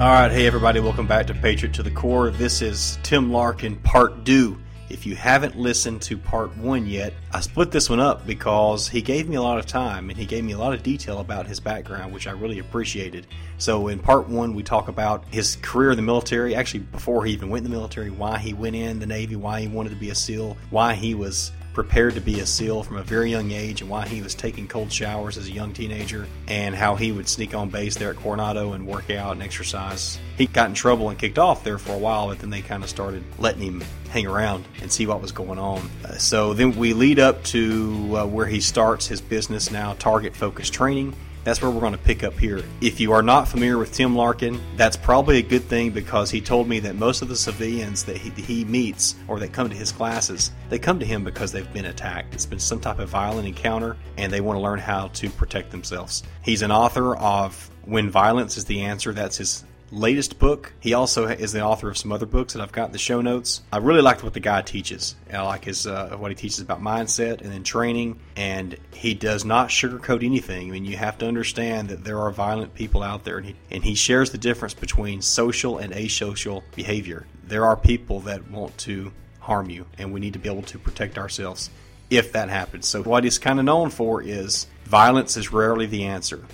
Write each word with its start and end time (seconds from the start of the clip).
All 0.00 0.08
right, 0.08 0.30
hey 0.30 0.46
everybody, 0.46 0.80
welcome 0.80 1.06
back 1.06 1.26
to 1.26 1.34
Patriot 1.34 1.74
to 1.74 1.82
the 1.82 1.90
Core. 1.90 2.30
This 2.30 2.62
is 2.62 2.98
Tim 3.02 3.30
Larkin, 3.30 3.76
part 3.76 4.24
two. 4.24 4.58
If 4.88 5.04
you 5.04 5.14
haven't 5.14 5.58
listened 5.58 6.00
to 6.00 6.16
part 6.16 6.56
one 6.56 6.86
yet, 6.86 7.12
I 7.32 7.40
split 7.40 7.70
this 7.70 7.90
one 7.90 8.00
up 8.00 8.26
because 8.26 8.88
he 8.88 9.02
gave 9.02 9.28
me 9.28 9.36
a 9.36 9.42
lot 9.42 9.58
of 9.58 9.66
time 9.66 10.08
and 10.08 10.18
he 10.18 10.24
gave 10.24 10.42
me 10.42 10.52
a 10.52 10.58
lot 10.58 10.72
of 10.72 10.82
detail 10.82 11.18
about 11.18 11.46
his 11.46 11.60
background, 11.60 12.14
which 12.14 12.26
I 12.26 12.30
really 12.30 12.60
appreciated. 12.60 13.26
So, 13.58 13.88
in 13.88 13.98
part 13.98 14.26
one, 14.26 14.54
we 14.54 14.62
talk 14.62 14.88
about 14.88 15.26
his 15.30 15.56
career 15.56 15.90
in 15.90 15.98
the 15.98 16.02
military, 16.02 16.54
actually, 16.54 16.80
before 16.80 17.26
he 17.26 17.34
even 17.34 17.50
went 17.50 17.66
in 17.66 17.70
the 17.70 17.76
military, 17.76 18.08
why 18.08 18.38
he 18.38 18.54
went 18.54 18.76
in 18.76 19.00
the 19.00 19.06
Navy, 19.06 19.36
why 19.36 19.60
he 19.60 19.68
wanted 19.68 19.90
to 19.90 19.96
be 19.96 20.08
a 20.08 20.14
SEAL, 20.14 20.56
why 20.70 20.94
he 20.94 21.14
was 21.14 21.52
prepared 21.72 22.14
to 22.14 22.20
be 22.20 22.40
a 22.40 22.46
SEAL 22.46 22.82
from 22.82 22.96
a 22.96 23.02
very 23.02 23.30
young 23.30 23.50
age 23.52 23.80
and 23.80 23.90
why 23.90 24.06
he 24.06 24.22
was 24.22 24.34
taking 24.34 24.66
cold 24.66 24.92
showers 24.92 25.38
as 25.38 25.48
a 25.48 25.52
young 25.52 25.72
teenager 25.72 26.26
and 26.48 26.74
how 26.74 26.96
he 26.96 27.12
would 27.12 27.28
sneak 27.28 27.54
on 27.54 27.68
base 27.68 27.96
there 27.96 28.10
at 28.10 28.16
Coronado 28.16 28.72
and 28.72 28.86
work 28.86 29.10
out 29.10 29.32
and 29.32 29.42
exercise. 29.42 30.18
He 30.36 30.46
got 30.46 30.68
in 30.68 30.74
trouble 30.74 31.10
and 31.10 31.18
kicked 31.18 31.38
off 31.38 31.62
there 31.62 31.78
for 31.78 31.92
a 31.92 31.98
while, 31.98 32.28
but 32.28 32.40
then 32.40 32.50
they 32.50 32.62
kind 32.62 32.82
of 32.82 32.90
started 32.90 33.22
letting 33.38 33.62
him 33.62 33.84
hang 34.10 34.26
around 34.26 34.64
and 34.82 34.90
see 34.90 35.06
what 35.06 35.22
was 35.22 35.32
going 35.32 35.58
on. 35.58 35.88
Uh, 36.04 36.18
so 36.18 36.54
then 36.54 36.76
we 36.76 36.92
lead 36.92 37.18
up 37.18 37.42
to 37.44 38.16
uh, 38.16 38.26
where 38.26 38.46
he 38.46 38.60
starts 38.60 39.06
his 39.06 39.20
business 39.20 39.70
now, 39.70 39.94
Target 39.94 40.34
Focused 40.34 40.72
Training 40.72 41.14
that's 41.44 41.62
where 41.62 41.70
we're 41.70 41.80
going 41.80 41.92
to 41.92 41.98
pick 41.98 42.22
up 42.22 42.38
here. 42.38 42.62
If 42.80 43.00
you 43.00 43.12
are 43.12 43.22
not 43.22 43.48
familiar 43.48 43.78
with 43.78 43.92
Tim 43.92 44.14
Larkin, 44.14 44.60
that's 44.76 44.96
probably 44.96 45.38
a 45.38 45.42
good 45.42 45.64
thing 45.64 45.90
because 45.90 46.30
he 46.30 46.40
told 46.40 46.68
me 46.68 46.80
that 46.80 46.96
most 46.96 47.22
of 47.22 47.28
the 47.28 47.36
civilians 47.36 48.04
that 48.04 48.16
he, 48.16 48.30
he 48.30 48.64
meets 48.64 49.14
or 49.28 49.38
that 49.40 49.52
come 49.52 49.68
to 49.68 49.76
his 49.76 49.92
classes, 49.92 50.50
they 50.68 50.78
come 50.78 50.98
to 50.98 51.06
him 51.06 51.24
because 51.24 51.52
they've 51.52 51.72
been 51.72 51.86
attacked. 51.86 52.34
It's 52.34 52.46
been 52.46 52.58
some 52.58 52.80
type 52.80 52.98
of 52.98 53.08
violent 53.08 53.46
encounter 53.46 53.96
and 54.16 54.32
they 54.32 54.40
want 54.40 54.56
to 54.56 54.62
learn 54.62 54.78
how 54.78 55.08
to 55.08 55.30
protect 55.30 55.70
themselves. 55.70 56.22
He's 56.42 56.62
an 56.62 56.70
author 56.70 57.16
of 57.16 57.70
When 57.84 58.10
Violence 58.10 58.56
is 58.56 58.64
the 58.64 58.82
Answer. 58.82 59.12
That's 59.12 59.38
his 59.38 59.64
latest 59.90 60.38
book. 60.38 60.72
He 60.80 60.94
also 60.94 61.26
is 61.26 61.52
the 61.52 61.62
author 61.62 61.88
of 61.88 61.98
some 61.98 62.12
other 62.12 62.26
books 62.26 62.52
that 62.52 62.62
I've 62.62 62.72
got 62.72 62.86
in 62.86 62.92
the 62.92 62.98
show 62.98 63.20
notes. 63.20 63.62
I 63.72 63.78
really 63.78 64.02
liked 64.02 64.22
what 64.22 64.34
the 64.34 64.40
guy 64.40 64.62
teaches. 64.62 65.16
I 65.32 65.42
like 65.42 65.64
his 65.64 65.86
uh, 65.86 66.16
what 66.18 66.30
he 66.30 66.34
teaches 66.34 66.60
about 66.60 66.80
mindset 66.80 67.40
and 67.40 67.52
then 67.52 67.64
training, 67.64 68.20
and 68.36 68.76
he 68.92 69.14
does 69.14 69.44
not 69.44 69.68
sugarcoat 69.68 70.24
anything. 70.24 70.68
I 70.68 70.72
mean, 70.72 70.84
you 70.84 70.96
have 70.96 71.18
to 71.18 71.28
understand 71.28 71.88
that 71.88 72.04
there 72.04 72.18
are 72.20 72.30
violent 72.30 72.74
people 72.74 73.02
out 73.02 73.24
there, 73.24 73.38
and 73.38 73.46
he, 73.46 73.56
and 73.70 73.84
he 73.84 73.94
shares 73.94 74.30
the 74.30 74.38
difference 74.38 74.74
between 74.74 75.22
social 75.22 75.78
and 75.78 75.92
asocial 75.92 76.62
behavior. 76.74 77.26
There 77.44 77.64
are 77.64 77.76
people 77.76 78.20
that 78.20 78.50
want 78.50 78.76
to 78.78 79.12
harm 79.40 79.70
you, 79.70 79.86
and 79.98 80.12
we 80.12 80.20
need 80.20 80.34
to 80.34 80.38
be 80.38 80.48
able 80.48 80.62
to 80.62 80.78
protect 80.78 81.18
ourselves 81.18 81.70
if 82.10 82.32
that 82.32 82.48
happens. 82.48 82.86
So, 82.86 83.02
what 83.02 83.24
he's 83.24 83.38
kind 83.38 83.58
of 83.58 83.64
known 83.64 83.90
for 83.90 84.22
is 84.22 84.66
violence 84.84 85.36
is 85.36 85.52
rarely 85.52 85.86
the 85.86 86.04
answer, 86.04 86.44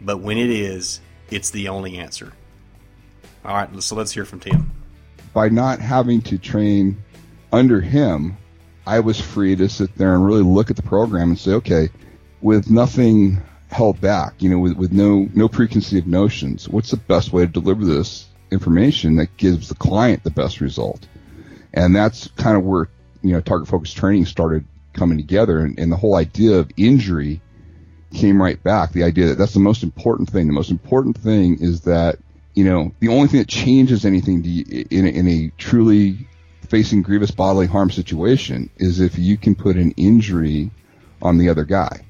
but 0.00 0.18
when 0.18 0.38
it 0.38 0.50
is, 0.50 1.00
it's 1.30 1.50
the 1.50 1.68
only 1.68 1.98
answer. 1.98 2.32
All 3.44 3.54
right, 3.54 3.82
so 3.82 3.94
let's 3.94 4.12
hear 4.12 4.24
from 4.24 4.40
Tim. 4.40 4.70
By 5.34 5.50
not 5.50 5.78
having 5.78 6.22
to 6.22 6.38
train 6.38 7.02
under 7.52 7.80
him, 7.80 8.38
I 8.86 9.00
was 9.00 9.20
free 9.20 9.54
to 9.56 9.68
sit 9.68 9.94
there 9.96 10.14
and 10.14 10.24
really 10.24 10.42
look 10.42 10.70
at 10.70 10.76
the 10.76 10.82
program 10.82 11.30
and 11.30 11.38
say, 11.38 11.52
okay, 11.52 11.88
with 12.40 12.70
nothing 12.70 13.42
held 13.68 14.00
back, 14.00 14.34
you 14.38 14.48
know, 14.48 14.58
with, 14.58 14.76
with 14.76 14.92
no 14.92 15.28
no 15.34 15.48
preconceived 15.48 16.06
notions, 16.06 16.68
what's 16.68 16.90
the 16.90 16.96
best 16.96 17.32
way 17.32 17.44
to 17.44 17.52
deliver 17.52 17.84
this 17.84 18.26
information 18.50 19.16
that 19.16 19.36
gives 19.36 19.68
the 19.68 19.74
client 19.74 20.22
the 20.24 20.30
best 20.30 20.60
result? 20.60 21.06
And 21.74 21.94
that's 21.94 22.28
kind 22.36 22.56
of 22.56 22.64
where 22.64 22.88
you 23.22 23.32
know 23.32 23.40
target 23.40 23.68
focused 23.68 23.96
training 23.96 24.24
started 24.26 24.64
coming 24.94 25.18
together, 25.18 25.58
and, 25.58 25.78
and 25.78 25.92
the 25.92 25.96
whole 25.96 26.14
idea 26.14 26.56
of 26.58 26.70
injury 26.76 27.42
came 28.14 28.40
right 28.40 28.62
back. 28.62 28.92
The 28.92 29.02
idea 29.02 29.26
that 29.26 29.38
that's 29.38 29.54
the 29.54 29.60
most 29.60 29.82
important 29.82 30.30
thing. 30.30 30.46
The 30.46 30.52
most 30.52 30.70
important 30.70 31.18
thing 31.18 31.58
is 31.60 31.82
that 31.82 32.18
you 32.54 32.64
know, 32.64 32.92
the 33.00 33.08
only 33.08 33.28
thing 33.28 33.40
that 33.40 33.48
changes 33.48 34.04
anything 34.04 34.44
you, 34.44 34.86
in, 34.90 35.06
a, 35.06 35.08
in 35.08 35.28
a 35.28 35.52
truly 35.58 36.28
facing 36.68 37.02
grievous 37.02 37.32
bodily 37.32 37.66
harm 37.66 37.90
situation 37.90 38.70
is 38.76 39.00
if 39.00 39.18
you 39.18 39.36
can 39.36 39.54
put 39.54 39.76
an 39.76 39.90
injury 39.92 40.70
on 41.20 41.38
the 41.38 41.48
other 41.48 41.64
guy. 41.64 42.06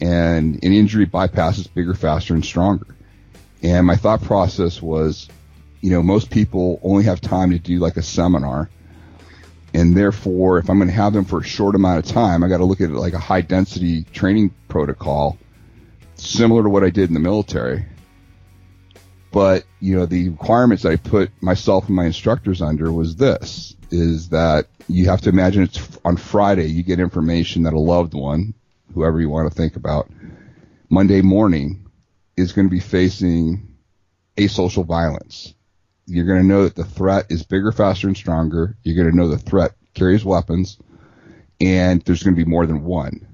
And 0.00 0.62
an 0.62 0.72
injury 0.72 1.06
bypasses 1.06 1.72
bigger, 1.72 1.94
faster, 1.94 2.34
and 2.34 2.44
stronger. 2.44 2.96
And 3.62 3.86
my 3.86 3.96
thought 3.96 4.22
process 4.22 4.82
was, 4.82 5.28
you 5.80 5.90
know, 5.90 6.02
most 6.02 6.30
people 6.30 6.80
only 6.82 7.04
have 7.04 7.20
time 7.20 7.50
to 7.52 7.58
do 7.58 7.78
like 7.78 7.96
a 7.96 8.02
seminar. 8.02 8.68
And 9.72 9.96
therefore, 9.96 10.58
if 10.58 10.68
I'm 10.68 10.78
going 10.78 10.88
to 10.88 10.94
have 10.94 11.12
them 11.12 11.24
for 11.24 11.40
a 11.40 11.44
short 11.44 11.76
amount 11.76 12.04
of 12.04 12.12
time, 12.12 12.42
I 12.42 12.48
got 12.48 12.58
to 12.58 12.64
look 12.64 12.80
at 12.80 12.90
it 12.90 12.94
like 12.94 13.14
a 13.14 13.18
high 13.18 13.40
density 13.40 14.02
training 14.12 14.52
protocol, 14.68 15.38
similar 16.16 16.64
to 16.64 16.68
what 16.68 16.84
I 16.84 16.90
did 16.90 17.08
in 17.08 17.14
the 17.14 17.20
military 17.20 17.86
but, 19.32 19.64
you 19.80 19.96
know, 19.96 20.06
the 20.06 20.28
requirements 20.28 20.84
I 20.84 20.96
put 20.96 21.30
myself 21.42 21.86
and 21.86 21.96
my 21.96 22.04
instructors 22.04 22.60
under 22.62 22.92
was 22.92 23.16
this, 23.16 23.74
is 23.90 24.28
that 24.28 24.66
you 24.88 25.08
have 25.08 25.22
to 25.22 25.30
imagine 25.30 25.62
it's 25.62 25.98
on 26.04 26.16
Friday, 26.16 26.66
you 26.66 26.82
get 26.82 27.00
information 27.00 27.62
that 27.62 27.72
a 27.72 27.80
loved 27.80 28.14
one, 28.14 28.54
whoever 28.94 29.20
you 29.20 29.30
want 29.30 29.50
to 29.50 29.54
think 29.54 29.76
about, 29.76 30.10
Monday 30.88 31.22
morning 31.22 31.86
is 32.36 32.52
going 32.52 32.66
to 32.66 32.70
be 32.70 32.80
facing 32.80 33.74
asocial 34.36 34.84
violence. 34.84 35.54
You're 36.06 36.26
going 36.26 36.42
to 36.42 36.46
know 36.46 36.64
that 36.64 36.74
the 36.74 36.84
threat 36.84 37.26
is 37.30 37.42
bigger, 37.42 37.72
faster, 37.72 38.08
and 38.08 38.16
stronger. 38.16 38.76
You're 38.82 38.96
going 38.96 39.10
to 39.10 39.16
know 39.16 39.28
the 39.28 39.38
threat 39.38 39.72
carries 39.94 40.24
weapons, 40.24 40.78
and 41.60 42.02
there's 42.02 42.22
going 42.22 42.36
to 42.36 42.44
be 42.44 42.50
more 42.50 42.66
than 42.66 42.84
one. 42.84 43.26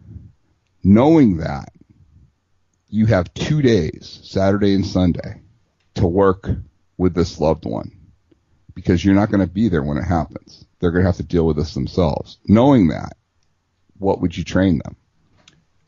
Knowing 0.85 1.39
that, 1.39 1.73
you 2.89 3.07
have 3.07 3.35
two 3.35 3.63
days, 3.63 4.21
Saturday 4.23 4.75
and 4.75 4.87
Sunday, 4.87 5.43
to 5.99 6.07
work 6.07 6.49
with 6.97 7.15
this 7.15 7.41
loved 7.41 7.65
one 7.65 7.93
because 8.75 9.05
you're 9.05 9.15
not 9.15 9.31
going 9.31 9.41
to 9.41 9.53
be 9.53 9.69
there 9.69 9.83
when 9.83 9.99
it 9.99 10.05
happens. 10.05 10.65
They're 10.79 10.91
going 10.91 11.03
to 11.03 11.09
have 11.09 11.17
to 11.17 11.23
deal 11.23 11.47
with 11.47 11.57
this 11.57 11.75
themselves. 11.75 12.39
Knowing 12.47 12.89
that, 12.89 13.17
what 13.99 14.21
would 14.21 14.37
you 14.37 14.45
train 14.45 14.79
them? 14.79 14.97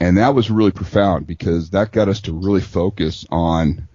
And 0.00 0.16
that 0.16 0.34
was 0.34 0.50
really 0.50 0.72
profound 0.72 1.26
because 1.26 1.70
that 1.70 1.92
got 1.92 2.08
us 2.08 2.22
to 2.22 2.32
really 2.32 2.60
focus 2.60 3.26
on 3.30 3.86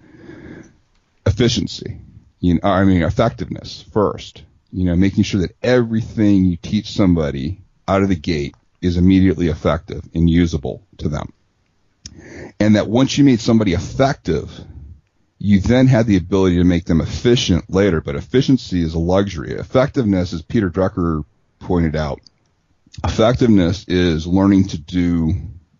efficiency. 1.25 1.99
You 2.39 2.55
know, 2.55 2.69
I 2.69 2.83
mean, 2.85 3.01
effectiveness 3.01 3.83
first. 3.91 4.43
You 4.71 4.85
know, 4.85 4.95
making 4.95 5.23
sure 5.23 5.41
that 5.41 5.55
everything 5.63 6.45
you 6.45 6.57
teach 6.57 6.91
somebody 6.91 7.61
out 7.87 8.03
of 8.03 8.09
the 8.09 8.15
gate 8.15 8.55
is 8.81 8.97
immediately 8.97 9.47
effective 9.47 10.03
and 10.13 10.29
usable 10.29 10.85
to 10.97 11.09
them. 11.09 11.33
And 12.59 12.75
that 12.75 12.87
once 12.87 13.17
you 13.17 13.23
made 13.23 13.39
somebody 13.39 13.73
effective 13.73 14.51
you 15.45 15.59
then 15.59 15.85
had 15.85 16.07
the 16.07 16.17
ability 16.17 16.55
to 16.55 16.63
make 16.63 16.85
them 16.85 17.01
efficient 17.01 17.69
later, 17.69 18.01
but 18.01 18.15
efficiency 18.15 18.81
is 18.81 18.95
a 18.95 18.99
luxury. 18.99 19.51
Effectiveness, 19.51 20.33
as 20.33 20.41
Peter 20.41 20.71
Drucker 20.71 21.23
pointed 21.59 21.95
out, 21.95 22.19
effectiveness 23.03 23.85
is 23.87 24.25
learning 24.25 24.69
to 24.69 24.79
do, 24.79 25.35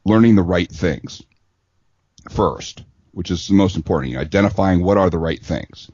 learning 0.05 0.35
the 0.35 0.43
right 0.43 0.71
things 0.71 1.23
first, 2.29 2.83
which 3.09 3.31
is 3.31 3.47
the 3.47 3.55
most 3.55 3.75
important. 3.75 4.11
You 4.11 4.17
know, 4.17 4.21
identifying 4.21 4.83
what 4.83 4.99
are 4.99 5.09
the 5.09 5.17
right 5.17 5.43
things. 5.43 5.89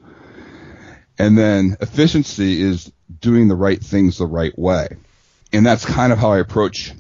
And 1.18 1.38
then 1.38 1.78
efficiency 1.80 2.62
is 2.62 2.92
doing 3.22 3.48
the 3.48 3.56
right 3.56 3.82
things 3.82 4.18
the 4.18 4.28
right 4.28 4.58
way. 4.60 4.98
And 5.54 5.66
that's 5.66 5.86
kind 5.86 6.12
of 6.12 6.20
how 6.20 6.34
I 6.34 6.40
approach 6.40 6.92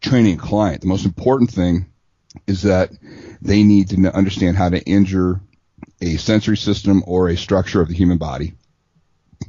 training 0.00 0.38
a 0.38 0.40
client. 0.40 0.82
The 0.82 0.86
most 0.86 1.06
important 1.06 1.50
thing 1.50 1.86
is 2.46 2.62
that 2.62 2.92
they 3.42 3.64
need 3.64 3.88
to 3.88 4.16
understand 4.16 4.56
how 4.56 4.68
to 4.68 4.80
injure 4.80 5.40
a 6.00 6.16
sensory 6.16 6.56
system 6.56 7.02
or 7.06 7.28
a 7.28 7.36
structure 7.36 7.80
of 7.80 7.88
the 7.88 7.94
human 7.94 8.18
body. 8.18 8.54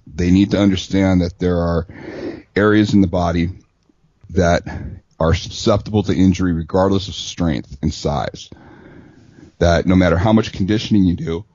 They 0.07 0.31
need 0.31 0.51
to 0.51 0.59
understand 0.59 1.21
that 1.21 1.39
there 1.39 1.57
are 1.57 1.87
areas 2.55 2.93
in 2.93 3.01
the 3.01 3.07
body 3.07 3.49
that 4.31 4.63
are 5.19 5.33
susceptible 5.33 6.03
to 6.03 6.15
injury 6.15 6.53
regardless 6.53 7.07
of 7.07 7.13
strength 7.13 7.77
and 7.81 7.93
size. 7.93 8.49
That 9.59 9.85
no 9.85 9.95
matter 9.95 10.17
how 10.17 10.33
much 10.33 10.51
conditioning 10.51 11.05
you 11.05 11.15
do, 11.15 11.45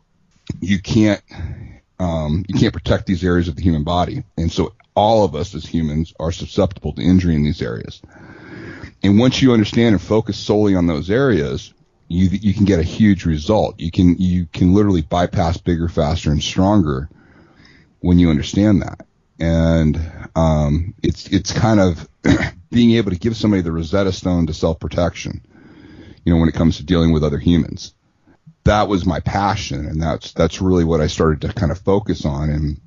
you 0.61 0.79
can't 0.79 1.23
um, 1.99 2.45
you 2.47 2.59
can't 2.59 2.73
protect 2.73 3.07
these 3.07 3.25
areas 3.25 3.49
of 3.49 3.57
the 3.57 3.63
human 3.63 3.83
body, 3.83 4.23
and 4.37 4.53
so 4.53 4.75
all 4.95 5.25
of 5.25 5.35
us 5.35 5.55
as 5.55 5.65
humans 5.65 6.13
are 6.21 6.31
susceptible 6.31 6.93
to 6.93 7.03
injury 7.03 7.35
in 7.35 7.43
these 7.43 7.63
areas. 7.63 8.01
And 9.03 9.19
once 9.19 9.41
you 9.43 9.53
understand 9.53 9.95
and 9.95 10.03
focus 10.03 10.37
solely 10.37 10.75
on 10.75 10.87
those 10.87 11.11
areas, 11.11 11.73
you 12.09 12.29
you 12.29 12.55
can 12.55 12.65
get 12.65 12.79
a 12.79 12.85
huge 12.85 13.25
result. 13.25 13.79
You 13.79 13.91
can 13.91 14.17
you 14.19 14.47
can 14.47 14.75
literally 14.75 15.03
bypass 15.03 15.57
bigger, 15.57 15.89
faster, 15.89 16.31
and 16.31 16.43
stronger 16.43 17.09
when 18.01 18.19
you 18.19 18.31
understand 18.31 18.83
that. 18.83 19.07
And 19.39 20.01
um, 20.35 20.95
it's 21.03 21.27
it's 21.29 21.53
kind 21.53 21.81
of 21.81 22.09
being 22.71 22.93
able 22.93 23.11
to 23.11 23.19
give 23.19 23.37
somebody 23.37 23.63
the 23.63 23.73
Rosetta 23.73 24.13
Stone 24.13 24.47
to 24.47 24.55
self 24.55 24.79
protection. 24.79 25.45
You 26.25 26.33
know, 26.35 26.41
when 26.41 26.49
it 26.49 26.55
comes 26.55 26.79
to 26.79 26.85
dealing 26.85 27.13
with 27.13 27.25
other 27.25 27.39
humans, 27.39 27.95
that 28.65 28.89
was 28.89 29.07
my 29.07 29.21
passion, 29.21 29.87
and 29.87 30.01
that's 30.01 30.33
that's 30.33 30.61
really 30.61 30.85
what 30.85 31.01
I 31.01 31.09
started 31.09 31.41
to 31.43 31.53
kind 31.53 31.73
of 31.73 31.79
focus 31.79 32.25
on. 32.25 32.51
And 32.51 32.81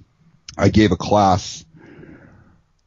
I 0.57 0.69
gave 0.69 0.91
a 0.91 0.97
class 0.97 1.65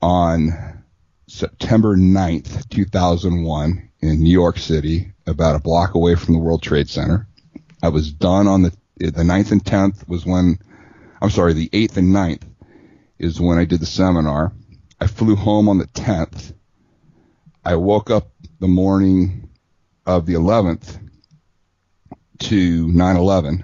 on 0.00 0.82
September 1.28 1.96
9th, 1.96 2.68
2001 2.68 3.90
in 4.00 4.22
New 4.22 4.30
York 4.30 4.58
City, 4.58 5.11
about 5.26 5.56
a 5.56 5.60
block 5.60 5.94
away 5.94 6.14
from 6.14 6.34
the 6.34 6.40
World 6.40 6.62
Trade 6.62 6.88
Center. 6.88 7.26
I 7.82 7.88
was 7.88 8.12
done 8.12 8.46
on 8.46 8.62
the 8.62 8.72
the 8.98 9.24
ninth 9.24 9.50
and 9.50 9.64
tenth 9.64 10.06
was 10.08 10.24
when 10.24 10.58
I'm 11.22 11.30
sorry, 11.30 11.52
the 11.52 11.68
8th 11.68 11.98
and 11.98 12.12
9th 12.12 12.42
is 13.20 13.40
when 13.40 13.56
I 13.56 13.64
did 13.64 13.78
the 13.78 13.86
seminar. 13.86 14.52
I 15.00 15.06
flew 15.06 15.36
home 15.36 15.68
on 15.68 15.78
the 15.78 15.86
10th. 15.86 16.52
I 17.64 17.76
woke 17.76 18.10
up 18.10 18.32
the 18.58 18.66
morning 18.66 19.48
of 20.04 20.26
the 20.26 20.34
11th 20.34 20.98
to 22.40 22.88
9/11, 22.88 23.62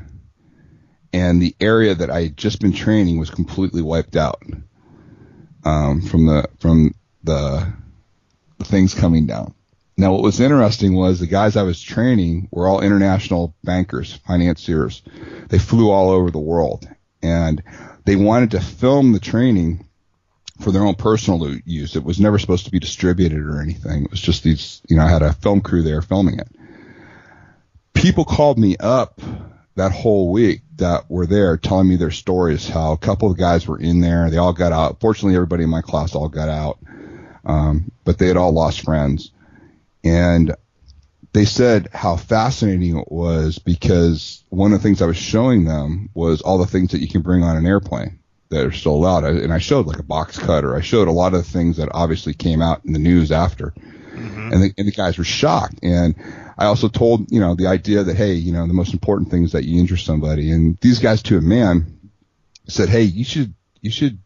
and 1.12 1.42
the 1.42 1.56
area 1.60 1.96
that 1.96 2.10
I 2.10 2.22
had 2.22 2.36
just 2.36 2.60
been 2.60 2.72
training 2.72 3.18
was 3.18 3.30
completely 3.30 3.82
wiped 3.82 4.14
out 4.14 4.40
um, 5.64 6.00
from 6.00 6.26
the 6.26 6.48
from 6.60 6.94
the 7.24 7.72
things 8.62 8.94
coming 8.94 9.26
down. 9.26 9.52
Now, 9.98 10.12
what 10.12 10.22
was 10.22 10.38
interesting 10.38 10.94
was 10.94 11.18
the 11.18 11.26
guys 11.26 11.56
I 11.56 11.64
was 11.64 11.82
training 11.82 12.46
were 12.52 12.68
all 12.68 12.80
international 12.80 13.56
bankers, 13.64 14.14
financiers. 14.28 15.02
They 15.48 15.58
flew 15.58 15.90
all 15.90 16.10
over 16.10 16.30
the 16.30 16.38
world, 16.38 16.88
and 17.20 17.60
they 18.04 18.14
wanted 18.14 18.52
to 18.52 18.60
film 18.60 19.10
the 19.10 19.18
training 19.18 19.88
for 20.60 20.70
their 20.70 20.84
own 20.84 20.94
personal 20.94 21.52
use. 21.64 21.96
It 21.96 22.04
was 22.04 22.20
never 22.20 22.38
supposed 22.38 22.64
to 22.66 22.70
be 22.70 22.78
distributed 22.78 23.40
or 23.40 23.60
anything. 23.60 24.04
It 24.04 24.12
was 24.12 24.20
just 24.20 24.44
these, 24.44 24.80
you 24.88 24.96
know, 24.96 25.02
I 25.02 25.10
had 25.10 25.22
a 25.22 25.32
film 25.32 25.60
crew 25.62 25.82
there 25.82 26.00
filming 26.00 26.38
it. 26.38 26.48
People 27.92 28.24
called 28.24 28.56
me 28.56 28.76
up 28.78 29.20
that 29.74 29.90
whole 29.90 30.30
week 30.30 30.60
that 30.76 31.10
were 31.10 31.26
there 31.26 31.56
telling 31.56 31.88
me 31.88 31.96
their 31.96 32.12
stories, 32.12 32.68
how 32.68 32.92
a 32.92 32.98
couple 32.98 33.28
of 33.28 33.36
guys 33.36 33.66
were 33.66 33.80
in 33.80 33.98
there. 34.00 34.30
They 34.30 34.36
all 34.36 34.52
got 34.52 34.70
out. 34.70 35.00
Fortunately, 35.00 35.34
everybody 35.34 35.64
in 35.64 35.70
my 35.70 35.82
class 35.82 36.14
all 36.14 36.28
got 36.28 36.48
out. 36.48 36.78
Um, 37.44 37.90
but 38.04 38.18
they 38.18 38.28
had 38.28 38.36
all 38.36 38.52
lost 38.52 38.82
friends. 38.82 39.32
And 40.04 40.54
they 41.32 41.44
said 41.44 41.88
how 41.92 42.16
fascinating 42.16 42.96
it 42.96 43.12
was 43.12 43.58
because 43.58 44.42
one 44.48 44.72
of 44.72 44.80
the 44.80 44.82
things 44.82 45.02
I 45.02 45.06
was 45.06 45.16
showing 45.16 45.64
them 45.64 46.10
was 46.14 46.40
all 46.40 46.58
the 46.58 46.66
things 46.66 46.92
that 46.92 47.00
you 47.00 47.08
can 47.08 47.22
bring 47.22 47.42
on 47.42 47.56
an 47.56 47.66
airplane 47.66 48.18
that 48.50 48.64
are 48.64 48.72
still 48.72 48.94
allowed. 48.94 49.24
And 49.24 49.52
I 49.52 49.58
showed 49.58 49.86
like 49.86 49.98
a 49.98 50.04
box 50.04 50.38
cutter. 50.38 50.74
I 50.74 50.80
showed 50.80 51.08
a 51.08 51.12
lot 51.12 51.34
of 51.34 51.44
the 51.44 51.50
things 51.50 51.76
that 51.76 51.90
obviously 51.92 52.32
came 52.32 52.62
out 52.62 52.84
in 52.84 52.92
the 52.92 52.98
news 52.98 53.30
after. 53.30 53.74
Mm-hmm. 54.12 54.52
And, 54.52 54.62
the, 54.62 54.74
and 54.78 54.88
the 54.88 54.92
guys 54.92 55.18
were 55.18 55.24
shocked. 55.24 55.80
And 55.82 56.16
I 56.56 56.64
also 56.64 56.88
told, 56.88 57.30
you 57.30 57.40
know, 57.40 57.54
the 57.54 57.66
idea 57.66 58.02
that, 58.02 58.16
hey, 58.16 58.32
you 58.32 58.52
know, 58.52 58.66
the 58.66 58.72
most 58.72 58.92
important 58.92 59.30
thing 59.30 59.44
is 59.44 59.52
that 59.52 59.64
you 59.64 59.78
injure 59.78 59.96
somebody. 59.96 60.50
And 60.50 60.78
these 60.80 60.98
guys 60.98 61.22
to 61.24 61.36
a 61.36 61.42
man 61.42 62.00
said, 62.66 62.88
hey, 62.88 63.02
you 63.02 63.24
should, 63.24 63.54
you 63.80 63.90
should 63.90 64.18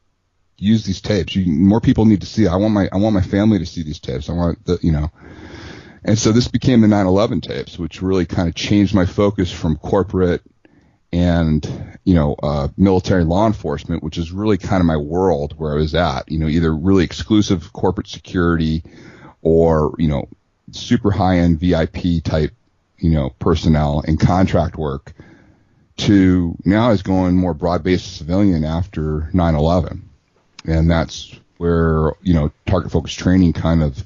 use 0.56 0.84
these 0.84 1.00
tapes. 1.00 1.34
You, 1.34 1.52
more 1.52 1.80
people 1.80 2.04
need 2.04 2.20
to 2.20 2.26
see. 2.26 2.44
It. 2.44 2.48
I 2.48 2.56
want 2.56 2.72
my, 2.72 2.88
I 2.92 2.96
want 2.96 3.14
my 3.14 3.20
family 3.20 3.58
to 3.58 3.66
see 3.66 3.82
these 3.82 4.00
tapes. 4.00 4.30
I 4.30 4.32
want 4.32 4.64
the, 4.64 4.78
you 4.82 4.92
know, 4.92 5.10
and 6.04 6.18
so 6.18 6.32
this 6.32 6.48
became 6.48 6.80
the 6.80 6.88
9/11 6.88 7.42
tapes, 7.42 7.78
which 7.78 8.02
really 8.02 8.26
kind 8.26 8.48
of 8.48 8.54
changed 8.54 8.94
my 8.94 9.06
focus 9.06 9.52
from 9.52 9.76
corporate 9.76 10.42
and 11.12 11.98
you 12.04 12.14
know 12.14 12.34
uh, 12.42 12.68
military 12.76 13.24
law 13.24 13.46
enforcement, 13.46 14.02
which 14.02 14.18
is 14.18 14.32
really 14.32 14.58
kind 14.58 14.80
of 14.80 14.86
my 14.86 14.96
world 14.96 15.54
where 15.56 15.72
I 15.72 15.76
was 15.76 15.94
at. 15.94 16.30
You 16.30 16.38
know, 16.38 16.48
either 16.48 16.74
really 16.74 17.04
exclusive 17.04 17.72
corporate 17.72 18.08
security 18.08 18.82
or 19.42 19.94
you 19.98 20.08
know 20.08 20.28
super 20.72 21.10
high 21.10 21.38
end 21.38 21.60
VIP 21.60 22.22
type 22.24 22.52
you 22.98 23.10
know 23.10 23.30
personnel 23.38 24.02
and 24.06 24.18
contract 24.18 24.76
work. 24.76 25.12
To 25.98 26.56
now 26.64 26.90
is 26.90 27.02
going 27.02 27.36
more 27.36 27.54
broad 27.54 27.84
based 27.84 28.16
civilian 28.16 28.64
after 28.64 29.30
9/11, 29.32 30.00
and 30.64 30.90
that's 30.90 31.38
where 31.58 32.12
you 32.22 32.34
know 32.34 32.50
target 32.66 32.90
focused 32.90 33.18
training 33.18 33.52
kind 33.52 33.82
of 33.82 34.02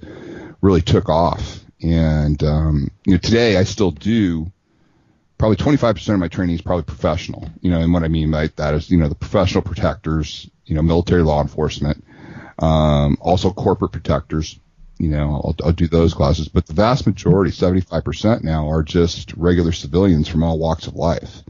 really 0.61 0.83
took 0.83 1.09
off. 1.09 1.61
And 1.83 2.43
um, 2.43 2.91
you 3.05 3.13
know 3.13 3.19
today 3.19 3.57
I 3.57 3.65
still 3.65 3.91
do 3.91 4.51
probably 5.39 5.57
25% 5.57 6.15
of 6.15 6.19
my 6.19 6.29
training 6.29 6.55
is 6.55 6.63
probably 6.63 6.85
professional. 6.85 7.49
You 7.61 7.71
know, 7.71 7.81
and 7.81 7.93
what 7.93 8.03
I 8.03 8.09
mean 8.09 8.31
by 8.31 8.49
that 8.57 8.75
is, 8.75 8.91
you 8.91 8.99
know, 8.99 9.09
the 9.09 9.15
professional 9.15 9.63
protectors, 9.63 10.49
you 10.65 10.75
know, 10.75 10.83
military 10.83 11.23
law 11.23 11.43
enforcement, 11.43 12.05
um, 12.59 13.19
also 13.21 13.53
corporate 13.53 13.93
protectors. 13.93 14.59
You 14.99 15.11
know, 15.11 15.43
I'll, 15.45 15.57
I'll 15.63 15.73
do 15.73 15.89
those 15.89 16.15
classes, 16.15 16.49
but 16.49 16.67
the 16.67 16.73
vast 16.73 17.07
majority, 17.07 17.51
75% 17.51 18.43
now, 18.43 18.71
are 18.71 18.83
just 18.83 19.35
regular 19.35 19.73
civilians 19.73 20.27
from 20.27 20.43
all 20.43 20.59
walks 20.59 20.87
of 20.87 20.95
life. 20.95 21.43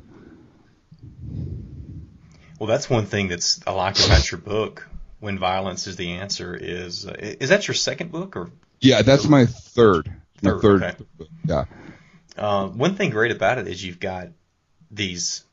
Well, 2.58 2.66
that's 2.66 2.90
one 2.90 3.06
thing 3.06 3.28
that's 3.28 3.60
I 3.66 3.70
like 3.70 4.04
about 4.04 4.30
your 4.30 4.40
book. 4.40 4.88
When 5.20 5.38
violence 5.38 5.86
is 5.86 5.96
the 5.96 6.12
answer 6.12 6.54
is 6.54 7.06
uh, 7.06 7.14
is 7.18 7.48
that 7.50 7.68
your 7.68 7.74
second 7.74 8.10
book 8.10 8.36
or? 8.36 8.50
Yeah, 8.80 9.02
that's 9.02 9.26
my 9.26 9.46
third. 9.46 10.12
Third, 10.42 10.60
third 10.60 10.82
okay. 10.82 10.96
yeah. 11.46 11.64
Uh, 12.36 12.68
one 12.68 12.94
thing 12.94 13.10
great 13.10 13.32
about 13.32 13.58
it 13.58 13.66
is 13.66 13.82
you've 13.82 14.00
got 14.00 14.28
these 14.90 15.44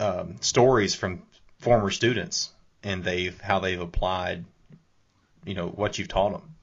um, 0.00 0.36
stories 0.40 0.94
from 0.94 1.22
former 1.58 1.90
students 1.90 2.50
and 2.82 3.02
they've 3.02 3.40
how 3.40 3.60
they've 3.60 3.80
applied, 3.80 4.44
you 5.44 5.54
know, 5.54 5.68
what 5.68 5.98
you've 5.98 6.08
taught 6.08 6.32
them. 6.32 6.54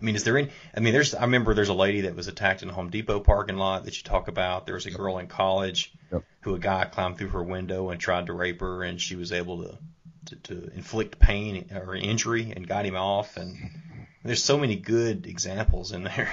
I 0.00 0.04
mean, 0.04 0.16
is 0.16 0.24
there 0.24 0.36
any? 0.36 0.50
I 0.76 0.80
mean, 0.80 0.92
there's. 0.92 1.14
I 1.14 1.22
remember 1.22 1.54
there's 1.54 1.68
a 1.68 1.74
lady 1.74 2.02
that 2.02 2.16
was 2.16 2.26
attacked 2.26 2.62
in 2.62 2.68
a 2.68 2.72
Home 2.72 2.90
Depot 2.90 3.20
parking 3.20 3.56
lot 3.56 3.84
that 3.84 3.96
you 3.96 4.02
talk 4.02 4.26
about. 4.26 4.66
There 4.66 4.74
was 4.74 4.86
a 4.86 4.90
girl 4.90 5.18
in 5.18 5.28
college 5.28 5.92
yep. 6.12 6.24
who 6.40 6.54
a 6.54 6.58
guy 6.58 6.84
climbed 6.86 7.18
through 7.18 7.28
her 7.28 7.42
window 7.42 7.90
and 7.90 8.00
tried 8.00 8.26
to 8.26 8.32
rape 8.32 8.60
her, 8.60 8.82
and 8.82 9.00
she 9.00 9.14
was 9.14 9.30
able 9.30 9.62
to 9.62 9.78
to, 10.26 10.36
to 10.36 10.70
inflict 10.74 11.18
pain 11.18 11.66
or 11.72 11.94
injury 11.94 12.52
and 12.54 12.66
got 12.66 12.84
him 12.84 12.96
off. 12.96 13.36
And 13.36 13.56
there's 14.24 14.42
so 14.42 14.58
many 14.58 14.76
good 14.76 15.26
examples 15.26 15.92
in 15.92 16.04
there. 16.04 16.32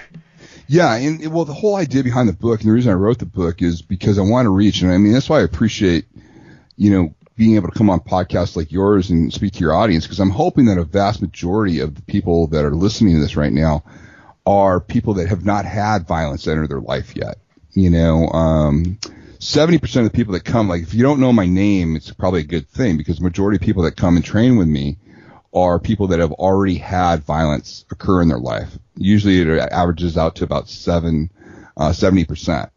Yeah, 0.68 0.94
and 0.96 1.34
well, 1.34 1.46
the 1.46 1.54
whole 1.54 1.76
idea 1.76 2.04
behind 2.04 2.30
the 2.30 2.34
book, 2.34 2.62
and 2.62 2.70
the 2.70 2.74
reason 2.74 2.92
I 2.92 2.96
wrote 2.96 3.20
the 3.20 3.26
book 3.26 3.62
is 3.62 3.82
because 3.82 4.20
I 4.20 4.22
want 4.22 4.46
to 4.46 4.52
reach, 4.52 4.82
and 4.82 4.92
I 4.92 4.98
mean 4.98 5.14
that's 5.14 5.30
why 5.30 5.40
I 5.40 5.44
appreciate, 5.44 6.06
you 6.78 6.92
know, 6.92 7.14
being 7.36 7.56
able 7.56 7.70
to 7.70 7.78
come 7.78 7.90
on 7.90 8.00
podcasts 8.00 8.56
like 8.56 8.72
yours 8.72 9.10
and 9.10 9.34
speak 9.34 9.54
to 9.54 9.60
your 9.60 9.74
audience, 9.74 10.06
because 10.06 10.20
I'm 10.20 10.30
hoping 10.30 10.66
that 10.66 10.78
a 10.78 10.84
vast 10.84 11.22
majority 11.22 11.80
of 11.80 11.96
the 11.96 12.02
people 12.04 12.48
that 12.48 12.66
are 12.66 12.76
listening 12.76 13.16
to 13.16 13.22
this 13.22 13.36
right 13.36 13.52
now 13.52 13.84
are 14.46 14.80
people 14.80 15.16
that 15.16 15.30
have 15.30 15.46
not 15.46 15.66
had 15.66 16.08
violence 16.08 16.48
enter 16.48 16.68
their 16.68 16.82
life 16.82 17.16
yet. 17.16 17.40
You 17.72 17.90
know, 17.90 18.28
um, 18.30 19.00
70% 19.40 19.98
of 19.98 20.04
the 20.04 20.10
people 20.10 20.34
that 20.34 20.44
come, 20.44 20.68
like 20.68 20.84
if 20.84 20.94
you 20.94 21.02
don't 21.02 21.20
know 21.20 21.32
my 21.32 21.46
name, 21.46 21.96
it's 21.96 22.12
probably 22.12 22.42
a 22.42 22.46
good 22.46 22.68
thing 22.68 22.98
because 22.98 23.18
the 23.18 23.24
majority 23.24 23.56
of 23.56 23.62
people 23.62 23.84
that 23.84 23.96
come 23.96 24.16
and 24.16 24.26
train 24.26 24.58
with 24.58 24.68
me 24.68 24.98
are 25.54 25.80
people 25.80 26.08
that 26.08 26.20
have 26.20 26.32
already 26.34 26.76
had 26.76 27.24
violence 27.24 27.86
occur 27.92 28.22
in 28.22 28.28
their 28.28 28.40
life. 28.40 28.78
Usually 28.96 29.42
it 29.42 29.48
averages 29.72 30.18
out 30.18 30.36
to 30.36 30.44
about 30.44 30.70
seven, 30.70 31.32
uh, 31.76 31.90
70%. 31.90 32.70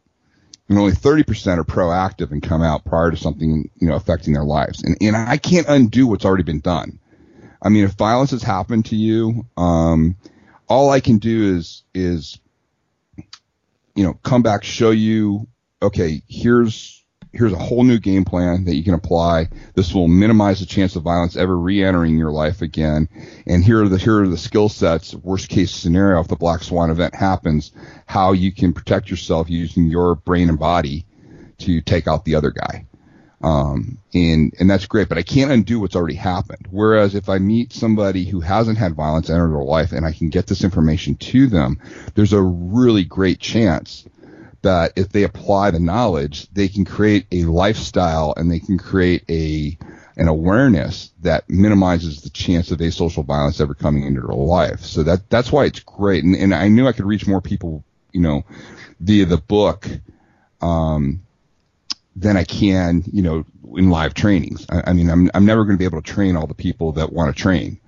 And 0.69 0.79
only 0.79 0.93
30% 0.93 1.59
are 1.59 1.65
proactive 1.65 2.31
and 2.31 2.43
come 2.43 2.63
out 2.63 2.85
prior 2.85 3.11
to 3.11 3.17
something, 3.17 3.69
you 3.77 3.89
know, 3.89 3.95
affecting 3.95 4.33
their 4.33 4.45
lives. 4.45 4.83
And, 4.83 4.97
and 5.03 5.17
I 5.17 5.37
can't 5.37 5.69
undo 5.69 6.07
what's 6.07 6.25
already 6.25 6.45
been 6.45 6.61
done. 6.61 6.99
I 7.61 7.69
mean, 7.69 7.85
if 7.85 7.93
violence 7.93 8.31
has 8.31 8.43
happened 8.43 8.87
to 8.87 8.97
you, 8.97 9.47
um, 9.57 10.17
all 10.69 10.91
I 10.91 11.01
can 11.01 11.19
do 11.19 11.57
is, 11.57 11.83
is, 11.95 12.41
you 13.95 14.05
know, 14.05 14.15
come 14.15 14.43
back, 14.43 14.65
show 14.65 14.91
you, 14.91 15.47
okay, 15.83 16.23
here's 16.27 17.02
here's 17.33 17.53
a 17.53 17.59
whole 17.59 17.85
new 17.85 17.99
game 17.99 18.25
plan 18.25 18.65
that 18.65 18.75
you 18.75 18.85
can 18.85 18.95
apply. 18.95 19.49
This 19.75 19.95
will 19.95 20.09
minimize 20.09 20.61
the 20.61 20.67
chance 20.67 20.97
of 20.97 21.03
violence 21.03 21.37
ever 21.37 21.57
re-entering 21.57 22.17
your 22.19 22.31
life 22.31 22.63
again. 22.63 23.09
And 23.47 23.65
here 23.65 23.83
are 23.83 23.89
the 23.89 23.99
here 23.99 24.23
are 24.23 24.29
the 24.29 24.39
skill 24.39 24.69
sets. 24.69 25.15
Worst 25.15 25.49
case 25.49 25.71
scenario, 25.71 26.21
if 26.21 26.29
the 26.29 26.37
black 26.37 26.63
swan 26.63 26.91
event 26.91 27.15
happens, 27.15 27.73
how 28.07 28.33
you 28.33 28.53
can 28.53 28.73
protect 28.73 29.11
yourself 29.11 29.49
using 29.49 29.85
your 29.85 30.15
brain 30.15 30.49
and 30.49 30.59
body 30.59 31.07
to 31.59 31.81
take 31.81 32.07
out 32.07 32.25
the 32.25 32.35
other 32.35 32.51
guy. 32.51 32.87
Um, 33.43 33.99
and 34.15 34.55
and 34.61 34.71
that's 34.71 34.87
great, 34.87 35.09
but 35.09 35.19
I 35.19 35.23
can't 35.23 35.51
undo 35.51 35.81
what's 35.81 35.97
already 35.97 36.15
happened. 36.15 36.69
Whereas 36.71 37.17
if 37.17 37.29
I 37.29 37.39
meet 37.39 37.73
somebody 37.73 38.25
who 38.25 38.41
hasn't 38.41 38.79
had 38.79 38.95
violence 38.95 39.31
enter 39.31 39.49
their 39.49 39.65
life 39.65 39.91
and 39.91 40.07
I 40.07 40.13
can 40.13 40.29
get 40.29 40.47
this 40.47 40.63
information 40.63 41.17
to 41.17 41.49
them, 41.49 41.81
there's 42.15 42.33
a 42.33 42.41
really 42.41 43.05
great 43.05 43.41
chance 43.41 44.07
that 44.63 44.93
if 44.97 45.11
they 45.11 45.25
apply 45.25 45.71
the 45.71 45.81
knowledge, 45.81 46.49
they 46.53 46.69
can 46.69 46.85
create 46.85 47.27
a 47.33 47.45
lifestyle 47.45 48.35
and 48.37 48.51
they 48.51 48.61
can 48.61 48.79
create 48.79 49.25
a 49.29 49.77
an 50.17 50.29
awareness 50.29 51.11
that 51.23 51.49
minimizes 51.49 52.21
the 52.21 52.31
chance 52.31 52.71
of 52.71 52.79
asocial 52.79 53.25
violence 53.25 53.61
ever 53.61 53.75
coming 53.75 54.05
into 54.05 54.21
their 54.21 54.35
life. 54.35 54.81
So 54.81 55.03
that 55.05 55.29
that's 55.31 55.51
why 55.51 55.65
it's 55.65 55.81
great. 55.81 56.25
And, 56.25 56.37
and 56.37 56.55
I 56.55 56.69
knew 56.69 56.87
I 56.87 56.93
could 56.93 57.07
reach 57.07 57.27
more 57.27 57.41
people, 57.41 57.85
you 58.13 58.21
know, 58.21 58.45
via 59.01 59.27
the 59.27 59.39
book, 59.39 59.89
um, 60.61 61.23
than 62.15 62.37
I 62.37 62.45
can, 62.45 63.03
you 63.13 63.23
know, 63.23 63.45
in 63.75 63.91
live 63.91 64.15
trainings. 64.15 64.67
I, 64.71 64.91
I 64.91 64.93
mean, 64.93 65.11
I'm 65.11 65.31
I'm 65.35 65.47
never 65.47 65.65
going 65.65 65.77
to 65.77 65.79
be 65.79 65.87
able 65.87 66.03
to 66.03 66.13
train 66.13 66.37
all 66.37 66.47
the 66.47 66.55
people 66.55 66.93
that 66.93 67.13
want 67.13 67.35
to 67.35 67.43
train. 67.43 67.81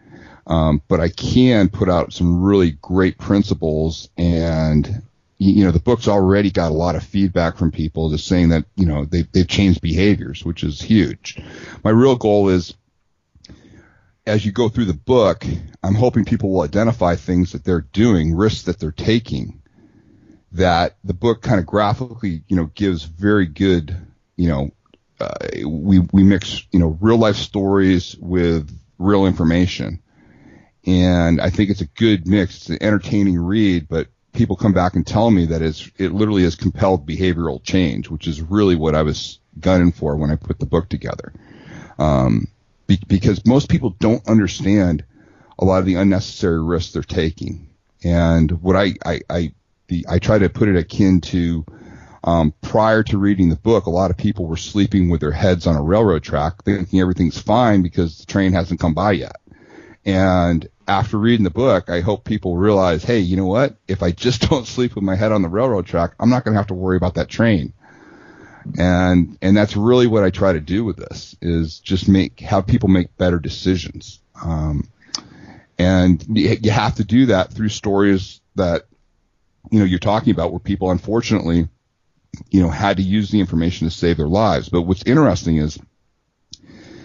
Um, 0.46 0.82
but 0.88 1.00
I 1.00 1.08
can 1.08 1.68
put 1.68 1.88
out 1.88 2.12
some 2.12 2.42
really 2.42 2.72
great 2.72 3.16
principles 3.16 4.10
and 4.18 5.02
you 5.38 5.64
know, 5.64 5.72
the 5.72 5.80
book's 5.80 6.08
already 6.08 6.50
got 6.50 6.70
a 6.70 6.74
lot 6.74 6.96
of 6.96 7.02
feedback 7.02 7.56
from 7.56 7.70
people 7.70 8.10
just 8.10 8.26
saying 8.26 8.50
that, 8.50 8.64
you 8.76 8.86
know, 8.86 9.04
they, 9.04 9.22
they've 9.22 9.48
changed 9.48 9.80
behaviors, 9.80 10.44
which 10.44 10.62
is 10.62 10.80
huge. 10.80 11.40
My 11.82 11.90
real 11.90 12.16
goal 12.16 12.48
is 12.48 12.74
as 14.26 14.46
you 14.46 14.52
go 14.52 14.68
through 14.68 14.86
the 14.86 14.94
book, 14.94 15.44
I'm 15.82 15.94
hoping 15.94 16.24
people 16.24 16.50
will 16.50 16.62
identify 16.62 17.16
things 17.16 17.52
that 17.52 17.64
they're 17.64 17.86
doing, 17.92 18.34
risks 18.34 18.62
that 18.62 18.78
they're 18.78 18.92
taking, 18.92 19.60
that 20.52 20.96
the 21.04 21.14
book 21.14 21.42
kind 21.42 21.58
of 21.58 21.66
graphically, 21.66 22.42
you 22.48 22.56
know, 22.56 22.66
gives 22.74 23.02
very 23.04 23.46
good, 23.46 23.94
you 24.36 24.48
know, 24.48 24.70
uh, 25.20 25.32
we 25.66 26.00
we 26.12 26.24
mix 26.24 26.66
you 26.72 26.78
know 26.80 26.98
real 27.00 27.16
life 27.16 27.36
stories 27.36 28.16
with 28.18 28.76
real 28.98 29.26
information, 29.26 30.02
and 30.86 31.40
I 31.40 31.50
think 31.50 31.70
it's 31.70 31.80
a 31.80 31.86
good 31.86 32.26
mix. 32.26 32.56
It's 32.56 32.70
an 32.70 32.82
entertaining 32.82 33.38
read, 33.38 33.88
but 33.88 34.08
people 34.34 34.56
come 34.56 34.72
back 34.72 34.94
and 34.94 35.06
tell 35.06 35.30
me 35.30 35.46
that 35.46 35.62
it's 35.62 35.90
it 35.96 36.12
literally 36.12 36.42
has 36.42 36.56
compelled 36.56 37.06
behavioral 37.06 37.62
change, 37.62 38.10
which 38.10 38.26
is 38.26 38.42
really 38.42 38.76
what 38.76 38.94
I 38.94 39.02
was 39.02 39.38
gunning 39.58 39.92
for 39.92 40.16
when 40.16 40.30
I 40.30 40.36
put 40.36 40.58
the 40.58 40.66
book 40.66 40.88
together. 40.88 41.32
Um, 41.98 42.48
be, 42.86 42.98
because 43.06 43.46
most 43.46 43.68
people 43.68 43.90
don't 43.90 44.26
understand 44.28 45.04
a 45.58 45.64
lot 45.64 45.78
of 45.78 45.86
the 45.86 45.94
unnecessary 45.94 46.62
risks 46.62 46.92
they're 46.92 47.02
taking. 47.02 47.68
And 48.02 48.50
what 48.62 48.76
I, 48.76 48.94
I, 49.04 49.20
I, 49.30 49.52
the, 49.88 50.04
I 50.08 50.18
try 50.18 50.38
to 50.38 50.48
put 50.48 50.68
it 50.68 50.76
akin 50.76 51.20
to, 51.22 51.64
um, 52.24 52.52
prior 52.60 53.02
to 53.04 53.18
reading 53.18 53.48
the 53.48 53.56
book, 53.56 53.86
a 53.86 53.90
lot 53.90 54.10
of 54.10 54.16
people 54.16 54.46
were 54.46 54.56
sleeping 54.56 55.08
with 55.08 55.20
their 55.20 55.32
heads 55.32 55.66
on 55.66 55.76
a 55.76 55.82
railroad 55.82 56.22
track 56.22 56.64
thinking 56.64 57.00
everything's 57.00 57.40
fine 57.40 57.82
because 57.82 58.18
the 58.18 58.26
train 58.26 58.52
hasn't 58.52 58.80
come 58.80 58.94
by 58.94 59.12
yet. 59.12 59.36
And 60.04 60.68
after 60.86 61.18
reading 61.18 61.44
the 61.44 61.50
book, 61.50 61.88
I 61.88 62.00
hope 62.00 62.24
people 62.24 62.56
realize, 62.56 63.04
hey, 63.04 63.20
you 63.20 63.36
know 63.36 63.46
what? 63.46 63.76
If 63.88 64.02
I 64.02 64.10
just 64.10 64.42
don't 64.50 64.66
sleep 64.66 64.94
with 64.94 65.04
my 65.04 65.16
head 65.16 65.32
on 65.32 65.42
the 65.42 65.48
railroad 65.48 65.86
track, 65.86 66.14
I'm 66.20 66.30
not 66.30 66.44
going 66.44 66.54
to 66.54 66.58
have 66.58 66.68
to 66.68 66.74
worry 66.74 66.96
about 66.96 67.14
that 67.14 67.28
train. 67.28 67.72
And 68.78 69.36
and 69.42 69.54
that's 69.54 69.76
really 69.76 70.06
what 70.06 70.24
I 70.24 70.30
try 70.30 70.54
to 70.54 70.60
do 70.60 70.84
with 70.84 70.96
this 70.96 71.36
is 71.42 71.80
just 71.80 72.08
make 72.08 72.40
have 72.40 72.66
people 72.66 72.88
make 72.88 73.14
better 73.18 73.38
decisions. 73.38 74.20
Um, 74.42 74.88
and 75.78 76.24
you 76.28 76.70
have 76.70 76.94
to 76.94 77.04
do 77.04 77.26
that 77.26 77.52
through 77.52 77.68
stories 77.68 78.40
that 78.54 78.86
you 79.70 79.80
know 79.80 79.84
you're 79.84 79.98
talking 79.98 80.32
about 80.32 80.50
where 80.50 80.60
people 80.60 80.90
unfortunately 80.90 81.68
you 82.50 82.62
know 82.62 82.70
had 82.70 82.96
to 82.96 83.02
use 83.02 83.30
the 83.30 83.40
information 83.40 83.86
to 83.86 83.94
save 83.94 84.16
their 84.16 84.28
lives. 84.28 84.70
But 84.70 84.82
what's 84.82 85.02
interesting 85.04 85.58
is 85.58 85.78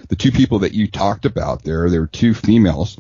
the 0.08 0.16
two 0.16 0.32
people 0.32 0.60
that 0.60 0.74
you 0.74 0.88
talked 0.88 1.26
about 1.26 1.64
there, 1.64 1.90
there 1.90 2.02
were 2.02 2.08
two 2.08 2.34
females. 2.34 2.98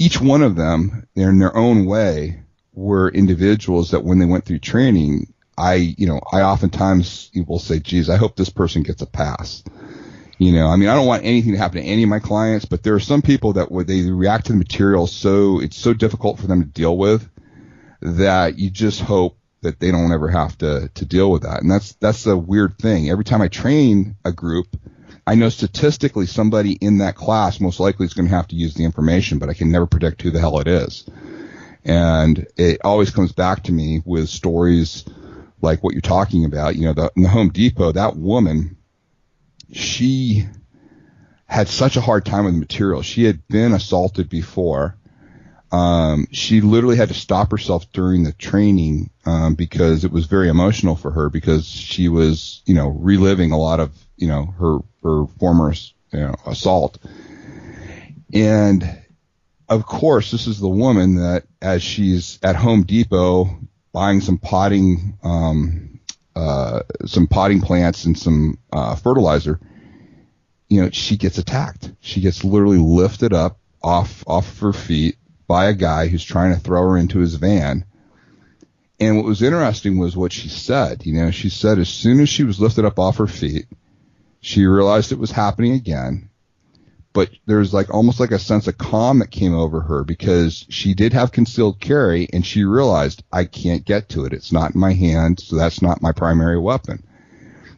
Each 0.00 0.18
one 0.18 0.42
of 0.42 0.56
them, 0.56 1.06
in 1.14 1.40
their 1.40 1.54
own 1.54 1.84
way, 1.84 2.42
were 2.72 3.10
individuals 3.10 3.90
that 3.90 4.02
when 4.02 4.18
they 4.18 4.24
went 4.24 4.46
through 4.46 4.60
training, 4.60 5.34
I, 5.58 5.74
you 5.74 6.06
know, 6.06 6.22
I 6.32 6.40
oftentimes 6.40 7.30
will 7.46 7.58
say, 7.58 7.80
geez, 7.80 8.08
I 8.08 8.16
hope 8.16 8.34
this 8.34 8.48
person 8.48 8.82
gets 8.82 9.02
a 9.02 9.06
pass. 9.06 9.62
You 10.38 10.52
know, 10.52 10.68
I 10.68 10.76
mean, 10.76 10.88
I 10.88 10.94
don't 10.94 11.06
want 11.06 11.26
anything 11.26 11.52
to 11.52 11.58
happen 11.58 11.82
to 11.82 11.86
any 11.86 12.02
of 12.02 12.08
my 12.08 12.18
clients, 12.18 12.64
but 12.64 12.82
there 12.82 12.94
are 12.94 13.00
some 13.00 13.20
people 13.20 13.52
that 13.52 13.70
when 13.70 13.84
they 13.84 14.10
react 14.10 14.46
to 14.46 14.52
the 14.52 14.58
material 14.58 15.06
so 15.06 15.60
it's 15.60 15.76
so 15.76 15.92
difficult 15.92 16.38
for 16.38 16.46
them 16.46 16.62
to 16.62 16.66
deal 16.66 16.96
with 16.96 17.28
that 18.00 18.58
you 18.58 18.70
just 18.70 19.02
hope 19.02 19.36
that 19.60 19.80
they 19.80 19.90
don't 19.90 20.12
ever 20.12 20.28
have 20.28 20.56
to 20.58 20.90
to 20.94 21.04
deal 21.04 21.30
with 21.30 21.42
that. 21.42 21.60
And 21.60 21.70
that's 21.70 21.92
that's 21.96 22.24
a 22.24 22.34
weird 22.34 22.78
thing. 22.78 23.10
Every 23.10 23.24
time 23.24 23.42
I 23.42 23.48
train 23.48 24.16
a 24.24 24.32
group, 24.32 24.74
I 25.26 25.34
know 25.34 25.48
statistically 25.48 26.26
somebody 26.26 26.72
in 26.72 26.98
that 26.98 27.14
class 27.14 27.60
most 27.60 27.80
likely 27.80 28.06
is 28.06 28.14
going 28.14 28.28
to 28.28 28.34
have 28.34 28.48
to 28.48 28.56
use 28.56 28.74
the 28.74 28.84
information, 28.84 29.38
but 29.38 29.48
I 29.48 29.54
can 29.54 29.70
never 29.70 29.86
predict 29.86 30.22
who 30.22 30.30
the 30.30 30.40
hell 30.40 30.58
it 30.58 30.68
is. 30.68 31.08
And 31.84 32.46
it 32.56 32.80
always 32.84 33.10
comes 33.10 33.32
back 33.32 33.64
to 33.64 33.72
me 33.72 34.02
with 34.04 34.28
stories 34.28 35.04
like 35.62 35.82
what 35.82 35.94
you're 35.94 36.00
talking 36.00 36.44
about. 36.44 36.76
You 36.76 36.86
know, 36.86 36.92
the, 36.94 37.12
in 37.16 37.22
the 37.22 37.28
Home 37.28 37.50
Depot, 37.50 37.92
that 37.92 38.16
woman, 38.16 38.76
she 39.72 40.46
had 41.46 41.68
such 41.68 41.96
a 41.96 42.00
hard 42.00 42.24
time 42.24 42.44
with 42.44 42.54
the 42.54 42.60
material. 42.60 43.02
She 43.02 43.24
had 43.24 43.46
been 43.48 43.72
assaulted 43.72 44.28
before. 44.28 44.96
Um, 45.72 46.26
she 46.32 46.60
literally 46.60 46.96
had 46.96 47.08
to 47.08 47.14
stop 47.14 47.50
herself 47.50 47.90
during 47.92 48.24
the 48.24 48.32
training 48.32 49.10
um, 49.24 49.54
because 49.54 50.04
it 50.04 50.10
was 50.10 50.26
very 50.26 50.48
emotional 50.48 50.96
for 50.96 51.12
her 51.12 51.28
because 51.28 51.66
she 51.66 52.08
was, 52.08 52.62
you 52.66 52.74
know, 52.74 52.88
reliving 52.88 53.52
a 53.52 53.58
lot 53.58 53.78
of, 53.78 53.92
you 54.16 54.26
know, 54.26 54.46
her 54.58 54.78
her 55.02 55.26
former 55.38 55.72
you 56.12 56.20
know, 56.20 56.34
assault. 56.46 56.98
And 58.32 59.02
of 59.68 59.86
course, 59.86 60.30
this 60.30 60.46
is 60.46 60.58
the 60.58 60.68
woman 60.68 61.16
that, 61.16 61.44
as 61.62 61.82
she's 61.82 62.38
at 62.42 62.56
Home 62.56 62.82
Depot 62.82 63.58
buying 63.92 64.20
some 64.20 64.38
potting, 64.38 65.18
um, 65.22 66.00
uh, 66.34 66.82
some 67.06 67.26
potting 67.26 67.60
plants 67.60 68.04
and 68.04 68.18
some 68.18 68.58
uh, 68.72 68.94
fertilizer, 68.96 69.60
you 70.68 70.82
know, 70.82 70.90
she 70.90 71.16
gets 71.16 71.38
attacked. 71.38 71.92
She 72.00 72.20
gets 72.20 72.44
literally 72.44 72.78
lifted 72.78 73.32
up 73.32 73.58
off 73.82 74.22
off 74.26 74.50
of 74.50 74.58
her 74.60 74.72
feet 74.72 75.16
by 75.46 75.66
a 75.66 75.74
guy 75.74 76.06
who's 76.06 76.24
trying 76.24 76.54
to 76.54 76.60
throw 76.60 76.90
her 76.90 76.96
into 76.96 77.18
his 77.18 77.34
van. 77.34 77.84
And 79.00 79.16
what 79.16 79.24
was 79.24 79.42
interesting 79.42 79.98
was 79.98 80.16
what 80.16 80.32
she 80.32 80.48
said. 80.48 81.06
You 81.06 81.14
know, 81.14 81.30
she 81.30 81.48
said 81.48 81.78
as 81.78 81.88
soon 81.88 82.20
as 82.20 82.28
she 82.28 82.44
was 82.44 82.60
lifted 82.60 82.84
up 82.84 82.98
off 82.98 83.16
her 83.16 83.26
feet, 83.26 83.66
she 84.40 84.66
realized 84.66 85.12
it 85.12 85.18
was 85.18 85.30
happening 85.30 85.72
again, 85.72 86.30
but 87.12 87.30
there's 87.46 87.74
like 87.74 87.92
almost 87.92 88.20
like 88.20 88.30
a 88.30 88.38
sense 88.38 88.68
of 88.68 88.78
calm 88.78 89.18
that 89.18 89.30
came 89.30 89.54
over 89.54 89.80
her 89.80 90.04
because 90.04 90.64
she 90.68 90.94
did 90.94 91.12
have 91.12 91.32
concealed 91.32 91.80
carry 91.80 92.28
and 92.32 92.46
she 92.46 92.64
realized 92.64 93.22
I 93.32 93.44
can't 93.44 93.84
get 93.84 94.08
to 94.10 94.24
it. 94.24 94.32
It's 94.32 94.52
not 94.52 94.74
in 94.74 94.80
my 94.80 94.92
hand, 94.92 95.40
so 95.40 95.56
that's 95.56 95.82
not 95.82 96.02
my 96.02 96.12
primary 96.12 96.58
weapon. 96.58 97.02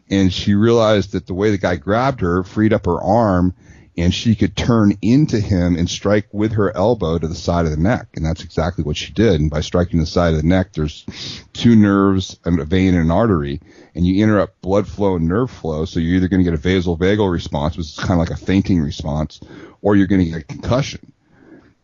And 0.09 0.31
she 0.31 0.53
realized 0.53 1.13
that 1.13 1.25
the 1.27 1.33
way 1.33 1.51
the 1.51 1.57
guy 1.57 1.75
grabbed 1.75 2.21
her 2.21 2.43
freed 2.43 2.73
up 2.73 2.85
her 2.85 3.01
arm 3.01 3.55
and 3.97 4.13
she 4.13 4.35
could 4.35 4.55
turn 4.55 4.97
into 5.01 5.39
him 5.39 5.75
and 5.75 5.89
strike 5.89 6.27
with 6.31 6.53
her 6.53 6.75
elbow 6.75 7.19
to 7.19 7.27
the 7.27 7.35
side 7.35 7.65
of 7.65 7.71
the 7.71 7.77
neck. 7.77 8.07
And 8.15 8.25
that's 8.25 8.43
exactly 8.43 8.83
what 8.83 8.97
she 8.97 9.13
did. 9.13 9.39
And 9.39 9.51
by 9.51 9.61
striking 9.61 9.99
the 9.99 10.05
side 10.05 10.33
of 10.33 10.41
the 10.41 10.47
neck, 10.47 10.73
there's 10.73 11.05
two 11.53 11.75
nerves, 11.75 12.39
and 12.43 12.59
a 12.59 12.65
vein 12.65 12.95
and 12.95 13.03
an 13.03 13.11
artery, 13.11 13.61
and 13.93 14.05
you 14.05 14.23
interrupt 14.23 14.61
blood 14.61 14.87
flow 14.87 15.15
and 15.15 15.27
nerve 15.27 15.51
flow. 15.51 15.85
So 15.85 15.99
you're 15.99 16.15
either 16.15 16.27
going 16.27 16.43
to 16.43 16.49
get 16.49 16.59
a 16.59 16.67
vasovagal 16.67 17.31
response, 17.31 17.77
which 17.77 17.87
is 17.87 17.97
kind 17.97 18.13
of 18.13 18.19
like 18.19 18.31
a 18.31 18.45
fainting 18.45 18.81
response, 18.81 19.39
or 19.81 19.95
you're 19.95 20.07
going 20.07 20.25
to 20.25 20.31
get 20.31 20.41
a 20.41 20.45
concussion. 20.45 21.11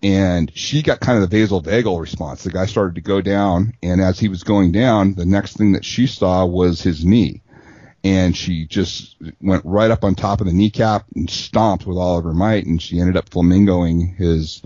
And 0.02 0.50
she 0.56 0.82
got 0.82 1.02
kind 1.02 1.22
of 1.22 1.30
the 1.30 1.38
vasovagal 1.38 2.00
response. 2.00 2.44
The 2.44 2.52
guy 2.52 2.66
started 2.66 2.96
to 2.96 3.02
go 3.02 3.22
down, 3.22 3.74
and 3.84 4.02
as 4.02 4.18
he 4.18 4.30
was 4.30 4.44
going 4.44 4.72
down, 4.72 5.14
the 5.14 5.26
next 5.26 5.58
thing 5.58 5.74
that 5.74 5.86
she 5.86 6.08
saw 6.08 6.46
was 6.46 6.82
his 6.82 7.04
knee 7.06 7.42
and 8.04 8.36
she 8.36 8.66
just 8.66 9.18
went 9.42 9.66
right 9.66 9.92
up 9.92 10.04
on 10.04 10.16
top 10.16 10.40
of 10.42 10.48
the 10.48 10.54
kneecap 10.54 11.06
and 11.16 11.30
stomped 11.30 11.86
with 11.86 11.98
all 11.98 12.18
of 12.18 12.24
her 12.24 12.34
might, 12.34 12.66
and 12.66 12.82
she 12.82 13.00
ended 13.00 13.18
up 13.18 13.30
flamingoing 13.30 14.16
his 14.16 14.62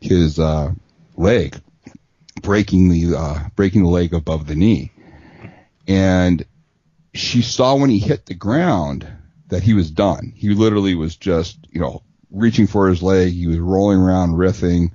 his 0.00 0.38
uh, 0.38 0.72
leg, 1.16 1.56
breaking 2.42 2.90
the 2.90 3.14
uh, 3.16 3.38
breaking 3.56 3.82
the 3.82 3.88
leg 3.88 4.12
above 4.12 4.46
the 4.46 4.54
knee, 4.54 4.92
and 5.88 6.44
she 7.14 7.42
saw 7.42 7.76
when 7.76 7.90
he 7.90 7.98
hit 7.98 8.26
the 8.26 8.34
ground 8.34 9.06
that 9.48 9.62
he 9.62 9.74
was 9.74 9.90
done. 9.90 10.32
He 10.34 10.50
literally 10.50 10.94
was 10.94 11.16
just 11.16 11.58
you 11.70 11.80
know 11.80 12.02
reaching 12.30 12.66
for 12.66 12.88
his 12.88 13.02
leg. 13.02 13.32
He 13.32 13.46
was 13.46 13.58
rolling 13.58 13.98
around, 13.98 14.32
riffing, 14.32 14.90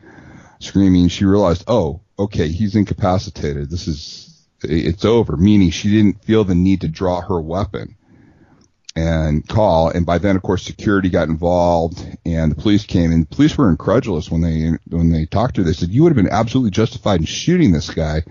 screaming. 0.60 1.08
She 1.08 1.25
realized, 1.25 1.63
oh, 1.67 2.01
okay, 2.19 2.50
he's 2.50 2.75
incapacitated. 2.75 3.69
This 3.69 3.88
is 3.88 4.38
it's 4.63 5.06
over, 5.06 5.38
meaning 5.38 5.70
she 5.70 5.89
didn't 5.89 6.24
feel 6.24 6.44
the 6.44 6.56
need 6.56 6.82
to 6.82 6.88
draw 6.88 7.22
her 7.22 7.39
weapon 7.39 7.96
and 8.96 9.48
call. 9.48 9.89
And 9.89 10.06
by 10.06 10.18
then, 10.18 10.36
of 10.36 10.42
course, 10.42 10.63
security 10.63 11.10
got 11.10 11.30
involved 11.30 12.06
and 12.25 12.51
the 12.51 12.56
police 12.56 12.86
came 12.86 13.12
and 13.12 13.24
the 13.24 13.36
police 13.36 13.58
were 13.58 13.70
incredulous 13.70 14.30
when 14.30 14.42
they, 14.42 14.72
when 14.89 15.12
they 15.12 15.25
talked 15.25 15.56
to 15.56 15.62
her. 15.62 15.66
They 15.66 15.74
said, 15.74 15.89
you 15.89 16.04
would 16.04 16.10
have 16.10 16.24
been 16.24 16.34
absolutely 16.34 16.72
justified 16.72 17.20
in 17.20 17.25
shooting 17.25 17.72
this 17.72 17.89
guy. 17.89 18.24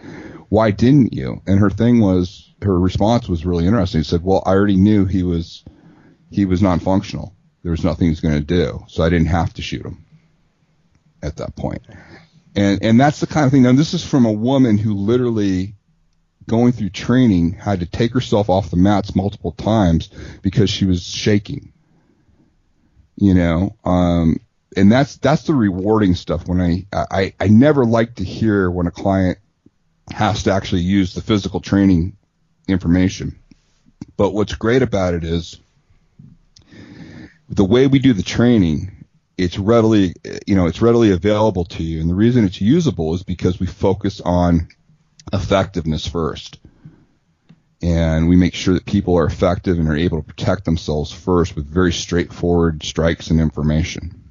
Why 0.49 0.71
didn't 0.71 1.15
you? 1.15 1.41
And 1.47 1.59
her 1.61 1.71
thing 1.71 2.01
was, 2.01 2.53
her 2.63 2.79
response 2.79 3.29
was 3.29 3.47
really 3.47 3.67
interesting. 3.67 4.03
She 4.03 4.09
said, 4.09 4.25
well, 4.25 4.43
I 4.45 4.51
already 4.51 4.77
knew 4.77 5.07
he 5.07 5.23
was, 5.23 5.65
he 6.31 6.45
was 6.45 6.61
non-functional. 6.61 7.35
There 7.63 7.71
was 7.71 7.85
nothing 7.85 8.07
he 8.07 8.11
was 8.11 8.21
going 8.21 8.35
to 8.35 8.41
do. 8.41 8.85
So 8.89 9.03
I 9.03 9.09
didn't 9.09 9.29
have 9.29 9.55
to 9.55 9.63
shoot 9.63 9.87
him 9.87 10.05
at 11.23 11.37
that 11.37 11.57
point. 11.57 11.83
And, 12.57 12.83
and 12.83 13.01
that's 13.01 13.21
the 13.21 13.27
kind 13.27 13.47
of 13.47 13.53
thing. 13.53 13.63
Now, 13.63 13.73
this 13.73 13.95
is 13.95 14.05
from 14.05 14.27
a 14.27 14.33
woman 14.33 14.79
who 14.79 14.95
literally 14.95 15.77
going 16.49 16.73
through 16.73 16.91
training 16.91 17.53
had 17.53 17.81
to 17.81 17.87
take 17.87 18.13
herself 18.13 18.51
off 18.51 18.71
the 18.71 18.77
mats 18.77 19.15
multiple 19.15 19.53
times 19.53 20.09
because 20.43 20.69
she 20.69 20.85
was 20.85 21.03
shaking. 21.05 21.73
You 23.17 23.35
know, 23.35 23.77
um, 23.85 24.41
and 24.77 24.91
that's 24.91 25.17
that's 25.17 25.43
the 25.43 25.55
rewarding 25.55 26.15
stuff. 26.15 26.47
When 26.49 26.61
I, 26.61 26.87
I 26.93 27.35
I 27.39 27.49
never 27.49 27.85
like 27.85 28.17
to 28.17 28.25
hear 28.25 28.71
when 28.71 28.87
a 28.87 28.93
client 28.93 29.39
has 30.13 30.45
to 30.45 30.53
actually 30.53 30.83
use 30.83 31.15
the 31.15 31.21
physical 31.21 31.61
training 31.61 32.17
information. 32.67 33.39
But 34.17 34.35
what's 34.35 34.55
great 34.55 34.83
about 34.83 35.15
it 35.15 35.25
is 35.25 35.59
the 37.49 37.65
way 37.65 37.87
we 37.87 37.99
do 37.99 38.13
the 38.13 38.23
training, 38.23 39.05
it's 39.37 39.59
readily, 39.59 40.15
you 40.47 40.55
know, 40.55 40.67
it's 40.67 40.83
readily 40.83 41.11
available 41.11 41.65
to 41.65 41.83
you. 41.83 42.01
And 42.01 42.11
the 42.11 42.15
reason 42.15 42.45
it's 42.45 42.61
usable 42.61 43.15
is 43.15 43.23
because 43.23 43.59
we 43.59 43.67
focus 43.67 44.21
on 44.21 44.69
effectiveness 45.33 46.07
first. 46.07 46.59
And 47.81 48.29
we 48.29 48.37
make 48.37 48.55
sure 48.55 48.75
that 48.75 48.87
people 48.87 49.17
are 49.19 49.27
effective 49.27 49.79
and 49.79 49.89
are 49.89 49.97
able 49.97 50.21
to 50.21 50.27
protect 50.27 50.65
themselves 50.65 51.13
first 51.13 51.55
with 51.55 51.67
very 51.67 51.93
straightforward 51.93 52.83
strikes 52.83 53.31
and 53.31 53.41
information. 53.41 54.29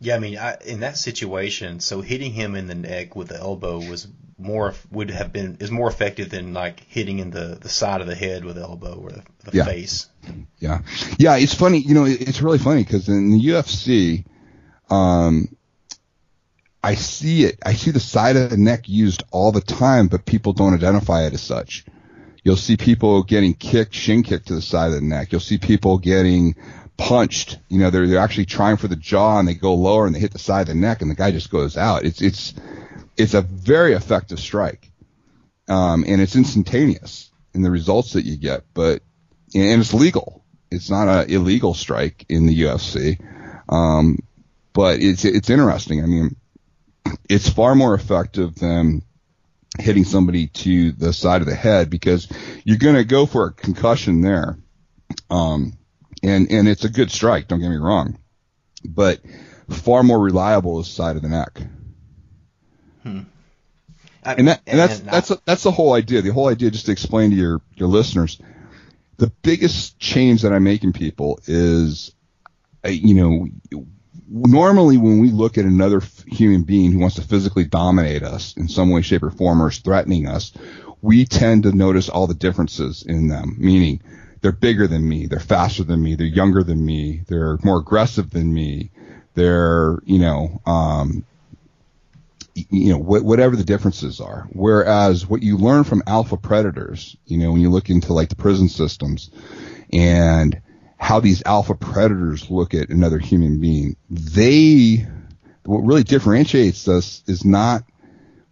Yeah, 0.00 0.16
I 0.16 0.18
mean, 0.18 0.38
I, 0.38 0.56
in 0.64 0.80
that 0.80 0.96
situation, 0.96 1.80
so 1.80 2.00
hitting 2.00 2.32
him 2.32 2.54
in 2.54 2.66
the 2.66 2.74
neck 2.74 3.14
with 3.14 3.28
the 3.28 3.38
elbow 3.38 3.78
was 3.78 4.08
more 4.38 4.74
would 4.90 5.10
have 5.10 5.32
been 5.32 5.58
is 5.60 5.70
more 5.70 5.88
effective 5.88 6.28
than 6.28 6.52
like 6.52 6.80
hitting 6.88 7.20
in 7.20 7.30
the 7.30 7.56
the 7.60 7.68
side 7.68 8.00
of 8.00 8.06
the 8.06 8.14
head 8.14 8.44
with 8.44 8.56
the 8.56 8.62
elbow 8.62 8.94
or 8.94 9.10
the, 9.10 9.22
the 9.44 9.56
yeah. 9.56 9.64
face. 9.64 10.06
Yeah, 10.58 10.80
yeah, 11.18 11.36
it's 11.36 11.54
funny. 11.54 11.78
You 11.78 11.94
know, 11.94 12.04
it's 12.04 12.42
really 12.42 12.58
funny 12.58 12.82
because 12.84 13.08
in 13.08 13.30
the 13.30 13.40
UFC, 13.40 14.24
um, 14.90 15.56
I 16.84 16.96
see 16.96 17.44
it. 17.44 17.58
I 17.64 17.72
see 17.72 17.92
the 17.92 17.98
side 17.98 18.36
of 18.36 18.50
the 18.50 18.58
neck 18.58 18.90
used 18.90 19.22
all 19.30 19.52
the 19.52 19.62
time, 19.62 20.08
but 20.08 20.26
people 20.26 20.52
don't 20.52 20.74
identify 20.74 21.22
it 21.24 21.32
as 21.32 21.40
such. 21.40 21.86
You'll 22.42 22.56
see 22.56 22.76
people 22.76 23.22
getting 23.22 23.54
kicked, 23.54 23.94
shin 23.94 24.22
kicked 24.22 24.48
to 24.48 24.54
the 24.54 24.60
side 24.60 24.88
of 24.88 24.92
the 24.92 25.00
neck. 25.00 25.32
You'll 25.32 25.40
see 25.40 25.56
people 25.56 25.96
getting 25.96 26.56
punched. 26.98 27.58
You 27.70 27.78
know, 27.78 27.88
they're 27.88 28.06
they're 28.06 28.18
actually 28.18 28.44
trying 28.44 28.76
for 28.76 28.88
the 28.88 28.96
jaw 28.96 29.38
and 29.38 29.48
they 29.48 29.54
go 29.54 29.72
lower 29.74 30.04
and 30.04 30.14
they 30.14 30.18
hit 30.20 30.32
the 30.32 30.38
side 30.38 30.60
of 30.60 30.66
the 30.66 30.74
neck 30.74 31.00
and 31.00 31.10
the 31.10 31.14
guy 31.14 31.30
just 31.30 31.50
goes 31.50 31.78
out. 31.78 32.04
It's 32.04 32.20
it's 32.20 32.52
it's 33.16 33.32
a 33.32 33.40
very 33.40 33.94
effective 33.94 34.38
strike, 34.38 34.90
um, 35.68 36.04
and 36.06 36.20
it's 36.20 36.36
instantaneous 36.36 37.30
in 37.54 37.62
the 37.62 37.70
results 37.70 38.12
that 38.12 38.26
you 38.26 38.36
get. 38.36 38.64
But 38.74 39.02
and 39.54 39.80
it's 39.80 39.94
legal. 39.94 40.44
It's 40.70 40.90
not 40.90 41.08
an 41.08 41.30
illegal 41.30 41.72
strike 41.72 42.26
in 42.28 42.44
the 42.44 42.60
UFC, 42.60 43.18
um, 43.70 44.18
but 44.74 45.00
it's 45.00 45.24
it's 45.24 45.48
interesting. 45.48 46.02
I 46.02 46.06
mean, 46.06 46.36
it's 47.28 47.48
far 47.48 47.74
more 47.74 47.94
effective 47.94 48.54
than 48.54 49.02
hitting 49.78 50.04
somebody 50.04 50.48
to 50.48 50.92
the 50.92 51.12
side 51.12 51.40
of 51.40 51.48
the 51.48 51.54
head 51.54 51.90
because 51.90 52.28
you're 52.64 52.78
going 52.78 52.94
to 52.94 53.04
go 53.04 53.26
for 53.26 53.46
a 53.46 53.52
concussion 53.52 54.20
there. 54.20 54.58
Um, 55.30 55.74
and 56.22 56.50
and 56.50 56.68
it's 56.68 56.84
a 56.84 56.88
good 56.88 57.10
strike. 57.10 57.48
Don't 57.48 57.60
get 57.60 57.68
me 57.68 57.76
wrong, 57.76 58.18
but 58.84 59.20
far 59.68 60.02
more 60.02 60.18
reliable 60.18 60.80
is 60.80 60.88
side 60.88 61.16
of 61.16 61.22
the 61.22 61.28
neck. 61.28 61.60
Hmm. 63.02 63.20
I, 64.24 64.34
and 64.34 64.48
that 64.48 64.62
and 64.66 64.78
that's 64.78 65.00
and 65.00 65.08
that's 65.08 65.30
a, 65.30 65.38
that's 65.44 65.62
the 65.64 65.70
whole 65.70 65.92
idea. 65.92 66.22
The 66.22 66.32
whole 66.32 66.48
idea, 66.48 66.70
just 66.70 66.86
to 66.86 66.92
explain 66.92 67.30
to 67.30 67.36
your 67.36 67.60
your 67.74 67.88
listeners, 67.88 68.40
the 69.18 69.30
biggest 69.42 69.98
change 69.98 70.42
that 70.42 70.52
I 70.52 70.58
make 70.58 70.82
in 70.82 70.92
people 70.92 71.40
is, 71.46 72.12
uh, 72.84 72.88
you 72.88 73.14
know, 73.14 73.84
normally 74.28 74.96
when 74.96 75.20
we 75.20 75.30
look 75.30 75.58
at 75.58 75.64
another 75.64 76.02
human 76.26 76.62
being 76.62 76.92
who 76.92 76.98
wants 76.98 77.16
to 77.16 77.22
physically 77.22 77.64
dominate 77.64 78.22
us 78.22 78.56
in 78.56 78.68
some 78.68 78.90
way, 78.90 79.02
shape, 79.02 79.22
or 79.22 79.30
form, 79.30 79.62
or 79.62 79.68
is 79.68 79.78
threatening 79.78 80.26
us, 80.28 80.52
we 81.02 81.24
tend 81.24 81.64
to 81.64 81.72
notice 81.72 82.08
all 82.08 82.26
the 82.26 82.34
differences 82.34 83.02
in 83.02 83.28
them. 83.28 83.56
Meaning, 83.58 84.00
they're 84.40 84.52
bigger 84.52 84.86
than 84.86 85.08
me, 85.08 85.26
they're 85.26 85.40
faster 85.40 85.84
than 85.84 86.02
me, 86.02 86.14
they're 86.14 86.26
younger 86.26 86.62
than 86.62 86.84
me, 86.84 87.22
they're 87.28 87.58
more 87.62 87.78
aggressive 87.78 88.30
than 88.30 88.52
me, 88.52 88.90
they're 89.34 89.98
you 90.04 90.18
know 90.18 90.60
um, 90.66 91.24
you 92.54 92.92
know 92.92 92.98
wh- 92.98 93.24
whatever 93.24 93.56
the 93.56 93.64
differences 93.64 94.20
are. 94.20 94.46
Whereas 94.52 95.26
what 95.26 95.42
you 95.42 95.56
learn 95.56 95.84
from 95.84 96.02
alpha 96.06 96.36
predators, 96.36 97.16
you 97.26 97.38
know, 97.38 97.52
when 97.52 97.60
you 97.60 97.70
look 97.70 97.90
into 97.90 98.12
like 98.12 98.28
the 98.28 98.36
prison 98.36 98.68
systems 98.68 99.30
and 99.92 100.60
how 101.04 101.20
these 101.20 101.42
alpha 101.44 101.74
predators 101.74 102.50
look 102.50 102.72
at 102.72 102.88
another 102.88 103.18
human 103.18 103.60
being, 103.60 103.94
they 104.08 105.06
what 105.64 105.80
really 105.80 106.02
differentiates 106.02 106.88
us 106.88 107.22
is 107.26 107.44
not 107.44 107.84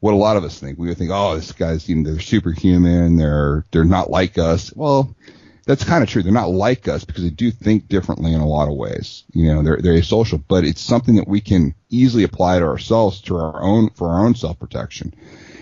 what 0.00 0.12
a 0.12 0.18
lot 0.18 0.36
of 0.36 0.44
us 0.44 0.60
think. 0.60 0.78
We 0.78 0.88
would 0.88 0.98
think, 0.98 1.12
oh, 1.14 1.34
this 1.34 1.52
guy's 1.52 1.88
you 1.88 1.96
know, 1.96 2.10
they're 2.10 2.20
superhuman, 2.20 3.16
they're 3.16 3.64
they're 3.70 3.86
not 3.86 4.10
like 4.10 4.36
us. 4.36 4.70
Well, 4.76 5.16
that's 5.64 5.82
kind 5.82 6.04
of 6.04 6.10
true. 6.10 6.22
They're 6.22 6.30
not 6.30 6.50
like 6.50 6.88
us 6.88 7.06
because 7.06 7.24
they 7.24 7.30
do 7.30 7.50
think 7.50 7.88
differently 7.88 8.34
in 8.34 8.42
a 8.42 8.46
lot 8.46 8.68
of 8.68 8.76
ways. 8.76 9.24
You 9.32 9.54
know, 9.54 9.62
they're 9.62 9.78
they're 9.78 9.94
asocial, 9.94 10.44
but 10.46 10.66
it's 10.66 10.82
something 10.82 11.14
that 11.14 11.28
we 11.28 11.40
can 11.40 11.74
easily 11.88 12.24
apply 12.24 12.58
to 12.58 12.66
ourselves 12.66 13.22
to 13.22 13.36
our 13.38 13.62
own 13.62 13.88
for 13.94 14.10
our 14.10 14.26
own 14.26 14.34
self 14.34 14.58
protection. 14.58 15.14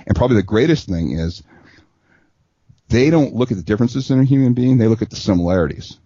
And 0.09 0.17
probably 0.17 0.39
the 0.39 0.43
greatest 0.43 0.89
thing 0.89 1.13
is 1.13 1.45
they 2.89 3.11
don't 3.11 3.37
look 3.37 3.53
at 3.53 3.59
the 3.59 3.63
differences 3.63 4.11
in 4.11 4.19
a 4.19 4.25
human 4.25 4.55
being; 4.55 4.77
they 4.77 4.89
look 4.89 5.03
at 5.03 5.11
the 5.11 5.15
similarities. 5.15 5.97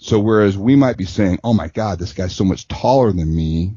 So 0.00 0.18
whereas 0.18 0.56
we 0.56 0.76
might 0.76 0.96
be 0.96 1.04
saying, 1.04 1.40
"Oh 1.44 1.52
my 1.52 1.68
God, 1.68 1.98
this 1.98 2.14
guy's 2.14 2.34
so 2.34 2.42
much 2.42 2.66
taller 2.68 3.12
than 3.12 3.36
me," 3.36 3.76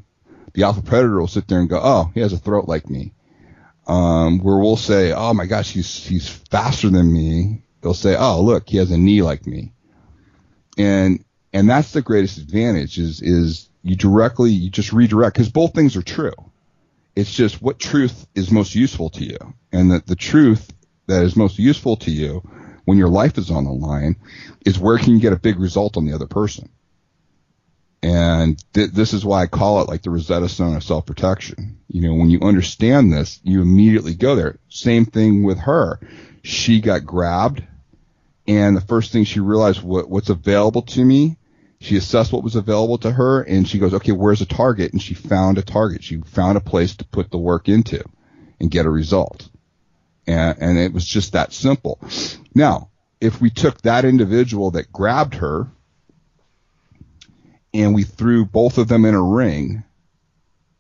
the 0.54 0.64
alpha 0.64 0.82
predator 0.82 1.20
will 1.20 1.28
sit 1.28 1.50
there 1.50 1.60
and 1.60 1.70
go, 1.70 1.80
"Oh, 1.84 2.12
he 2.14 2.22
has 2.22 2.32
a 2.32 2.38
throat 2.38 2.68
like 2.68 2.90
me." 2.90 3.14
Um, 3.88 4.40
where 4.40 4.58
we'll 4.58 4.78
say, 4.78 5.12
"Oh 5.12 5.34
my 5.34 5.46
gosh, 5.46 5.74
he's 5.74 6.06
he's 6.08 6.30
faster 6.30 6.90
than 6.90 7.12
me," 7.12 7.64
they'll 7.82 7.94
say, 7.94 8.16
"Oh, 8.18 8.42
look, 8.42 8.70
he 8.70 8.78
has 8.78 8.90
a 8.90 8.98
knee 8.98 9.22
like 9.22 9.46
me," 9.46 9.74
and 10.78 11.26
and 11.52 11.70
that's 11.70 11.92
the 11.92 12.02
greatest 12.02 12.38
advantage 12.38 12.98
is 12.98 13.22
is 13.22 13.70
you 13.84 13.98
directly 13.98 14.52
you 14.52 14.70
just 14.70 14.94
redirect 14.94 15.36
because 15.36 15.52
both 15.52 15.74
things 15.74 15.98
are 15.98 16.02
true. 16.02 16.32
It's 17.18 17.34
just 17.34 17.62
what 17.62 17.80
truth 17.80 18.26
is 18.34 18.50
most 18.50 18.76
useful 18.76 19.10
to 19.12 19.26
you, 19.26 19.54
and 19.74 19.92
that 19.92 20.08
the 20.08 20.16
truth 20.16 20.72
that 21.08 21.24
is 21.24 21.36
most 21.36 21.60
useful 21.60 21.98
to 21.98 22.12
you 22.12 22.50
when 22.86 22.98
your 22.98 23.10
life 23.10 23.38
is 23.38 23.52
on 23.52 23.66
the 23.66 23.72
line 23.72 24.18
is 24.66 24.80
where 24.80 24.98
can 24.98 25.14
you 25.14 25.20
get 25.20 25.34
a 25.34 25.40
big 25.40 25.60
result 25.60 25.98
on 25.98 26.06
the 26.06 26.14
other 26.14 26.28
person. 26.28 26.70
And 28.02 28.62
th- 28.74 28.92
this 28.92 29.14
is 29.14 29.24
why 29.24 29.44
I 29.44 29.48
call 29.48 29.82
it 29.82 29.88
like 29.88 30.02
the 30.02 30.10
Rosetta 30.10 30.50
Stone 30.50 30.76
of 30.76 30.84
self 30.84 31.06
protection. 31.06 31.80
You 31.88 32.02
know, 32.02 32.16
when 32.16 32.30
you 32.30 32.42
understand 32.42 33.14
this, 33.14 33.40
you 33.44 33.62
immediately 33.62 34.14
go 34.14 34.36
there. 34.36 34.60
Same 34.68 35.06
thing 35.06 35.44
with 35.44 35.60
her. 35.60 36.00
She 36.44 36.82
got 36.82 37.06
grabbed 37.06 37.64
and 38.48 38.76
the 38.76 38.82
first 38.82 39.12
thing 39.12 39.24
she 39.24 39.40
realized 39.40 39.82
what, 39.82 40.10
what's 40.10 40.30
available 40.30 40.82
to 40.82 41.04
me. 41.04 41.38
She 41.80 41.98
assessed 41.98 42.32
what 42.32 42.44
was 42.44 42.56
available 42.56 42.98
to 43.00 43.12
her, 43.12 43.42
and 43.42 43.68
she 43.68 43.78
goes, 43.78 43.94
"Okay, 43.94 44.14
where's 44.14 44.42
a 44.42 44.46
target?" 44.46 44.94
And 44.94 45.02
she 45.02 45.14
found 45.14 45.58
a 45.58 45.62
target. 45.62 46.04
She 46.04 46.18
found 46.18 46.58
a 46.58 46.62
place 46.62 46.96
to 46.96 47.06
put 47.06 47.30
the 47.30 47.38
work 47.38 47.68
into 47.68 48.04
and 48.60 48.72
get 48.72 48.86
a 48.86 48.90
result. 48.90 49.50
And, 50.28 50.58
and 50.60 50.78
it 50.78 50.94
was 50.94 51.06
just 51.06 51.34
that 51.34 51.54
simple. 51.54 52.00
Now, 52.56 52.90
if 53.20 53.42
we 53.42 53.50
took 53.50 53.82
that 53.82 54.06
individual 54.06 54.72
that 54.72 54.92
grabbed 54.92 55.36
her 55.36 55.68
and 57.74 57.96
we 57.96 58.04
threw 58.04 58.46
both 58.46 58.78
of 58.78 58.88
them 58.88 59.06
in 59.06 59.16
a 59.16 59.22
ring, 59.22 59.84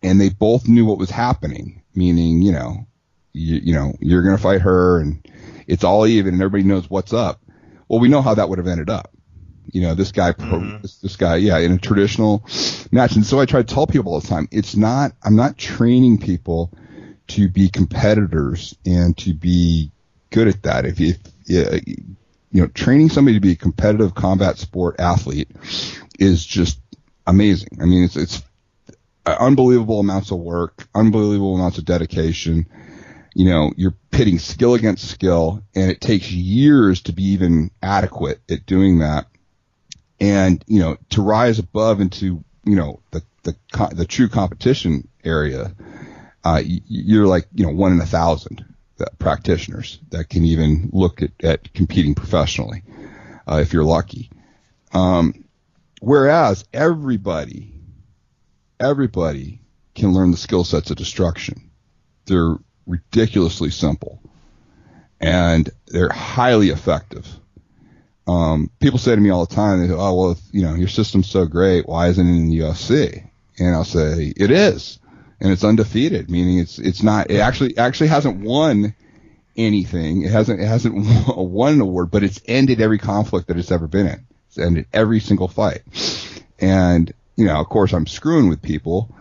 and 0.01 0.19
they 0.19 0.29
both 0.29 0.67
knew 0.67 0.85
what 0.85 0.97
was 0.97 1.09
happening, 1.09 1.81
meaning, 1.95 2.41
you 2.41 2.51
know, 2.51 2.85
you, 3.31 3.55
you 3.63 3.73
know, 3.73 3.93
you're 3.99 4.21
going 4.21 4.35
to 4.35 4.41
fight 4.41 4.61
her, 4.61 4.99
and 4.99 5.25
it's 5.65 5.83
all 5.83 6.05
even, 6.05 6.33
and 6.33 6.43
everybody 6.43 6.67
knows 6.67 6.89
what's 6.89 7.13
up 7.13 7.39
well, 7.93 7.99
we 7.99 8.07
know 8.07 8.23
how 8.23 8.33
that 8.33 8.49
would 8.49 8.57
have 8.57 8.67
ended 8.67 8.89
up. 8.89 9.11
You 9.71 9.81
know, 9.81 9.93
this 9.93 10.11
guy, 10.11 10.33
mm-hmm. 10.33 10.81
this, 10.81 10.97
this 10.97 11.15
guy, 11.15 11.35
yeah, 11.35 11.59
in 11.59 11.73
a 11.73 11.77
traditional 11.77 12.43
match. 12.91 13.15
And 13.15 13.23
so 13.23 13.39
I 13.39 13.45
try 13.45 13.61
to 13.61 13.73
tell 13.73 13.85
people 13.85 14.13
all 14.13 14.19
the 14.19 14.27
time, 14.27 14.47
it's 14.51 14.75
not, 14.75 15.13
I'm 15.23 15.35
not 15.35 15.59
training 15.59 16.17
people 16.17 16.71
to 17.33 17.47
be 17.49 17.69
competitors 17.69 18.75
and 18.85 19.17
to 19.17 19.33
be 19.33 19.91
good 20.29 20.47
at 20.47 20.63
that. 20.63 20.85
If, 20.85 20.99
if 20.99 21.17
you 21.47 22.61
know, 22.61 22.67
training 22.67 23.09
somebody 23.09 23.35
to 23.35 23.41
be 23.41 23.53
a 23.53 23.57
competitive 23.57 24.15
combat 24.15 24.57
sport 24.57 24.99
athlete 24.99 25.49
is 26.19 26.45
just 26.45 26.79
amazing. 27.27 27.77
I 27.81 27.85
mean, 27.85 28.03
it's, 28.03 28.15
it's 28.15 28.43
unbelievable 29.25 29.99
amounts 29.99 30.31
of 30.31 30.39
work, 30.39 30.87
unbelievable 30.93 31.55
amounts 31.55 31.77
of 31.77 31.85
dedication 31.85 32.67
you 33.33 33.45
know, 33.45 33.73
you're 33.75 33.95
pitting 34.11 34.39
skill 34.39 34.75
against 34.75 35.09
skill 35.09 35.63
and 35.75 35.89
it 35.89 36.01
takes 36.01 36.31
years 36.31 37.01
to 37.03 37.13
be 37.13 37.23
even 37.23 37.71
adequate 37.81 38.39
at 38.49 38.65
doing 38.65 38.99
that. 38.99 39.27
And, 40.19 40.63
you 40.67 40.79
know, 40.79 40.97
to 41.09 41.21
rise 41.21 41.59
above 41.59 41.99
into, 41.99 42.43
you 42.63 42.75
know, 42.75 43.01
the, 43.11 43.23
the, 43.43 43.55
the 43.91 44.05
true 44.05 44.29
competition 44.29 45.07
area, 45.23 45.73
uh, 46.43 46.61
you're 46.65 47.27
like, 47.27 47.47
you 47.53 47.65
know, 47.65 47.71
one 47.71 47.93
in 47.93 48.01
a 48.01 48.05
thousand 48.05 48.65
practitioners 49.19 49.99
that 50.09 50.29
can 50.29 50.43
even 50.43 50.89
look 50.91 51.21
at, 51.21 51.31
at 51.43 51.73
competing 51.73 52.15
professionally, 52.15 52.83
uh, 53.47 53.57
if 53.57 53.73
you're 53.73 53.83
lucky. 53.83 54.29
Um, 54.93 55.45
whereas 56.01 56.65
everybody, 56.73 57.73
everybody 58.79 59.61
can 59.95 60.13
learn 60.13 60.31
the 60.31 60.37
skill 60.37 60.63
sets 60.63 60.91
of 60.91 60.97
destruction. 60.97 61.69
They're 62.25 62.55
ridiculously 62.85 63.71
simple, 63.71 64.21
and 65.19 65.69
they're 65.87 66.09
highly 66.09 66.69
effective. 66.69 67.27
Um, 68.25 68.69
people 68.79 68.99
say 68.99 69.15
to 69.15 69.21
me 69.21 69.29
all 69.29 69.45
the 69.45 69.55
time, 69.55 69.79
they 69.81 69.87
say, 69.87 69.93
"Oh, 69.97 70.13
well, 70.15 70.31
if, 70.31 70.39
you 70.51 70.61
know, 70.61 70.75
your 70.75 70.87
system's 70.87 71.29
so 71.29 71.45
great, 71.45 71.87
why 71.87 72.07
isn't 72.07 72.25
it 72.25 72.31
in 72.31 72.49
the 72.49 72.59
UFC?" 72.59 73.29
And 73.59 73.75
I'll 73.75 73.83
say, 73.83 74.33
"It 74.35 74.49
is, 74.49 74.99
and 75.43 75.51
it's 75.51 75.63
undefeated, 75.63 76.31
meaning 76.31 76.57
it's 76.57 76.79
it's 76.79 77.03
not. 77.03 77.29
It 77.29 77.39
actually 77.39 77.77
actually 77.77 78.07
hasn't 78.07 78.39
won." 78.39 78.95
anything. 79.55 80.23
It 80.23 80.31
hasn't 80.31 80.59
it 80.59 80.65
hasn't 80.65 80.95
won 81.37 81.73
an 81.73 81.81
award, 81.81 82.09
but 82.09 82.23
it's 82.23 82.41
ended 82.47 82.81
every 82.81 82.97
conflict 82.97 83.47
that 83.47 83.57
it's 83.57 83.71
ever 83.71 83.87
been 83.87 84.07
in. 84.07 84.25
It's 84.47 84.57
ended 84.57 84.87
every 84.91 85.19
single 85.19 85.47
fight. 85.47 85.83
And 86.59 87.13
you 87.35 87.45
know, 87.45 87.59
of 87.59 87.67
course, 87.69 87.93
I'm 87.93 88.07
screwing 88.07 88.49
with 88.49 88.61
people 88.61 89.13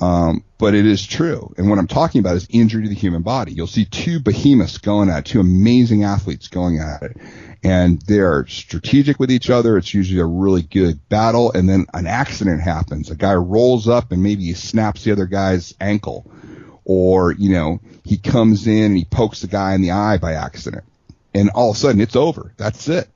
Um, 0.00 0.44
but 0.58 0.74
it 0.74 0.86
is 0.86 1.06
true. 1.06 1.54
And 1.56 1.70
what 1.70 1.78
I'm 1.78 1.86
talking 1.86 2.20
about 2.20 2.36
is 2.36 2.46
injury 2.50 2.82
to 2.82 2.88
the 2.88 2.94
human 2.94 3.22
body. 3.22 3.52
You'll 3.52 3.66
see 3.66 3.84
two 3.84 4.18
behemoths 4.18 4.78
going 4.78 5.08
at 5.08 5.18
it, 5.20 5.24
two 5.26 5.40
amazing 5.40 6.04
athletes 6.04 6.48
going 6.48 6.78
at 6.78 7.02
it. 7.02 7.16
And 7.62 8.00
they're 8.02 8.46
strategic 8.46 9.18
with 9.18 9.30
each 9.30 9.50
other. 9.50 9.78
It's 9.78 9.94
usually 9.94 10.20
a 10.20 10.26
really 10.26 10.62
good 10.62 11.08
battle. 11.08 11.52
And 11.52 11.68
then 11.68 11.86
an 11.94 12.06
accident 12.06 12.60
happens. 12.60 13.10
A 13.10 13.14
guy 13.14 13.34
rolls 13.34 13.88
up 13.88 14.12
and 14.12 14.22
maybe 14.22 14.44
he 14.44 14.54
snaps 14.54 15.04
the 15.04 15.12
other 15.12 15.26
guy's 15.26 15.74
ankle. 15.80 16.30
Or, 16.84 17.32
you 17.32 17.52
know, 17.52 17.80
he 18.04 18.18
comes 18.18 18.66
in 18.66 18.84
and 18.84 18.96
he 18.96 19.06
pokes 19.06 19.40
the 19.40 19.46
guy 19.46 19.74
in 19.74 19.80
the 19.80 19.92
eye 19.92 20.18
by 20.18 20.34
accident. 20.34 20.84
And 21.32 21.50
all 21.50 21.70
of 21.70 21.76
a 21.76 21.78
sudden 21.78 22.00
it's 22.00 22.16
over. 22.16 22.52
That's 22.58 22.88
it 22.88 23.08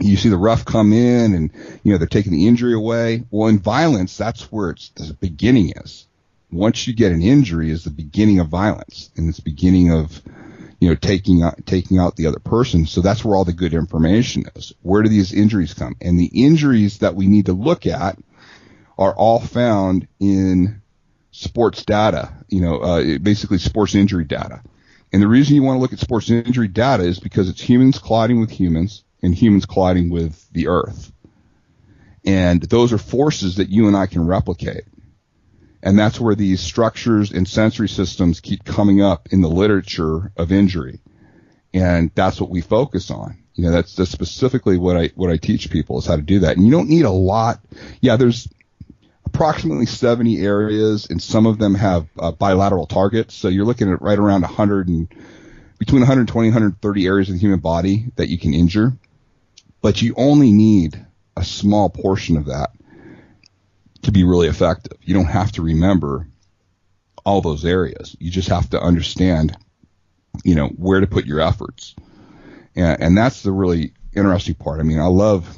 you 0.00 0.16
see 0.16 0.28
the 0.28 0.36
ref 0.36 0.64
come 0.64 0.92
in 0.92 1.34
and 1.34 1.50
you 1.82 1.92
know 1.92 1.98
they're 1.98 2.06
taking 2.06 2.32
the 2.32 2.46
injury 2.46 2.74
away. 2.74 3.24
Well, 3.30 3.48
in 3.48 3.58
violence, 3.58 4.16
that's 4.16 4.50
where 4.50 4.70
it's 4.70 4.90
the 4.90 5.14
beginning 5.14 5.72
is. 5.76 6.06
Once 6.50 6.86
you 6.86 6.94
get 6.94 7.12
an 7.12 7.22
injury, 7.22 7.70
is 7.70 7.84
the 7.84 7.90
beginning 7.90 8.38
of 8.38 8.48
violence, 8.48 9.10
and 9.16 9.28
it's 9.28 9.40
beginning 9.40 9.90
of 9.90 10.20
you 10.80 10.88
know 10.88 10.94
taking 10.94 11.42
out 11.42 11.64
taking 11.66 11.98
out 11.98 12.16
the 12.16 12.26
other 12.26 12.38
person. 12.38 12.86
So 12.86 13.00
that's 13.00 13.24
where 13.24 13.36
all 13.36 13.44
the 13.44 13.52
good 13.52 13.74
information 13.74 14.44
is. 14.54 14.72
Where 14.82 15.02
do 15.02 15.08
these 15.08 15.32
injuries 15.32 15.74
come? 15.74 15.96
And 16.00 16.18
the 16.18 16.30
injuries 16.32 16.98
that 16.98 17.14
we 17.14 17.26
need 17.26 17.46
to 17.46 17.52
look 17.52 17.86
at 17.86 18.18
are 18.98 19.14
all 19.14 19.40
found 19.40 20.08
in 20.20 20.82
sports 21.30 21.84
data. 21.84 22.32
You 22.48 22.60
know, 22.60 22.78
uh, 22.78 23.18
basically 23.18 23.58
sports 23.58 23.94
injury 23.94 24.24
data. 24.24 24.62
And 25.14 25.20
the 25.20 25.28
reason 25.28 25.56
you 25.56 25.62
want 25.62 25.76
to 25.76 25.80
look 25.80 25.92
at 25.92 25.98
sports 25.98 26.30
injury 26.30 26.68
data 26.68 27.04
is 27.04 27.20
because 27.20 27.50
it's 27.50 27.60
humans 27.60 27.98
colliding 27.98 28.40
with 28.40 28.50
humans 28.50 29.04
and 29.22 29.34
humans 29.34 29.66
colliding 29.66 30.10
with 30.10 30.50
the 30.52 30.68
earth. 30.68 31.12
And 32.24 32.62
those 32.62 32.92
are 32.92 32.98
forces 32.98 33.56
that 33.56 33.68
you 33.68 33.88
and 33.88 33.96
I 33.96 34.06
can 34.06 34.26
replicate. 34.26 34.84
And 35.82 35.98
that's 35.98 36.20
where 36.20 36.34
these 36.34 36.60
structures 36.60 37.32
and 37.32 37.46
sensory 37.46 37.88
systems 37.88 38.40
keep 38.40 38.64
coming 38.64 39.02
up 39.02 39.28
in 39.32 39.40
the 39.40 39.48
literature 39.48 40.32
of 40.36 40.52
injury. 40.52 41.00
And 41.74 42.12
that's 42.14 42.40
what 42.40 42.50
we 42.50 42.60
focus 42.60 43.10
on. 43.10 43.38
You 43.54 43.64
know, 43.64 43.72
that's, 43.72 43.96
that's 43.96 44.10
specifically 44.10 44.78
what 44.78 44.96
I, 44.96 45.10
what 45.16 45.30
I 45.30 45.36
teach 45.36 45.70
people 45.70 45.98
is 45.98 46.06
how 46.06 46.16
to 46.16 46.22
do 46.22 46.40
that. 46.40 46.56
And 46.56 46.64
you 46.64 46.70
don't 46.70 46.88
need 46.88 47.04
a 47.04 47.10
lot. 47.10 47.60
Yeah, 48.00 48.16
there's 48.16 48.48
approximately 49.26 49.86
70 49.86 50.40
areas 50.40 51.08
and 51.10 51.20
some 51.20 51.46
of 51.46 51.58
them 51.58 51.74
have 51.74 52.06
uh, 52.18 52.30
bilateral 52.30 52.86
targets. 52.86 53.34
So 53.34 53.48
you're 53.48 53.64
looking 53.64 53.90
at 53.90 54.00
right 54.00 54.18
around 54.18 54.42
100 54.42 54.88
and 54.88 55.08
between 55.78 56.02
120 56.02 56.48
130 56.48 57.06
areas 57.06 57.28
of 57.28 57.34
the 57.34 57.40
human 57.40 57.58
body 57.58 58.06
that 58.14 58.28
you 58.28 58.38
can 58.38 58.54
injure 58.54 58.92
but 59.82 60.00
you 60.00 60.14
only 60.16 60.52
need 60.52 61.04
a 61.36 61.44
small 61.44 61.90
portion 61.90 62.36
of 62.36 62.46
that 62.46 62.70
to 64.02 64.12
be 64.12 64.24
really 64.24 64.48
effective. 64.48 64.96
You 65.02 65.14
don't 65.14 65.26
have 65.26 65.52
to 65.52 65.62
remember 65.62 66.28
all 67.24 67.40
those 67.40 67.64
areas. 67.64 68.16
You 68.18 68.30
just 68.30 68.48
have 68.48 68.70
to 68.70 68.80
understand, 68.80 69.56
you 70.44 70.54
know, 70.54 70.68
where 70.68 71.00
to 71.00 71.06
put 71.06 71.26
your 71.26 71.40
efforts. 71.40 71.94
And, 72.74 73.02
and 73.02 73.18
that's 73.18 73.42
the 73.42 73.52
really 73.52 73.92
interesting 74.14 74.54
part. 74.54 74.80
I 74.80 74.84
mean, 74.84 75.00
I 75.00 75.06
love, 75.06 75.56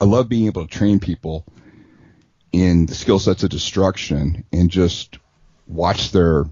I 0.00 0.04
love 0.04 0.28
being 0.28 0.46
able 0.46 0.66
to 0.66 0.72
train 0.72 1.00
people 1.00 1.46
in 2.52 2.86
the 2.86 2.94
skill 2.94 3.18
sets 3.18 3.42
of 3.44 3.50
destruction 3.50 4.44
and 4.52 4.70
just 4.70 5.18
watch 5.66 6.10
their, 6.10 6.44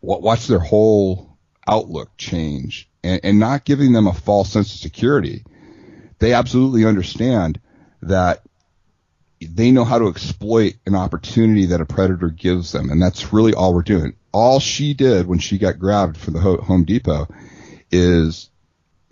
watch 0.00 0.46
their 0.46 0.60
whole 0.60 1.36
outlook 1.66 2.10
change 2.16 2.88
and, 3.02 3.20
and 3.22 3.38
not 3.38 3.64
giving 3.64 3.92
them 3.92 4.06
a 4.06 4.14
false 4.14 4.50
sense 4.50 4.72
of 4.74 4.80
security 4.80 5.44
they 6.18 6.32
absolutely 6.32 6.84
understand 6.84 7.60
that 8.02 8.42
they 9.40 9.70
know 9.70 9.84
how 9.84 9.98
to 9.98 10.08
exploit 10.08 10.74
an 10.86 10.94
opportunity 10.94 11.66
that 11.66 11.80
a 11.80 11.86
predator 11.86 12.28
gives 12.28 12.72
them. 12.72 12.90
And 12.90 13.00
that's 13.00 13.32
really 13.32 13.54
all 13.54 13.74
we're 13.74 13.82
doing. 13.82 14.14
All 14.32 14.60
she 14.60 14.94
did 14.94 15.26
when 15.26 15.38
she 15.38 15.58
got 15.58 15.78
grabbed 15.78 16.16
for 16.16 16.30
the 16.30 16.40
Home 16.40 16.84
Depot 16.84 17.28
is 17.90 18.50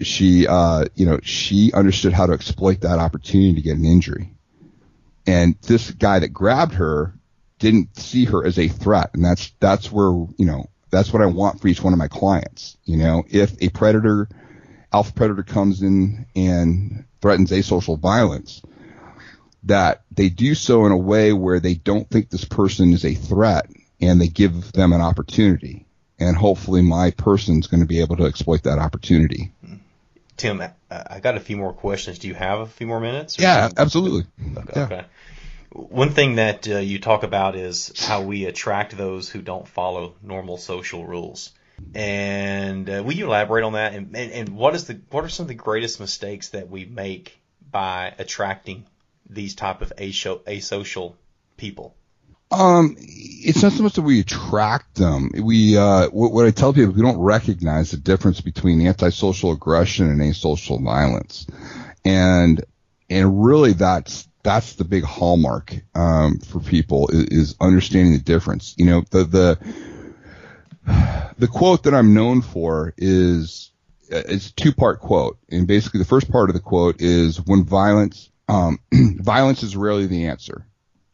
she, 0.00 0.46
uh, 0.46 0.86
you 0.94 1.06
know, 1.06 1.20
she 1.22 1.72
understood 1.72 2.12
how 2.12 2.26
to 2.26 2.32
exploit 2.32 2.80
that 2.80 2.98
opportunity 2.98 3.54
to 3.54 3.62
get 3.62 3.76
an 3.76 3.84
injury. 3.84 4.32
And 5.26 5.56
this 5.62 5.90
guy 5.92 6.18
that 6.18 6.28
grabbed 6.28 6.74
her 6.74 7.14
didn't 7.58 7.98
see 7.98 8.26
her 8.26 8.44
as 8.44 8.58
a 8.58 8.68
threat. 8.68 9.10
And 9.14 9.24
that's, 9.24 9.52
that's 9.60 9.90
where, 9.90 10.10
you 10.10 10.46
know, 10.46 10.68
that's 10.90 11.12
what 11.12 11.22
I 11.22 11.26
want 11.26 11.60
for 11.60 11.68
each 11.68 11.82
one 11.82 11.92
of 11.92 11.98
my 11.98 12.08
clients. 12.08 12.76
You 12.84 12.96
know, 12.96 13.24
if 13.28 13.60
a 13.62 13.70
predator 13.70 14.28
alpha 14.92 15.12
predator 15.12 15.42
comes 15.42 15.82
in 15.82 16.26
and 16.34 17.04
threatens 17.20 17.50
asocial 17.50 17.98
violence, 17.98 18.62
that 19.64 20.02
they 20.10 20.28
do 20.28 20.54
so 20.54 20.86
in 20.86 20.92
a 20.92 20.96
way 20.96 21.32
where 21.32 21.60
they 21.60 21.74
don't 21.74 22.08
think 22.08 22.30
this 22.30 22.44
person 22.44 22.92
is 22.92 23.04
a 23.04 23.14
threat 23.14 23.68
and 24.00 24.20
they 24.20 24.28
give 24.28 24.72
them 24.72 24.92
an 24.92 25.00
opportunity. 25.00 25.86
And 26.18 26.36
hopefully 26.36 26.82
my 26.82 27.10
person's 27.10 27.66
going 27.66 27.80
to 27.80 27.86
be 27.86 28.00
able 28.00 28.16
to 28.16 28.24
exploit 28.24 28.62
that 28.62 28.78
opportunity. 28.78 29.52
Tim, 30.36 30.62
I 30.90 31.20
got 31.20 31.36
a 31.36 31.40
few 31.40 31.56
more 31.56 31.72
questions. 31.72 32.18
Do 32.18 32.28
you 32.28 32.34
have 32.34 32.60
a 32.60 32.66
few 32.66 32.86
more 32.86 33.00
minutes? 33.00 33.38
Yeah, 33.38 33.70
absolutely. 33.76 34.26
Okay. 34.56 34.72
Yeah. 34.76 34.84
okay. 34.84 35.04
One 35.72 36.10
thing 36.10 36.36
that 36.36 36.68
uh, 36.68 36.78
you 36.78 36.98
talk 36.98 37.22
about 37.22 37.54
is 37.54 37.92
how 37.98 38.22
we 38.22 38.46
attract 38.46 38.96
those 38.96 39.28
who 39.28 39.42
don't 39.42 39.68
follow 39.68 40.14
normal 40.22 40.56
social 40.56 41.06
rules. 41.06 41.52
And 41.94 42.88
uh, 42.88 43.02
will 43.04 43.12
you 43.12 43.26
elaborate 43.26 43.64
on 43.64 43.74
that? 43.74 43.94
And, 43.94 44.16
and, 44.16 44.32
and 44.32 44.48
what 44.50 44.74
is 44.74 44.86
the 44.86 45.00
what 45.10 45.24
are 45.24 45.28
some 45.28 45.44
of 45.44 45.48
the 45.48 45.54
greatest 45.54 46.00
mistakes 46.00 46.50
that 46.50 46.70
we 46.70 46.84
make 46.84 47.38
by 47.70 48.14
attracting 48.18 48.86
these 49.28 49.54
type 49.54 49.82
of 49.82 49.92
asocial 49.96 51.14
people? 51.56 51.94
Um, 52.50 52.96
it's 52.98 53.62
not 53.62 53.72
so 53.72 53.82
much 53.82 53.94
that 53.94 54.02
we 54.02 54.20
attract 54.20 54.94
them. 54.94 55.30
We, 55.34 55.76
uh, 55.76 56.08
what, 56.10 56.32
what 56.32 56.46
I 56.46 56.52
tell 56.52 56.72
people, 56.72 56.92
we 56.92 57.02
don't 57.02 57.18
recognize 57.18 57.90
the 57.90 57.96
difference 57.96 58.40
between 58.40 58.86
antisocial 58.86 59.50
aggression 59.50 60.08
and 60.08 60.20
asocial 60.20 60.82
violence. 60.82 61.46
And, 62.04 62.64
and 63.10 63.44
really 63.44 63.72
that's, 63.72 64.28
that's 64.44 64.74
the 64.74 64.84
big 64.84 65.02
hallmark, 65.02 65.74
um, 65.96 66.38
for 66.38 66.60
people 66.60 67.08
is, 67.08 67.24
is 67.24 67.56
understanding 67.60 68.12
the 68.12 68.20
difference. 68.20 68.76
You 68.78 68.86
know, 68.86 69.04
the, 69.10 69.24
the, 69.24 69.58
the 71.38 71.48
quote 71.48 71.84
that 71.84 71.94
I'm 71.94 72.14
known 72.14 72.42
for 72.42 72.94
is 72.96 73.70
it's 74.08 74.48
a 74.48 74.54
two 74.54 74.72
part 74.72 75.00
quote, 75.00 75.38
and 75.50 75.66
basically 75.66 75.98
the 75.98 76.06
first 76.06 76.30
part 76.30 76.50
of 76.50 76.54
the 76.54 76.60
quote 76.60 77.00
is 77.00 77.44
when 77.44 77.64
violence 77.64 78.30
um, 78.48 78.78
violence 78.92 79.62
is 79.62 79.76
rarely 79.76 80.06
the 80.06 80.26
answer 80.26 80.66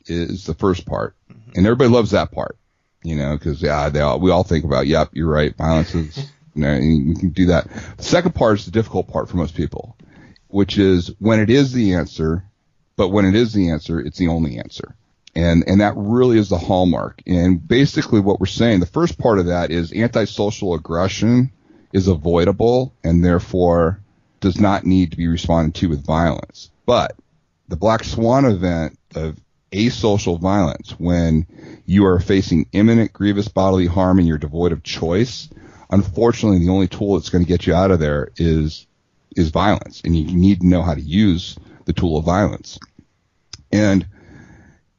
is 0.06 0.44
the 0.44 0.54
first 0.54 0.86
part, 0.86 1.14
mm-hmm. 1.30 1.52
and 1.56 1.66
everybody 1.66 1.90
loves 1.90 2.10
that 2.10 2.32
part, 2.32 2.56
you 3.02 3.16
know, 3.16 3.36
because 3.36 3.62
yeah, 3.62 3.88
they 3.88 4.00
all 4.00 4.20
we 4.20 4.30
all 4.30 4.44
think 4.44 4.64
about 4.64 4.86
yep, 4.86 5.10
you're 5.12 5.30
right, 5.30 5.56
violence 5.56 5.94
is 5.94 6.18
you 6.54 6.62
know 6.62 6.74
you 6.74 7.14
can 7.14 7.30
do 7.30 7.46
that. 7.46 7.68
The 7.96 8.02
second 8.02 8.34
part 8.34 8.58
is 8.58 8.64
the 8.66 8.70
difficult 8.70 9.08
part 9.08 9.28
for 9.28 9.36
most 9.36 9.54
people, 9.54 9.96
which 10.48 10.78
is 10.78 11.12
when 11.18 11.40
it 11.40 11.50
is 11.50 11.72
the 11.72 11.94
answer, 11.94 12.44
but 12.96 13.08
when 13.08 13.24
it 13.24 13.34
is 13.34 13.52
the 13.52 13.70
answer, 13.70 14.00
it's 14.00 14.18
the 14.18 14.28
only 14.28 14.58
answer. 14.58 14.96
And, 15.34 15.64
and 15.66 15.80
that 15.80 15.94
really 15.96 16.38
is 16.38 16.50
the 16.50 16.58
hallmark. 16.58 17.22
And 17.26 17.66
basically 17.66 18.20
what 18.20 18.38
we're 18.38 18.46
saying, 18.46 18.80
the 18.80 18.86
first 18.86 19.18
part 19.18 19.38
of 19.38 19.46
that 19.46 19.70
is 19.70 19.92
antisocial 19.92 20.74
aggression 20.74 21.50
is 21.92 22.08
avoidable 22.08 22.94
and 23.02 23.24
therefore 23.24 24.00
does 24.40 24.60
not 24.60 24.84
need 24.84 25.12
to 25.12 25.16
be 25.16 25.28
responded 25.28 25.74
to 25.76 25.88
with 25.88 26.04
violence. 26.04 26.70
But 26.84 27.16
the 27.68 27.76
black 27.76 28.04
swan 28.04 28.44
event 28.44 28.98
of 29.14 29.38
asocial 29.70 30.38
violence, 30.38 30.90
when 30.98 31.46
you 31.86 32.04
are 32.04 32.20
facing 32.20 32.66
imminent 32.72 33.12
grievous 33.12 33.48
bodily 33.48 33.86
harm 33.86 34.18
and 34.18 34.28
you're 34.28 34.38
devoid 34.38 34.72
of 34.72 34.82
choice, 34.82 35.48
unfortunately 35.90 36.58
the 36.58 36.70
only 36.72 36.88
tool 36.88 37.14
that's 37.14 37.30
going 37.30 37.44
to 37.44 37.48
get 37.48 37.66
you 37.66 37.74
out 37.74 37.90
of 37.90 38.00
there 38.00 38.30
is, 38.36 38.86
is 39.34 39.50
violence. 39.50 40.02
And 40.04 40.14
you 40.14 40.36
need 40.36 40.60
to 40.60 40.66
know 40.66 40.82
how 40.82 40.94
to 40.94 41.00
use 41.00 41.56
the 41.86 41.92
tool 41.92 42.18
of 42.18 42.24
violence. 42.24 42.78
And 43.70 44.06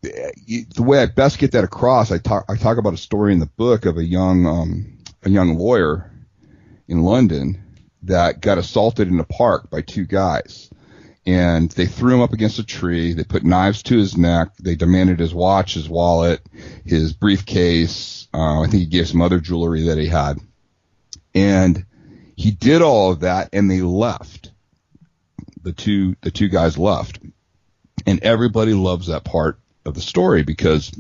the 0.04 0.84
way 0.84 1.02
I 1.02 1.06
best 1.06 1.40
get 1.40 1.54
that 1.54 1.64
across, 1.64 2.12
I 2.12 2.18
talk 2.18 2.46
I 2.50 2.56
talk 2.56 2.78
about 2.78 2.94
a 2.94 2.98
story 2.98 3.34
in 3.34 3.40
the 3.40 3.46
book 3.46 3.86
of 3.86 3.98
a 3.98 4.04
young 4.04 4.46
um, 4.46 4.98
a 5.24 5.30
young 5.30 5.58
lawyer 5.58 6.12
in 6.88 7.04
London 7.04 7.64
that 8.04 8.42
got 8.42 8.58
assaulted 8.58 9.08
in 9.08 9.20
a 9.20 9.24
park 9.24 9.70
by 9.70 9.82
two 9.82 10.06
guys, 10.06 10.70
and 11.26 11.72
they 11.72 11.86
threw 11.86 12.16
him 12.16 12.22
up 12.22 12.34
against 12.34 12.60
a 12.60 12.66
tree. 12.66 13.14
They 13.14 13.24
put 13.24 13.46
knives 13.46 13.82
to 13.84 13.98
his 13.98 14.18
neck. 14.18 14.50
They 14.60 14.76
demanded 14.76 15.20
his 15.20 15.34
watch, 15.34 15.76
his 15.76 15.88
wallet, 15.88 16.42
his 16.86 17.14
briefcase. 17.14 18.28
Uh, 18.34 18.62
I 18.62 18.68
think 18.68 18.84
he 18.84 18.88
gave 18.88 19.08
some 19.08 19.22
other 19.22 19.40
jewelry 19.40 19.84
that 19.84 19.98
he 19.98 20.08
had, 20.08 20.38
and 21.34 21.86
he 22.36 22.52
did 22.52 22.82
all 22.82 23.12
of 23.12 23.22
that, 23.22 23.50
and 23.54 23.72
they 23.72 23.82
left. 23.82 24.52
The 25.62 25.72
two 25.72 26.18
the 26.20 26.32
two 26.32 26.50
guys 26.50 26.78
left, 26.78 27.20
and 28.06 28.22
everybody 28.22 28.74
loves 28.74 29.08
that 29.08 29.24
part 29.24 29.60
of 29.86 29.94
the 29.94 30.02
story 30.02 30.44
because 30.44 30.92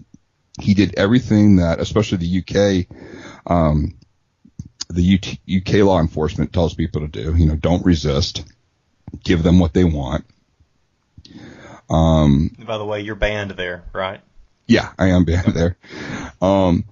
he 0.59 0.73
did 0.73 0.95
everything 0.97 1.57
that, 1.57 1.79
especially 1.79 2.17
the 2.19 2.87
UK, 2.87 3.51
um, 3.51 3.95
the 4.89 5.19
UK 5.47 5.85
law 5.85 5.99
enforcement 5.99 6.53
tells 6.53 6.73
people 6.73 7.01
to 7.01 7.07
do. 7.07 7.35
You 7.35 7.47
know, 7.47 7.55
don't 7.55 7.85
resist, 7.85 8.43
give 9.23 9.43
them 9.43 9.59
what 9.59 9.73
they 9.73 9.83
want. 9.83 10.25
Um, 11.89 12.55
By 12.59 12.77
the 12.77 12.85
way, 12.85 13.01
you're 13.01 13.15
banned 13.15 13.51
there, 13.51 13.83
right? 13.93 14.21
Yeah, 14.67 14.91
I 14.97 15.07
am 15.07 15.25
banned 15.25 15.53
there. 15.53 15.77
Um, 16.41 16.85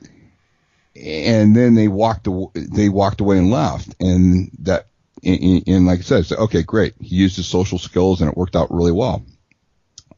and 0.96 1.56
then 1.56 1.76
they 1.76 1.88
walked 1.88 2.28
they 2.54 2.90
walked 2.90 3.22
away 3.22 3.38
and 3.38 3.50
left, 3.50 3.96
and 4.00 4.52
that 4.60 4.88
and, 5.24 5.64
and 5.68 5.86
like 5.86 6.00
I 6.00 6.04
said, 6.04 6.26
so, 6.26 6.36
okay, 6.38 6.64
great. 6.64 6.96
He 7.00 7.16
used 7.16 7.36
his 7.36 7.48
social 7.48 7.78
skills 7.78 8.22
and 8.22 8.30
it 8.30 8.38
worked 8.38 8.56
out 8.56 8.72
really 8.72 8.92
well. 8.92 9.24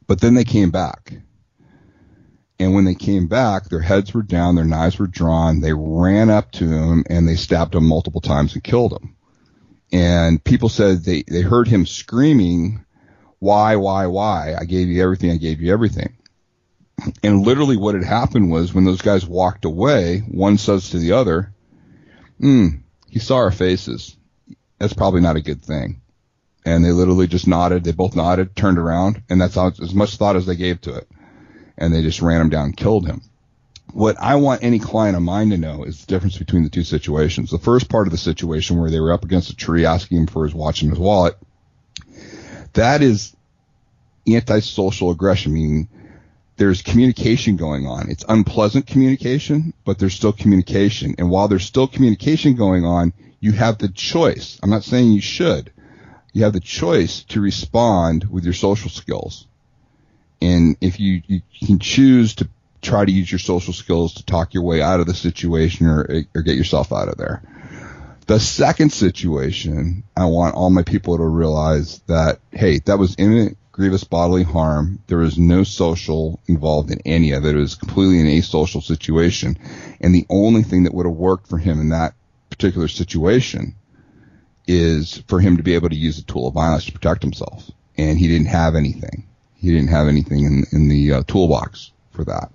But 0.07 0.21
then 0.21 0.33
they 0.33 0.43
came 0.45 0.71
back. 0.71 1.13
And 2.63 2.73
when 2.73 2.85
they 2.85 2.95
came 2.95 3.27
back, 3.27 3.65
their 3.65 3.81
heads 3.81 4.13
were 4.13 4.23
down, 4.23 4.55
their 4.55 4.63
knives 4.63 4.97
were 4.97 5.07
drawn. 5.07 5.59
They 5.59 5.73
ran 5.73 6.29
up 6.29 6.51
to 6.53 6.69
him 6.69 7.03
and 7.09 7.27
they 7.27 7.35
stabbed 7.35 7.75
him 7.75 7.85
multiple 7.85 8.21
times 8.21 8.53
and 8.53 8.63
killed 8.63 8.93
him. 8.93 9.15
And 9.91 10.43
people 10.43 10.69
said 10.69 11.03
they, 11.03 11.23
they 11.27 11.41
heard 11.41 11.67
him 11.67 11.85
screaming, 11.85 12.85
why, 13.39 13.75
why, 13.75 14.07
why? 14.07 14.55
I 14.57 14.63
gave 14.65 14.87
you 14.87 15.03
everything. 15.03 15.31
I 15.31 15.37
gave 15.37 15.61
you 15.61 15.71
everything. 15.71 16.17
And 17.21 17.45
literally 17.45 17.77
what 17.77 17.95
had 17.95 18.03
happened 18.03 18.51
was 18.51 18.73
when 18.73 18.85
those 18.85 19.01
guys 19.01 19.25
walked 19.25 19.65
away, 19.65 20.19
one 20.19 20.57
says 20.57 20.91
to 20.91 20.99
the 20.99 21.11
other, 21.11 21.53
hmm, 22.39 22.67
he 23.09 23.19
saw 23.19 23.37
our 23.37 23.51
faces 23.51 24.15
that's 24.83 24.93
probably 24.93 25.21
not 25.21 25.37
a 25.37 25.41
good 25.41 25.63
thing. 25.63 26.01
And 26.65 26.83
they 26.83 26.91
literally 26.91 27.27
just 27.27 27.47
nodded. 27.47 27.83
They 27.83 27.93
both 27.93 28.17
nodded, 28.17 28.53
turned 28.55 28.77
around, 28.77 29.23
and 29.29 29.39
that's 29.39 29.57
as 29.57 29.93
much 29.93 30.17
thought 30.17 30.35
as 30.35 30.45
they 30.45 30.57
gave 30.57 30.81
to 30.81 30.95
it. 30.95 31.09
And 31.77 31.93
they 31.93 32.01
just 32.01 32.21
ran 32.21 32.41
him 32.41 32.49
down, 32.49 32.73
killed 32.73 33.07
him. 33.07 33.21
What 33.93 34.15
I 34.19 34.35
want 34.35 34.63
any 34.63 34.79
client 34.79 35.15
of 35.15 35.21
mine 35.21 35.51
to 35.51 35.57
know 35.57 35.83
is 35.83 36.01
the 36.01 36.07
difference 36.07 36.37
between 36.37 36.63
the 36.63 36.69
two 36.69 36.83
situations. 36.83 37.51
The 37.51 37.59
first 37.59 37.89
part 37.89 38.07
of 38.07 38.11
the 38.11 38.17
situation 38.17 38.79
where 38.79 38.89
they 38.89 38.99
were 38.99 39.13
up 39.13 39.23
against 39.23 39.51
a 39.51 39.55
tree 39.55 39.85
asking 39.85 40.17
him 40.19 40.27
for 40.27 40.45
his 40.45 40.53
watch 40.53 40.81
and 40.81 40.91
his 40.91 40.99
wallet, 40.99 41.37
that 42.73 43.01
is 43.03 43.35
antisocial 44.27 45.11
aggression, 45.11 45.53
meaning 45.53 45.89
there's 46.57 46.81
communication 46.81 47.55
going 47.55 47.85
on. 47.85 48.09
It's 48.09 48.25
unpleasant 48.27 48.87
communication, 48.87 49.73
but 49.85 49.99
there's 49.99 50.13
still 50.13 50.33
communication. 50.33 51.15
And 51.17 51.29
while 51.29 51.47
there's 51.47 51.65
still 51.65 51.87
communication 51.87 52.55
going 52.55 52.85
on, 52.85 53.13
you 53.39 53.51
have 53.51 53.77
the 53.77 53.89
choice. 53.89 54.59
I'm 54.63 54.69
not 54.69 54.83
saying 54.83 55.11
you 55.11 55.21
should. 55.21 55.71
You 56.31 56.43
have 56.43 56.53
the 56.53 56.59
choice 56.59 57.23
to 57.25 57.41
respond 57.41 58.23
with 58.29 58.43
your 58.43 58.53
social 58.53 58.89
skills. 58.89 59.47
And 60.43 60.75
if 60.81 60.99
you, 60.99 61.21
you 61.25 61.41
can 61.65 61.79
choose 61.79 62.35
to 62.35 62.49
try 62.81 63.05
to 63.05 63.11
use 63.11 63.31
your 63.31 63.39
social 63.39 63.73
skills 63.73 64.15
to 64.15 64.25
talk 64.25 64.53
your 64.53 64.63
way 64.63 64.81
out 64.81 64.99
of 64.99 65.07
the 65.07 65.13
situation 65.13 65.87
or, 65.87 66.25
or 66.35 66.41
get 66.41 66.57
yourself 66.57 66.91
out 66.91 67.07
of 67.07 67.17
there. 67.17 67.41
The 68.27 68.39
second 68.39 68.91
situation, 68.91 70.03
I 70.17 70.25
want 70.25 70.55
all 70.55 70.69
my 70.69 70.83
people 70.83 71.17
to 71.17 71.23
realize 71.23 71.99
that, 72.07 72.39
hey, 72.51 72.79
that 72.79 72.99
was 72.99 73.15
imminent 73.17 73.57
grievous 73.71 74.03
bodily 74.03 74.43
harm. 74.43 74.99
There 75.07 75.17
was 75.17 75.37
no 75.37 75.63
social 75.63 76.39
involved 76.45 76.91
in 76.91 77.01
any 77.05 77.31
of 77.31 77.45
it. 77.45 77.55
It 77.55 77.59
was 77.59 77.75
completely 77.75 78.19
an 78.19 78.27
asocial 78.27 78.83
situation. 78.83 79.57
And 79.99 80.13
the 80.13 80.27
only 80.29 80.61
thing 80.61 80.83
that 80.83 80.93
would 80.93 81.07
have 81.07 81.15
worked 81.15 81.47
for 81.47 81.57
him 81.57 81.81
in 81.81 81.89
that 81.89 82.13
particular 82.49 82.87
situation 82.87 83.75
is 84.67 85.23
for 85.27 85.39
him 85.39 85.57
to 85.57 85.63
be 85.63 85.73
able 85.73 85.89
to 85.89 85.95
use 85.95 86.19
a 86.19 86.23
tool 86.23 86.47
of 86.47 86.53
violence 86.53 86.85
to 86.85 86.91
protect 86.91 87.23
himself. 87.23 87.69
And 87.97 88.19
he 88.19 88.27
didn't 88.27 88.47
have 88.47 88.75
anything. 88.75 89.27
He 89.63 89.71
didn't 89.71 89.91
have 89.91 90.09
anything 90.09 90.43
in, 90.43 90.65
in 90.73 90.89
the 90.89 91.13
uh, 91.13 91.23
toolbox 91.25 91.93
for 92.11 92.25
that. 92.25 92.51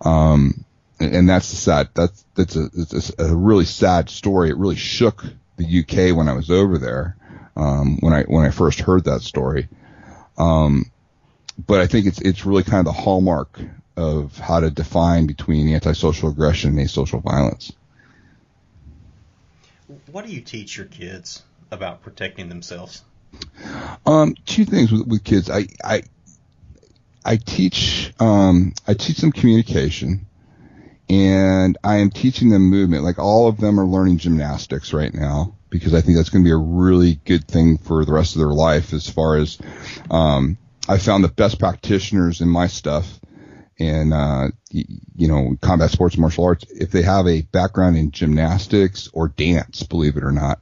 Um, 0.00 0.64
and, 1.00 1.28
that's 1.28 1.50
the 1.50 1.56
sad, 1.56 1.88
that's, 1.92 2.24
that's 2.36 2.54
a, 2.54 2.70
it's 2.72 3.12
a, 3.18 3.34
really 3.34 3.64
sad 3.64 4.08
story. 4.08 4.50
It 4.50 4.56
really 4.56 4.76
shook 4.76 5.24
the 5.56 5.80
UK 5.80 6.16
when 6.16 6.28
I 6.28 6.34
was 6.34 6.48
over 6.48 6.78
there. 6.78 7.16
Um, 7.56 7.98
when 7.98 8.12
I, 8.12 8.22
when 8.22 8.44
I 8.44 8.50
first 8.50 8.78
heard 8.78 9.06
that 9.06 9.22
story. 9.22 9.68
Um, 10.38 10.84
but 11.66 11.80
I 11.80 11.88
think 11.88 12.06
it's, 12.06 12.20
it's 12.20 12.46
really 12.46 12.62
kind 12.62 12.78
of 12.78 12.84
the 12.94 13.00
hallmark 13.00 13.58
of 13.96 14.38
how 14.38 14.60
to 14.60 14.70
define 14.70 15.26
between 15.26 15.74
antisocial 15.74 16.28
aggression 16.28 16.78
and 16.78 16.88
asocial 16.88 17.24
violence. 17.24 17.72
What 20.12 20.24
do 20.24 20.32
you 20.32 20.42
teach 20.42 20.76
your 20.76 20.86
kids 20.86 21.42
about 21.72 22.02
protecting 22.02 22.48
themselves? 22.48 23.02
Um, 24.06 24.36
two 24.46 24.64
things 24.64 24.92
with, 24.92 25.08
with 25.08 25.24
kids. 25.24 25.50
I, 25.50 25.66
I, 25.82 26.04
I 27.26 27.36
teach, 27.36 28.12
um, 28.20 28.72
I 28.86 28.94
teach 28.94 29.18
them 29.18 29.32
communication 29.32 30.26
and 31.08 31.76
I 31.82 31.96
am 31.96 32.10
teaching 32.10 32.50
them 32.50 32.70
movement. 32.70 33.04
Like 33.04 33.18
all 33.18 33.48
of 33.48 33.58
them 33.58 33.80
are 33.80 33.84
learning 33.84 34.18
gymnastics 34.18 34.92
right 34.92 35.12
now 35.12 35.56
because 35.68 35.92
I 35.92 36.00
think 36.00 36.16
that's 36.16 36.30
going 36.30 36.44
to 36.44 36.48
be 36.48 36.52
a 36.52 36.56
really 36.56 37.16
good 37.24 37.48
thing 37.48 37.78
for 37.78 38.04
the 38.04 38.12
rest 38.12 38.36
of 38.36 38.38
their 38.38 38.52
life 38.52 38.92
as 38.92 39.10
far 39.10 39.36
as, 39.36 39.58
um, 40.10 40.56
I 40.88 40.98
found 40.98 41.24
the 41.24 41.28
best 41.28 41.58
practitioners 41.58 42.40
in 42.40 42.48
my 42.48 42.68
stuff 42.68 43.18
in 43.78 44.12
uh, 44.12 44.48
you 44.70 45.28
know 45.28 45.56
combat 45.60 45.90
sports 45.90 46.16
martial 46.16 46.44
arts 46.44 46.64
if 46.70 46.90
they 46.90 47.02
have 47.02 47.26
a 47.26 47.42
background 47.42 47.96
in 47.96 48.10
gymnastics 48.10 49.10
or 49.12 49.28
dance 49.28 49.82
believe 49.82 50.16
it 50.16 50.24
or 50.24 50.32
not 50.32 50.58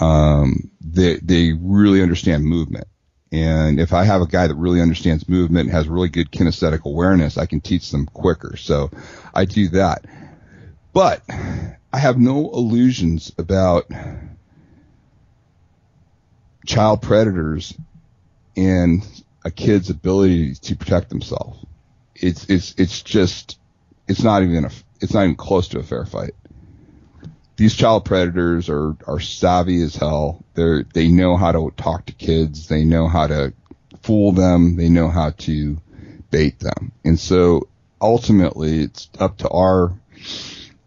um, 0.00 0.70
they 0.80 1.16
they 1.16 1.52
really 1.52 2.02
understand 2.02 2.44
movement 2.44 2.88
and 3.30 3.78
if 3.78 3.92
I 3.92 4.04
have 4.04 4.22
a 4.22 4.26
guy 4.26 4.46
that 4.46 4.54
really 4.54 4.80
understands 4.80 5.28
movement 5.28 5.66
and 5.66 5.74
has 5.74 5.88
really 5.88 6.08
good 6.08 6.30
kinesthetic 6.30 6.84
awareness 6.84 7.36
I 7.38 7.46
can 7.46 7.60
teach 7.60 7.90
them 7.90 8.06
quicker. 8.06 8.56
So 8.56 8.90
I 9.34 9.44
do 9.44 9.68
that. 9.70 10.04
But 10.92 11.22
I 11.28 11.98
have 11.98 12.18
no 12.18 12.50
illusions 12.50 13.32
about 13.38 13.86
child 16.66 17.02
predators 17.02 17.74
and 18.56 19.06
a 19.44 19.50
kid's 19.50 19.90
ability 19.90 20.54
to 20.54 20.76
protect 20.76 21.08
themselves. 21.08 21.64
It's 22.14 22.44
it's 22.50 22.74
it's 22.76 23.02
just 23.02 23.58
it's 24.06 24.22
not 24.22 24.42
even 24.42 24.64
a 24.64 24.70
it's 25.00 25.14
not 25.14 25.24
even 25.24 25.36
close 25.36 25.68
to 25.68 25.78
a 25.78 25.82
fair 25.82 26.04
fight. 26.04 26.34
These 27.58 27.74
child 27.74 28.04
predators 28.04 28.68
are 28.68 28.96
are 29.08 29.18
savvy 29.18 29.82
as 29.82 29.96
hell. 29.96 30.44
They 30.54 30.84
they 30.94 31.08
know 31.08 31.36
how 31.36 31.50
to 31.50 31.72
talk 31.76 32.06
to 32.06 32.12
kids. 32.12 32.68
They 32.68 32.84
know 32.84 33.08
how 33.08 33.26
to 33.26 33.52
fool 34.00 34.30
them. 34.30 34.76
They 34.76 34.88
know 34.88 35.08
how 35.08 35.30
to 35.38 35.76
bait 36.30 36.60
them. 36.60 36.92
And 37.04 37.18
so 37.18 37.66
ultimately, 38.00 38.84
it's 38.84 39.08
up 39.18 39.38
to 39.38 39.48
our 39.48 39.92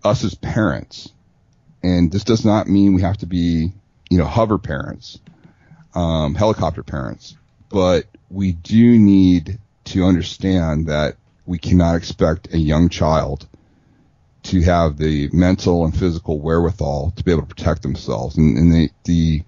us 0.06 0.24
as 0.24 0.34
parents. 0.34 1.12
And 1.84 2.10
this 2.10 2.24
does 2.24 2.46
not 2.46 2.70
mean 2.70 2.94
we 2.94 3.02
have 3.02 3.18
to 3.18 3.26
be 3.26 3.74
you 4.10 4.18
know 4.18 4.26
hover 4.26 4.58
parents, 4.58 5.20
um, 5.94 6.36
helicopter 6.36 6.84
parents, 6.84 7.36
but 7.68 8.06
we 8.30 8.54
do 8.54 8.98
need 8.98 9.60
to 9.84 10.06
understand 10.06 10.88
that 10.88 11.18
we 11.46 11.58
cannot 11.58 11.98
expect 11.98 12.54
a 12.54 12.58
young 12.58 12.88
child 12.88 13.46
to 14.44 14.62
have 14.62 14.98
the 14.98 15.30
mental 15.32 15.86
and 15.86 15.98
physical 15.98 16.40
wherewithal 16.40 17.12
to 17.16 17.24
be 17.24 17.32
able 17.32 17.42
to 17.42 17.48
protect 17.48 17.84
themselves. 17.84 18.38
And, 18.38 18.58
and 18.58 18.74
the 18.74 18.90
the 19.04 19.44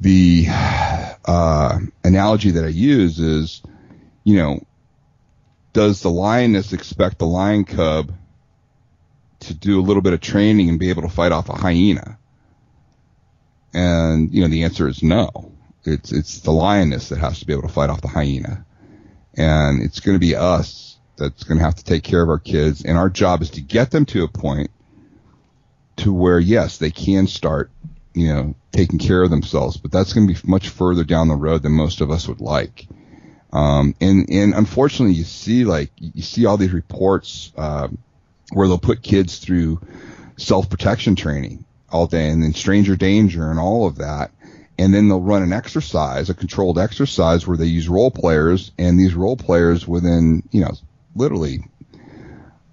the 0.00 0.46
uh, 0.48 1.78
analogy 2.04 2.52
that 2.52 2.64
I 2.64 2.68
use 2.68 3.18
is, 3.18 3.62
you 4.24 4.36
know, 4.36 4.60
does 5.72 6.02
the 6.02 6.10
lioness 6.10 6.72
expect 6.72 7.18
the 7.18 7.26
lion 7.26 7.64
cub 7.64 8.12
to 9.40 9.54
do 9.54 9.80
a 9.80 9.82
little 9.82 10.02
bit 10.02 10.12
of 10.12 10.20
training 10.20 10.68
and 10.68 10.78
be 10.78 10.90
able 10.90 11.02
to 11.02 11.08
fight 11.08 11.32
off 11.32 11.48
a 11.48 11.56
hyena? 11.56 12.18
And 13.74 14.32
you 14.32 14.42
know, 14.42 14.48
the 14.48 14.64
answer 14.64 14.88
is 14.88 15.02
no. 15.02 15.52
It's 15.84 16.12
it's 16.12 16.40
the 16.40 16.52
lioness 16.52 17.08
that 17.08 17.18
has 17.18 17.40
to 17.40 17.46
be 17.46 17.52
able 17.52 17.62
to 17.62 17.68
fight 17.68 17.90
off 17.90 18.00
the 18.00 18.08
hyena 18.08 18.64
and 19.36 19.82
it's 19.82 20.00
going 20.00 20.14
to 20.14 20.20
be 20.20 20.34
us 20.34 20.85
that's 21.16 21.44
going 21.44 21.58
to 21.58 21.64
have 21.64 21.76
to 21.76 21.84
take 21.84 22.02
care 22.02 22.22
of 22.22 22.28
our 22.28 22.38
kids. 22.38 22.84
And 22.84 22.96
our 22.96 23.08
job 23.08 23.42
is 23.42 23.50
to 23.50 23.60
get 23.60 23.90
them 23.90 24.06
to 24.06 24.24
a 24.24 24.28
point 24.28 24.70
to 25.96 26.12
where, 26.12 26.38
yes, 26.38 26.78
they 26.78 26.90
can 26.90 27.26
start, 27.26 27.70
you 28.14 28.32
know, 28.32 28.54
taking 28.72 28.98
care 28.98 29.22
of 29.22 29.30
themselves, 29.30 29.76
but 29.76 29.90
that's 29.90 30.12
going 30.12 30.28
to 30.28 30.34
be 30.34 30.40
much 30.48 30.68
further 30.68 31.04
down 31.04 31.28
the 31.28 31.34
road 31.34 31.62
than 31.62 31.72
most 31.72 32.00
of 32.00 32.10
us 32.10 32.28
would 32.28 32.40
like. 32.40 32.86
Um, 33.52 33.94
and, 34.00 34.28
and 34.30 34.54
unfortunately 34.54 35.14
you 35.14 35.24
see 35.24 35.64
like, 35.64 35.90
you 35.96 36.22
see 36.22 36.44
all 36.44 36.56
these 36.56 36.72
reports, 36.72 37.52
uh, 37.56 37.88
where 38.52 38.68
they'll 38.68 38.78
put 38.78 39.02
kids 39.02 39.38
through 39.38 39.80
self 40.36 40.68
protection 40.68 41.16
training 41.16 41.64
all 41.90 42.06
day 42.06 42.28
and 42.28 42.42
then 42.42 42.52
stranger 42.52 42.96
danger 42.96 43.50
and 43.50 43.58
all 43.58 43.86
of 43.86 43.96
that 43.96 44.30
and 44.78 44.92
then 44.92 45.08
they'll 45.08 45.20
run 45.20 45.42
an 45.42 45.52
exercise, 45.52 46.28
a 46.28 46.34
controlled 46.34 46.78
exercise 46.78 47.46
where 47.46 47.56
they 47.56 47.66
use 47.66 47.88
role 47.88 48.10
players, 48.10 48.72
and 48.78 48.98
these 48.98 49.14
role 49.14 49.36
players 49.36 49.88
within, 49.88 50.42
you 50.50 50.60
know, 50.60 50.72
literally 51.16 51.64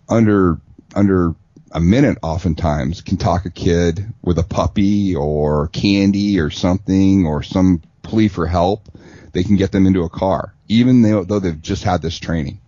under 0.09 0.59
under 0.95 1.35
a 1.71 1.79
minute 1.79 2.17
oftentimes 2.21 3.01
can 3.01 3.17
talk 3.17 3.45
a 3.45 3.49
kid 3.49 4.13
with 4.21 4.37
a 4.37 4.43
puppy 4.43 5.15
or 5.15 5.69
candy 5.69 6.39
or 6.39 6.49
something 6.51 7.25
or 7.25 7.41
some 7.41 7.81
plea 8.03 8.27
for 8.27 8.45
help. 8.45 8.87
They 9.31 9.43
can 9.43 9.55
get 9.55 9.71
them 9.71 9.87
into 9.87 10.03
a 10.03 10.09
car, 10.09 10.53
even 10.67 11.01
though, 11.01 11.23
they've 11.23 11.59
just 11.59 11.83
had 11.83 12.03
this 12.03 12.19
training 12.19 12.59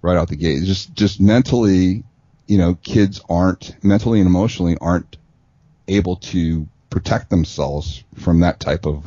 right 0.00 0.16
out 0.16 0.28
the 0.28 0.36
gate. 0.36 0.62
just 0.62 0.94
just 0.94 1.20
mentally, 1.20 2.04
you 2.46 2.58
know, 2.58 2.74
kids 2.82 3.20
aren't 3.28 3.74
mentally 3.82 4.20
and 4.20 4.28
emotionally 4.28 4.76
aren't 4.80 5.16
able 5.88 6.16
to 6.16 6.68
protect 6.90 7.30
themselves 7.30 8.04
from 8.14 8.40
that 8.40 8.60
type 8.60 8.86
of 8.86 9.04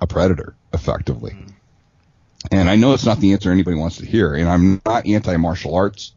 a 0.00 0.06
predator 0.06 0.56
effectively. 0.72 1.32
Mm. 1.32 1.52
And 2.50 2.68
I 2.68 2.76
know 2.76 2.92
it's 2.92 3.06
not 3.06 3.20
the 3.20 3.32
answer 3.32 3.50
anybody 3.50 3.76
wants 3.76 3.98
to 3.98 4.06
hear, 4.06 4.34
and 4.34 4.48
I'm 4.48 4.82
not 4.84 5.06
anti 5.06 5.36
martial 5.36 5.74
arts 5.74 6.12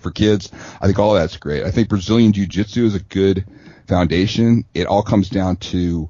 for 0.00 0.10
kids. 0.10 0.50
I 0.80 0.86
think 0.86 0.98
all 0.98 1.14
that's 1.14 1.36
great. 1.36 1.64
I 1.64 1.70
think 1.70 1.88
Brazilian 1.88 2.32
Jiu 2.32 2.46
Jitsu 2.46 2.84
is 2.84 2.94
a 2.94 3.00
good 3.00 3.46
foundation. 3.86 4.64
It 4.74 4.86
all 4.86 5.02
comes 5.02 5.28
down 5.28 5.56
to 5.56 6.08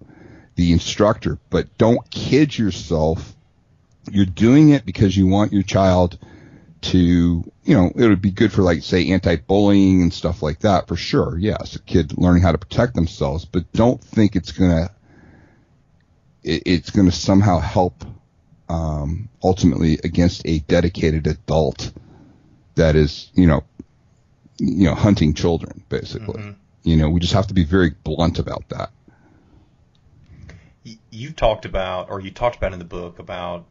the 0.54 0.72
instructor, 0.72 1.38
but 1.50 1.76
don't 1.78 2.10
kid 2.10 2.56
yourself. 2.56 3.34
You're 4.10 4.26
doing 4.26 4.70
it 4.70 4.84
because 4.84 5.16
you 5.16 5.26
want 5.26 5.52
your 5.52 5.62
child 5.62 6.18
to, 6.82 6.98
you 6.98 7.74
know, 7.74 7.92
it 7.94 8.08
would 8.08 8.22
be 8.22 8.30
good 8.30 8.52
for 8.52 8.62
like 8.62 8.82
say 8.82 9.10
anti-bullying 9.10 10.02
and 10.02 10.12
stuff 10.12 10.42
like 10.42 10.60
that 10.60 10.88
for 10.88 10.96
sure. 10.96 11.36
Yes, 11.38 11.76
a 11.76 11.80
kid 11.80 12.16
learning 12.16 12.42
how 12.42 12.52
to 12.52 12.58
protect 12.58 12.94
themselves, 12.94 13.44
but 13.44 13.70
don't 13.72 14.02
think 14.02 14.36
it's 14.36 14.52
gonna, 14.52 14.90
it, 16.42 16.62
it's 16.66 16.90
gonna 16.90 17.12
somehow 17.12 17.58
help, 17.58 18.04
um, 18.70 19.28
ultimately 19.42 19.98
against 20.04 20.46
a 20.46 20.60
dedicated 20.60 21.26
adult 21.26 21.92
that 22.76 22.94
is, 22.94 23.30
you 23.34 23.48
know, 23.48 23.64
you 24.58 24.84
know, 24.84 24.94
hunting 24.94 25.34
children 25.34 25.82
basically. 25.88 26.40
Mm-hmm. 26.40 26.50
You 26.84 26.96
know, 26.96 27.10
we 27.10 27.20
just 27.20 27.32
have 27.32 27.48
to 27.48 27.54
be 27.54 27.64
very 27.64 27.90
blunt 27.90 28.38
about 28.38 28.68
that. 28.68 28.90
You've 31.10 31.36
talked 31.36 31.64
about, 31.64 32.10
or 32.10 32.20
you 32.20 32.30
talked 32.30 32.56
about 32.56 32.72
in 32.72 32.78
the 32.78 32.84
book 32.84 33.18
about 33.18 33.66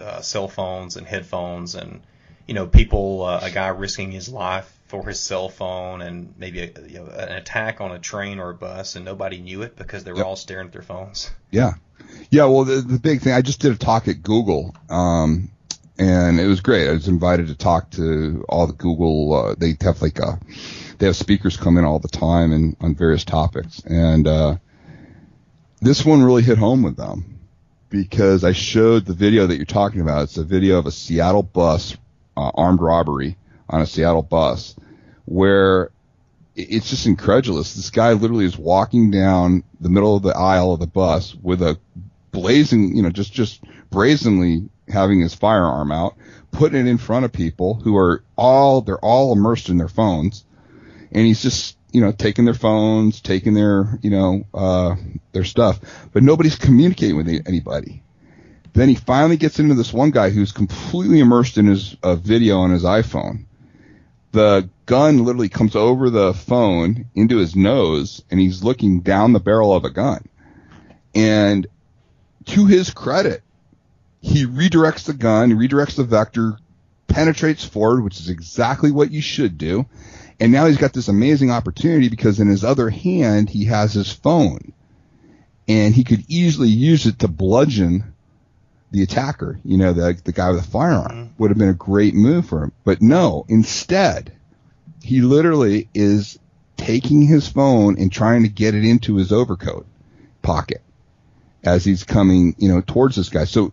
uh, 0.00 0.22
cell 0.22 0.48
phones 0.48 0.96
and 0.96 1.06
headphones 1.06 1.74
and 1.74 2.00
you 2.46 2.54
know, 2.54 2.66
people, 2.66 3.24
uh, 3.24 3.40
a 3.42 3.50
guy 3.50 3.68
risking 3.68 4.10
his 4.10 4.30
life 4.30 4.74
for 4.86 5.06
his 5.06 5.20
cell 5.20 5.50
phone 5.50 6.00
and 6.00 6.32
maybe 6.38 6.62
a, 6.62 6.70
you 6.88 6.98
know, 6.98 7.06
an 7.06 7.36
attack 7.36 7.82
on 7.82 7.92
a 7.92 7.98
train 7.98 8.38
or 8.38 8.48
a 8.48 8.54
bus 8.54 8.96
and 8.96 9.04
nobody 9.04 9.38
knew 9.38 9.60
it 9.60 9.76
because 9.76 10.02
they 10.04 10.12
were 10.12 10.18
yep. 10.18 10.26
all 10.26 10.36
staring 10.36 10.68
at 10.68 10.72
their 10.72 10.80
phones. 10.80 11.30
Yeah. 11.50 11.74
Yeah. 12.30 12.44
Well, 12.44 12.64
the, 12.64 12.76
the 12.76 12.98
big 12.98 13.20
thing, 13.20 13.32
I 13.32 13.42
just 13.42 13.60
did 13.60 13.72
a 13.72 13.76
talk 13.76 14.08
at 14.08 14.22
Google, 14.22 14.74
um, 14.90 15.50
and 15.98 16.38
it 16.38 16.46
was 16.46 16.60
great. 16.60 16.88
I 16.88 16.92
was 16.92 17.08
invited 17.08 17.48
to 17.48 17.54
talk 17.54 17.90
to 17.92 18.44
all 18.48 18.66
the 18.66 18.72
Google, 18.72 19.34
uh, 19.34 19.54
they 19.56 19.76
have 19.80 20.02
like 20.02 20.18
a, 20.18 20.38
they 20.98 21.06
have 21.06 21.16
speakers 21.16 21.56
come 21.56 21.78
in 21.78 21.84
all 21.84 21.98
the 21.98 22.08
time 22.08 22.52
and 22.52 22.76
on 22.80 22.94
various 22.94 23.24
topics. 23.24 23.80
And, 23.84 24.26
uh, 24.26 24.56
this 25.80 26.04
one 26.04 26.22
really 26.22 26.42
hit 26.42 26.58
home 26.58 26.82
with 26.82 26.96
them 26.96 27.38
because 27.88 28.44
I 28.44 28.52
showed 28.52 29.06
the 29.06 29.14
video 29.14 29.46
that 29.46 29.56
you're 29.56 29.64
talking 29.64 30.00
about. 30.00 30.24
It's 30.24 30.36
a 30.36 30.44
video 30.44 30.78
of 30.78 30.86
a 30.86 30.90
Seattle 30.90 31.42
bus 31.42 31.96
uh, 32.36 32.50
armed 32.54 32.80
robbery 32.80 33.36
on 33.68 33.80
a 33.80 33.86
Seattle 33.86 34.22
bus 34.22 34.74
where 35.24 35.90
it's 36.58 36.90
just 36.90 37.06
incredulous. 37.06 37.74
This 37.74 37.90
guy 37.90 38.12
literally 38.12 38.44
is 38.44 38.58
walking 38.58 39.10
down 39.10 39.62
the 39.80 39.88
middle 39.88 40.16
of 40.16 40.24
the 40.24 40.36
aisle 40.36 40.72
of 40.72 40.80
the 40.80 40.88
bus 40.88 41.34
with 41.34 41.62
a 41.62 41.78
blazing, 42.32 42.96
you 42.96 43.02
know, 43.02 43.10
just, 43.10 43.32
just 43.32 43.62
brazenly 43.90 44.68
having 44.88 45.20
his 45.20 45.34
firearm 45.34 45.92
out, 45.92 46.16
putting 46.50 46.80
it 46.86 46.90
in 46.90 46.98
front 46.98 47.24
of 47.24 47.32
people 47.32 47.74
who 47.74 47.96
are 47.96 48.24
all, 48.36 48.80
they're 48.80 48.98
all 48.98 49.32
immersed 49.32 49.68
in 49.68 49.78
their 49.78 49.88
phones. 49.88 50.44
And 51.12 51.24
he's 51.24 51.42
just, 51.42 51.76
you 51.92 52.00
know, 52.00 52.12
taking 52.12 52.44
their 52.44 52.54
phones, 52.54 53.20
taking 53.20 53.54
their, 53.54 53.98
you 54.02 54.10
know, 54.10 54.44
uh, 54.52 54.96
their 55.32 55.44
stuff, 55.44 55.80
but 56.12 56.22
nobody's 56.22 56.56
communicating 56.56 57.16
with 57.16 57.28
anybody. 57.46 58.02
Then 58.72 58.88
he 58.88 58.94
finally 58.96 59.36
gets 59.36 59.58
into 59.58 59.74
this 59.74 59.92
one 59.92 60.10
guy 60.10 60.30
who's 60.30 60.52
completely 60.52 61.20
immersed 61.20 61.56
in 61.56 61.66
his 61.66 61.96
uh, 62.02 62.16
video 62.16 62.58
on 62.58 62.70
his 62.70 62.84
iPhone. 62.84 63.44
The 64.32 64.68
gun 64.86 65.24
literally 65.24 65.48
comes 65.48 65.74
over 65.74 66.10
the 66.10 66.34
phone 66.34 67.06
into 67.14 67.38
his 67.38 67.56
nose, 67.56 68.22
and 68.30 68.38
he's 68.38 68.62
looking 68.62 69.00
down 69.00 69.32
the 69.32 69.40
barrel 69.40 69.72
of 69.72 69.84
a 69.84 69.90
gun. 69.90 70.28
And 71.14 71.66
to 72.46 72.66
his 72.66 72.90
credit, 72.90 73.42
he 74.20 74.46
redirects 74.46 75.04
the 75.04 75.14
gun, 75.14 75.52
redirects 75.52 75.96
the 75.96 76.04
vector, 76.04 76.58
penetrates 77.06 77.64
forward, 77.64 78.04
which 78.04 78.20
is 78.20 78.28
exactly 78.28 78.90
what 78.90 79.10
you 79.10 79.22
should 79.22 79.56
do. 79.56 79.86
And 80.40 80.52
now 80.52 80.66
he's 80.66 80.76
got 80.76 80.92
this 80.92 81.08
amazing 81.08 81.50
opportunity 81.50 82.08
because 82.08 82.38
in 82.38 82.48
his 82.48 82.64
other 82.64 82.90
hand, 82.90 83.48
he 83.48 83.64
has 83.64 83.92
his 83.92 84.12
phone. 84.12 84.72
And 85.66 85.94
he 85.94 86.04
could 86.04 86.24
easily 86.28 86.68
use 86.68 87.06
it 87.06 87.18
to 87.20 87.28
bludgeon 87.28 88.14
the 88.90 89.02
attacker, 89.02 89.58
you 89.64 89.76
know, 89.76 89.92
the 89.92 90.18
the 90.24 90.32
guy 90.32 90.50
with 90.50 90.62
the 90.62 90.70
firearm 90.70 91.10
mm-hmm. 91.10 91.32
would 91.38 91.50
have 91.50 91.58
been 91.58 91.68
a 91.68 91.74
great 91.74 92.14
move 92.14 92.46
for 92.46 92.64
him. 92.64 92.72
But 92.84 93.02
no, 93.02 93.44
instead, 93.48 94.32
he 95.02 95.20
literally 95.20 95.88
is 95.94 96.38
taking 96.76 97.22
his 97.22 97.48
phone 97.48 97.98
and 97.98 98.10
trying 98.10 98.44
to 98.44 98.48
get 98.48 98.74
it 98.74 98.84
into 98.84 99.16
his 99.16 99.32
overcoat 99.32 99.86
pocket 100.42 100.82
as 101.64 101.84
he's 101.84 102.04
coming, 102.04 102.54
you 102.58 102.68
know, 102.68 102.80
towards 102.80 103.16
this 103.16 103.28
guy. 103.28 103.44
So 103.44 103.72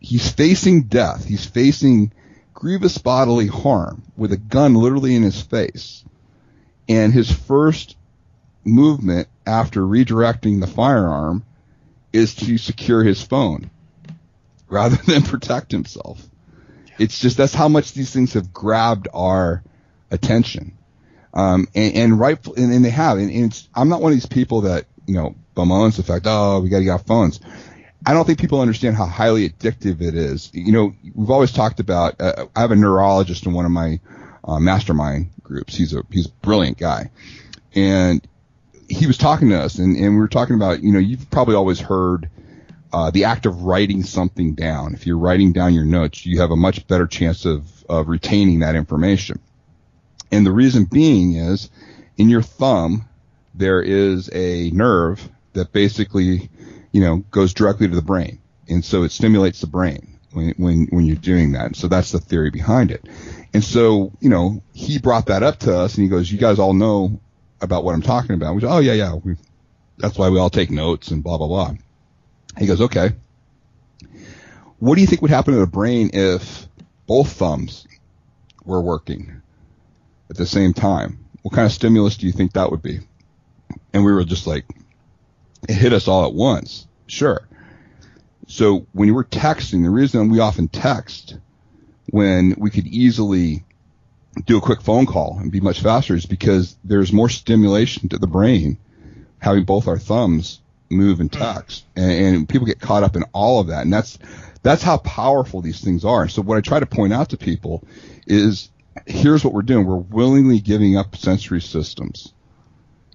he's 0.00 0.30
facing 0.30 0.84
death. 0.84 1.24
He's 1.24 1.44
facing 1.46 2.12
grievous 2.54 2.98
bodily 2.98 3.46
harm 3.46 4.02
with 4.16 4.32
a 4.32 4.36
gun 4.36 4.74
literally 4.74 5.14
in 5.14 5.22
his 5.22 5.40
face. 5.40 6.04
And 6.88 7.12
his 7.12 7.30
first 7.30 7.96
movement 8.64 9.28
after 9.46 9.82
redirecting 9.82 10.60
the 10.60 10.66
firearm 10.66 11.44
is 12.12 12.34
to 12.34 12.58
secure 12.58 13.04
his 13.04 13.22
phone 13.22 13.70
rather 14.68 14.96
than 15.06 15.22
protect 15.22 15.72
himself. 15.72 16.22
It's 16.98 17.20
just 17.20 17.36
that's 17.36 17.54
how 17.54 17.68
much 17.68 17.92
these 17.92 18.12
things 18.12 18.34
have 18.34 18.52
grabbed 18.52 19.08
our 19.14 19.62
attention. 20.10 20.76
Um, 21.32 21.68
and, 21.74 21.94
and 21.94 22.20
right, 22.20 22.44
and, 22.46 22.72
and, 22.72 22.84
they 22.84 22.90
have. 22.90 23.18
And, 23.18 23.30
and 23.30 23.68
I'm 23.74 23.88
not 23.88 24.00
one 24.00 24.12
of 24.12 24.16
these 24.16 24.26
people 24.26 24.62
that, 24.62 24.86
you 25.06 25.14
know, 25.14 25.36
bemoans 25.54 25.96
the 25.96 26.02
fact, 26.02 26.24
oh, 26.26 26.60
we 26.60 26.68
got 26.68 26.78
to 26.78 26.84
get 26.84 26.90
off 26.90 27.06
phones. 27.06 27.40
I 28.06 28.14
don't 28.14 28.24
think 28.24 28.40
people 28.40 28.60
understand 28.60 28.96
how 28.96 29.06
highly 29.06 29.48
addictive 29.48 30.00
it 30.00 30.14
is. 30.14 30.50
You 30.52 30.72
know, 30.72 30.94
we've 31.14 31.30
always 31.30 31.52
talked 31.52 31.80
about, 31.80 32.20
uh, 32.20 32.46
I 32.56 32.60
have 32.60 32.70
a 32.70 32.76
neurologist 32.76 33.46
in 33.46 33.52
one 33.52 33.64
of 33.64 33.70
my 33.70 34.00
uh, 34.44 34.58
mastermind 34.58 35.30
groups. 35.42 35.76
He's 35.76 35.92
a, 35.94 36.02
he's 36.10 36.26
a 36.26 36.32
brilliant 36.42 36.78
guy. 36.78 37.10
And 37.74 38.26
he 38.88 39.06
was 39.06 39.18
talking 39.18 39.50
to 39.50 39.60
us 39.60 39.78
and, 39.78 39.96
and 39.96 40.14
we 40.14 40.20
were 40.20 40.28
talking 40.28 40.56
about, 40.56 40.82
you 40.82 40.92
know, 40.92 40.98
you've 40.98 41.30
probably 41.30 41.54
always 41.54 41.80
heard, 41.80 42.30
uh, 42.92 43.10
the 43.10 43.24
act 43.24 43.46
of 43.46 43.62
writing 43.62 44.02
something 44.02 44.54
down. 44.54 44.94
If 44.94 45.06
you're 45.06 45.18
writing 45.18 45.52
down 45.52 45.74
your 45.74 45.84
notes, 45.84 46.24
you 46.24 46.40
have 46.40 46.50
a 46.50 46.56
much 46.56 46.86
better 46.86 47.06
chance 47.06 47.44
of, 47.44 47.84
of 47.88 48.08
retaining 48.08 48.60
that 48.60 48.76
information. 48.76 49.40
And 50.30 50.44
the 50.44 50.52
reason 50.52 50.84
being 50.84 51.34
is 51.34 51.70
in 52.16 52.28
your 52.28 52.42
thumb, 52.42 53.08
there 53.54 53.82
is 53.82 54.30
a 54.32 54.70
nerve 54.70 55.28
that 55.54 55.72
basically, 55.72 56.50
you 56.92 57.00
know, 57.00 57.18
goes 57.30 57.54
directly 57.54 57.88
to 57.88 57.94
the 57.94 58.02
brain. 58.02 58.40
And 58.68 58.84
so 58.84 59.02
it 59.02 59.12
stimulates 59.12 59.60
the 59.60 59.66
brain 59.66 60.18
when, 60.32 60.50
when, 60.56 60.86
when 60.90 61.06
you're 61.06 61.16
doing 61.16 61.52
that. 61.52 61.76
So 61.76 61.88
that's 61.88 62.12
the 62.12 62.20
theory 62.20 62.50
behind 62.50 62.90
it. 62.90 63.06
And 63.54 63.64
so, 63.64 64.12
you 64.20 64.28
know, 64.28 64.62
he 64.72 64.98
brought 64.98 65.26
that 65.26 65.42
up 65.42 65.58
to 65.60 65.76
us 65.76 65.94
and 65.94 66.04
he 66.04 66.10
goes, 66.10 66.30
you 66.30 66.38
guys 66.38 66.58
all 66.58 66.74
know 66.74 67.20
about 67.60 67.84
what 67.84 67.94
I'm 67.94 68.02
talking 68.02 68.34
about. 68.34 68.54
We 68.54 68.60
go, 68.60 68.68
oh 68.68 68.78
yeah, 68.78 68.92
yeah. 68.92 69.14
We, 69.14 69.36
that's 69.96 70.18
why 70.18 70.28
we 70.28 70.38
all 70.38 70.50
take 70.50 70.70
notes 70.70 71.10
and 71.10 71.22
blah, 71.22 71.38
blah, 71.38 71.48
blah. 71.48 71.74
He 72.56 72.66
goes, 72.66 72.80
okay. 72.80 73.12
What 74.78 74.94
do 74.94 75.00
you 75.00 75.06
think 75.06 75.22
would 75.22 75.30
happen 75.30 75.54
to 75.54 75.60
the 75.60 75.66
brain 75.66 76.10
if 76.12 76.66
both 77.06 77.32
thumbs 77.32 77.86
were 78.64 78.80
working 78.80 79.42
at 80.30 80.36
the 80.36 80.46
same 80.46 80.72
time? 80.72 81.24
What 81.42 81.54
kind 81.54 81.66
of 81.66 81.72
stimulus 81.72 82.16
do 82.16 82.26
you 82.26 82.32
think 82.32 82.52
that 82.52 82.70
would 82.70 82.82
be? 82.82 83.00
And 83.92 84.04
we 84.04 84.12
were 84.12 84.24
just 84.24 84.46
like, 84.46 84.64
it 85.68 85.74
hit 85.74 85.92
us 85.92 86.08
all 86.08 86.26
at 86.26 86.34
once. 86.34 86.86
Sure. 87.06 87.46
So 88.46 88.86
when 88.92 89.08
you 89.08 89.14
were 89.14 89.24
texting, 89.24 89.82
the 89.82 89.90
reason 89.90 90.30
we 90.30 90.40
often 90.40 90.68
text 90.68 91.36
when 92.06 92.54
we 92.56 92.70
could 92.70 92.86
easily 92.86 93.64
do 94.46 94.56
a 94.56 94.60
quick 94.60 94.80
phone 94.80 95.06
call 95.06 95.38
and 95.38 95.50
be 95.50 95.60
much 95.60 95.80
faster 95.80 96.14
is 96.14 96.26
because 96.26 96.76
there's 96.84 97.12
more 97.12 97.28
stimulation 97.28 98.08
to 98.08 98.18
the 98.18 98.26
brain 98.26 98.78
having 99.38 99.64
both 99.64 99.88
our 99.88 99.98
thumbs 99.98 100.60
move 100.90 101.20
and 101.20 101.32
hmm. 101.32 101.40
text, 101.40 101.84
and, 101.96 102.10
and 102.10 102.48
people 102.48 102.66
get 102.66 102.80
caught 102.80 103.02
up 103.02 103.16
in 103.16 103.24
all 103.32 103.60
of 103.60 103.68
that, 103.68 103.82
and 103.82 103.92
that's 103.92 104.18
that's 104.62 104.82
how 104.82 104.98
powerful 104.98 105.60
these 105.60 105.80
things 105.80 106.04
are. 106.04 106.28
So 106.28 106.42
what 106.42 106.58
I 106.58 106.60
try 106.60 106.80
to 106.80 106.86
point 106.86 107.12
out 107.12 107.30
to 107.30 107.36
people 107.36 107.84
is 108.26 108.70
here's 109.06 109.44
what 109.44 109.54
we're 109.54 109.62
doing. 109.62 109.86
We're 109.86 109.96
willingly 109.96 110.60
giving 110.60 110.96
up 110.96 111.16
sensory 111.16 111.60
systems. 111.60 112.32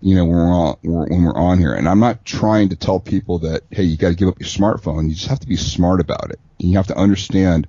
You 0.01 0.15
know, 0.15 0.25
when 0.25 0.35
we're 0.35 0.53
on, 0.53 0.77
when 0.81 1.23
we're 1.23 1.37
on 1.37 1.59
here, 1.59 1.73
and 1.73 1.87
I'm 1.87 1.99
not 1.99 2.25
trying 2.25 2.69
to 2.69 2.75
tell 2.75 2.99
people 2.99 3.39
that, 3.39 3.63
hey, 3.71 3.83
you 3.83 3.95
got 3.95 4.09
to 4.09 4.15
give 4.15 4.27
up 4.27 4.39
your 4.39 4.49
smartphone. 4.49 5.07
You 5.07 5.15
just 5.15 5.27
have 5.27 5.39
to 5.39 5.47
be 5.47 5.55
smart 5.55 6.01
about 6.01 6.31
it. 6.31 6.39
And 6.59 6.69
you 6.69 6.77
have 6.77 6.87
to 6.87 6.97
understand 6.97 7.67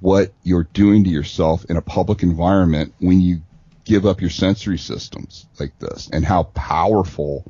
what 0.00 0.32
you're 0.44 0.68
doing 0.72 1.04
to 1.04 1.10
yourself 1.10 1.64
in 1.64 1.76
a 1.76 1.82
public 1.82 2.22
environment 2.22 2.94
when 3.00 3.20
you 3.20 3.40
give 3.84 4.06
up 4.06 4.20
your 4.20 4.30
sensory 4.30 4.78
systems 4.78 5.46
like 5.58 5.76
this 5.80 6.08
and 6.12 6.24
how 6.24 6.44
powerful 6.44 7.44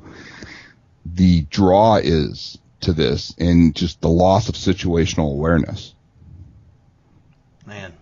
the 1.05 1.41
draw 1.43 1.95
is 1.97 2.57
to 2.81 2.93
this 2.93 3.33
and 3.37 3.75
just 3.75 4.01
the 4.01 4.09
loss 4.09 4.49
of 4.49 4.55
situational 4.55 5.31
awareness. 5.31 5.93
Man. 7.65 7.93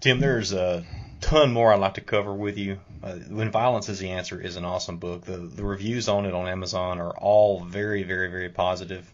Tim, 0.00 0.20
there's 0.20 0.52
a 0.52 0.84
ton 1.20 1.52
more 1.52 1.72
I'd 1.72 1.80
like 1.80 1.94
to 1.94 2.02
cover 2.02 2.32
with 2.32 2.58
you. 2.58 2.78
Uh, 3.02 3.14
when 3.14 3.50
Violence 3.50 3.88
is 3.88 3.98
the 3.98 4.10
Answer 4.10 4.40
is 4.40 4.56
an 4.56 4.64
awesome 4.64 4.98
book. 4.98 5.24
The, 5.24 5.38
the 5.38 5.64
reviews 5.64 6.08
on 6.08 6.26
it 6.26 6.34
on 6.34 6.46
Amazon 6.46 7.00
are 7.00 7.10
all 7.10 7.60
very, 7.60 8.02
very, 8.02 8.28
very 8.28 8.50
positive. 8.50 9.10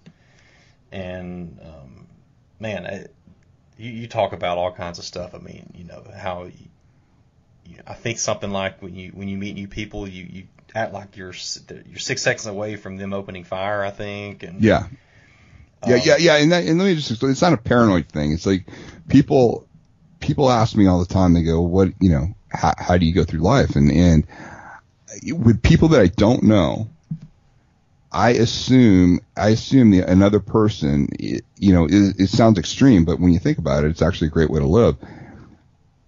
And, 0.90 1.60
um, 1.62 2.06
man, 2.58 3.06
you, 3.78 3.90
you 3.92 4.06
talk 4.08 4.32
about 4.32 4.58
all 4.58 4.72
kinds 4.72 4.98
of 4.98 5.04
stuff. 5.04 5.34
I 5.34 5.38
mean, 5.38 5.72
you 5.76 5.84
know 5.84 6.04
how 6.14 6.44
you, 6.44 6.68
you, 7.64 7.76
I 7.86 7.94
think 7.94 8.18
something 8.18 8.50
like 8.50 8.82
when 8.82 8.94
you 8.94 9.10
when 9.10 9.28
you 9.28 9.38
meet 9.38 9.54
new 9.54 9.68
people, 9.68 10.08
you 10.08 10.26
you 10.28 10.48
act 10.74 10.92
like 10.92 11.16
you're 11.16 11.34
you're 11.86 11.98
six 11.98 12.22
seconds 12.22 12.46
away 12.46 12.76
from 12.76 12.96
them 12.96 13.12
opening 13.12 13.44
fire. 13.44 13.82
I 13.82 13.90
think. 13.90 14.42
And, 14.42 14.60
yeah. 14.62 14.86
Yeah, 15.86 15.94
um, 15.94 16.00
yeah, 16.04 16.16
yeah, 16.18 16.36
and, 16.36 16.52
that, 16.52 16.64
and 16.64 16.78
let 16.78 16.84
me 16.84 16.94
just 16.94 17.10
explain. 17.10 17.32
It's 17.32 17.40
not 17.40 17.54
a 17.54 17.56
paranoid 17.56 18.06
thing. 18.08 18.32
It's 18.32 18.44
like 18.44 18.66
people 19.08 19.66
people 20.20 20.50
ask 20.50 20.76
me 20.76 20.86
all 20.86 20.98
the 20.98 21.06
time. 21.06 21.32
They 21.32 21.42
go, 21.42 21.62
"What, 21.62 21.92
you 22.00 22.10
know? 22.10 22.34
How, 22.50 22.74
how 22.76 22.98
do 22.98 23.06
you 23.06 23.14
go 23.14 23.24
through 23.24 23.40
life?" 23.40 23.76
And 23.76 23.90
and 23.90 24.26
with 25.32 25.62
people 25.62 25.88
that 25.88 26.00
I 26.00 26.08
don't 26.08 26.42
know, 26.42 26.90
I 28.12 28.30
assume 28.30 29.20
I 29.36 29.50
assume 29.50 29.90
the, 29.90 30.00
another 30.00 30.40
person, 30.40 31.08
it, 31.18 31.44
you 31.56 31.72
know, 31.72 31.86
it, 31.86 32.20
it, 32.20 32.28
sounds 32.28 32.58
extreme, 32.58 33.04
but 33.04 33.20
when 33.20 33.32
you 33.32 33.38
think 33.38 33.58
about 33.58 33.84
it, 33.84 33.90
it's 33.90 34.02
actually 34.02 34.28
a 34.28 34.32
great 34.32 34.50
way 34.50 34.60
to 34.60 34.66
live. 34.66 34.96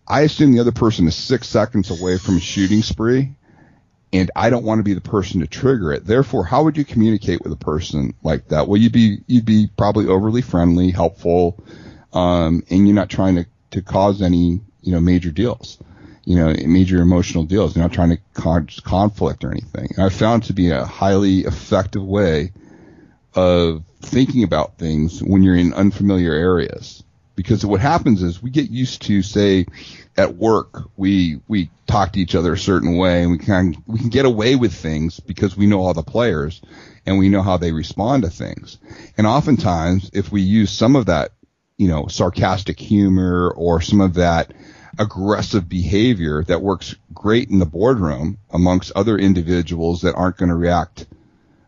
I 0.07 0.23
assume 0.23 0.53
the 0.53 0.61
other 0.61 0.73
person 0.73 1.07
is 1.07 1.15
six 1.15 1.49
seconds 1.49 1.91
away 1.91 2.19
from 2.19 2.37
a 2.37 2.41
shooting 2.41 2.83
spree, 2.83 3.35
and 4.13 4.31
I 4.37 4.51
don't 4.51 4.65
want 4.65 4.79
to 4.81 4.83
be 4.83 4.95
the 4.95 5.01
person 5.01 5.41
to 5.41 5.47
trigger 5.47 5.93
it. 5.93 6.05
Therefore, 6.05 6.45
how 6.45 6.65
would 6.65 6.77
you 6.77 6.85
communicate 6.85 7.43
with 7.43 7.53
a 7.53 7.57
person 7.57 8.15
like 8.23 8.49
that? 8.49 8.69
Well, 8.69 8.81
you'd 8.81 8.93
be 8.93 9.19
you'd 9.27 9.47
be 9.47 9.69
probably 9.77 10.07
overly 10.07 10.43
friendly, 10.43 10.91
helpful, 10.91 11.63
um, 12.13 12.63
and 12.71 12.87
you're 12.87 12.95
not 12.95 13.11
trying 13.11 13.37
to 13.37 13.47
to 13.71 13.83
cause 13.83 14.23
any 14.23 14.61
you 14.83 14.93
know 14.93 15.01
major 15.01 15.31
deals 15.31 15.79
you 16.25 16.37
know, 16.37 16.55
major 16.67 17.01
emotional 17.01 17.45
deals. 17.45 17.75
You're 17.75 17.85
not 17.85 17.93
trying 17.93 18.11
to 18.11 18.19
cause 18.35 18.81
conflict 18.81 19.45
or 19.45 19.51
anything. 19.51 19.89
And 19.97 20.05
I 20.05 20.09
found 20.09 20.45
to 20.45 20.53
be 20.53 20.71
a 20.71 20.85
highly 20.85 21.41
effective 21.41 22.05
way 22.05 22.53
of 23.35 23.85
thinking 24.03 24.45
about 24.45 24.79
things 24.79 25.23
when 25.23 25.43
you're 25.43 25.57
in 25.57 25.73
unfamiliar 25.73 26.33
areas. 26.33 27.03
Because 27.35 27.65
what 27.65 27.81
happens 27.81 28.23
is 28.23 28.43
we 28.43 28.51
get 28.51 28.71
used 28.71 29.03
to, 29.03 29.23
say, 29.23 29.67
at 30.17 30.37
work, 30.37 30.91
we 30.97 31.41
we 31.49 31.71
talk 31.87 32.13
to 32.13 32.21
each 32.21 32.35
other 32.35 32.53
a 32.53 32.59
certain 32.59 32.97
way, 32.97 33.23
and 33.23 33.33
we 33.33 33.39
can 33.39 33.83
we 33.87 33.99
can 33.99 34.11
get 34.11 34.27
away 34.27 34.55
with 34.55 34.75
things 34.75 35.19
because 35.21 35.57
we 35.57 35.67
know 35.67 35.81
all 35.81 35.95
the 35.95 36.03
players, 36.03 36.61
and 37.07 37.19
we 37.19 37.29
know 37.29 37.43
how 37.43 37.57
they 37.57 37.73
respond 37.73 38.25
to 38.25 38.31
things. 38.31 38.79
And 39.17 39.27
oftentimes, 39.27 40.11
if 40.13 40.31
we 40.31 40.43
use 40.43 40.71
some 40.71 40.95
of 40.95 41.07
that, 41.07 41.33
you 41.79 41.89
know, 41.89 42.07
sarcastic 42.09 42.79
humor 42.79 43.51
or 43.57 43.81
some 43.81 44.01
of 44.01 44.15
that 44.15 44.53
aggressive 44.99 45.69
behavior 45.69 46.45
that 46.45 46.61
works 46.61 46.95
great 47.15 47.49
in 47.49 47.59
the 47.59 47.67
boardroom 47.67 48.39
amongst 48.51 48.93
other 48.93 49.17
individuals 49.17 50.03
that 50.03 50.15
aren't 50.15 50.37
going 50.37 50.51
to 50.51 50.55
react 50.55 51.07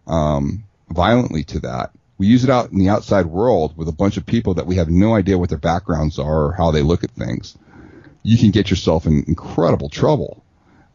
um, 0.07 0.65
violently 0.91 1.45
to 1.45 1.61
that. 1.61 1.91
We 2.17 2.27
use 2.27 2.45
it 2.45 2.51
out 2.51 2.71
in 2.71 2.79
the 2.79 2.89
outside 2.89 3.27
world 3.27 3.77
with 3.77 3.89
a 3.89 3.93
bunch 3.93 4.17
of 4.17 4.27
people 4.27 4.55
that 4.55 4.67
we 4.67 4.77
have 4.77 4.89
no 4.89 5.15
idea 5.15 5.39
what 5.39 5.49
their 5.49 5.59
backgrounds 5.59 6.19
are 6.19 6.47
or 6.47 6.53
how 6.53 6.71
they 6.71 6.83
look 6.83 7.03
at 7.05 7.11
things. 7.11 7.57
You 8.23 8.39
can 8.39 8.51
get 8.51 8.71
yourself 8.71 9.07
in 9.07 9.25
incredible 9.27 9.89
trouble 9.89 10.45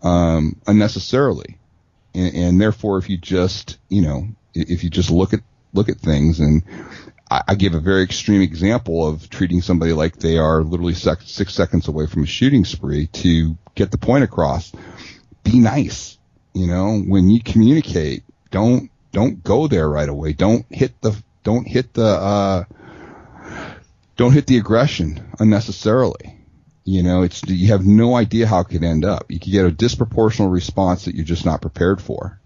um, 0.02 0.56
unnecessarily, 0.66 1.58
and, 2.14 2.34
and 2.34 2.62
therefore, 2.62 2.98
if 2.98 3.10
you 3.10 3.18
just 3.18 3.78
you 3.90 4.02
know 4.02 4.28
if 4.54 4.84
you 4.84 4.90
just 4.90 5.12
look 5.12 5.34
at 5.34 5.42
look 5.74 5.90
at 5.90 5.98
things 5.98 6.40
and 6.40 6.64
I, 7.30 7.44
I 7.50 7.56
give 7.56 7.74
a 7.74 7.80
very 7.80 8.04
extreme 8.04 8.42
example 8.42 9.08
of 9.08 9.30
treating 9.30 9.62
somebody 9.62 9.94
like 9.94 10.16
they 10.18 10.38
are 10.38 10.64
literally 10.64 10.96
sec- 10.96 11.22
six 11.22 11.54
seconds 11.54 11.88
away 11.88 12.08
from 12.08 12.24
a 12.24 12.28
shooting 12.28 12.66
spree 12.66 13.08
to 13.08 13.58
get 13.76 13.92
the 13.92 13.98
point 13.98 14.24
across. 14.24 14.72
Be 15.44 15.60
nice. 15.60 16.18
You 16.54 16.68
know, 16.68 17.00
when 17.00 17.30
you 17.30 17.42
communicate, 17.42 18.24
don't 18.50 18.90
don't 19.12 19.44
go 19.44 19.68
there 19.68 19.90
right 19.90 20.10
away. 20.10 20.34
Don't 20.34 20.66
hit 20.70 21.00
the 21.02 21.16
don't 21.44 21.68
hit 21.68 21.94
the 21.94 22.06
uh, 22.06 22.64
don't 24.16 24.34
hit 24.34 24.48
the 24.48 24.58
aggression 24.58 25.32
unnecessarily. 25.40 26.38
You 26.86 27.04
know, 27.04 27.24
it's 27.24 27.44
you 27.48 27.68
have 27.68 27.86
no 27.86 28.16
idea 28.16 28.48
how 28.48 28.62
it 28.62 28.70
could 28.70 28.84
end 28.84 29.06
up. 29.06 29.32
You 29.32 29.40
could 29.40 29.52
get 29.52 29.66
a 29.66 29.72
disproportional 29.72 30.52
response 30.52 31.06
that 31.06 31.16
you're 31.16 31.26
just 31.26 31.46
not 31.46 31.62
prepared 31.62 32.02
for. 32.02 32.40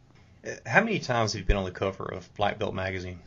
How 0.65 0.83
many 0.83 0.99
times 0.99 1.33
have 1.33 1.39
you 1.39 1.45
been 1.45 1.55
on 1.55 1.63
the 1.63 1.71
cover 1.71 2.03
of 2.03 2.33
Black 2.35 2.59
Belt 2.59 2.73
magazine? 2.73 3.19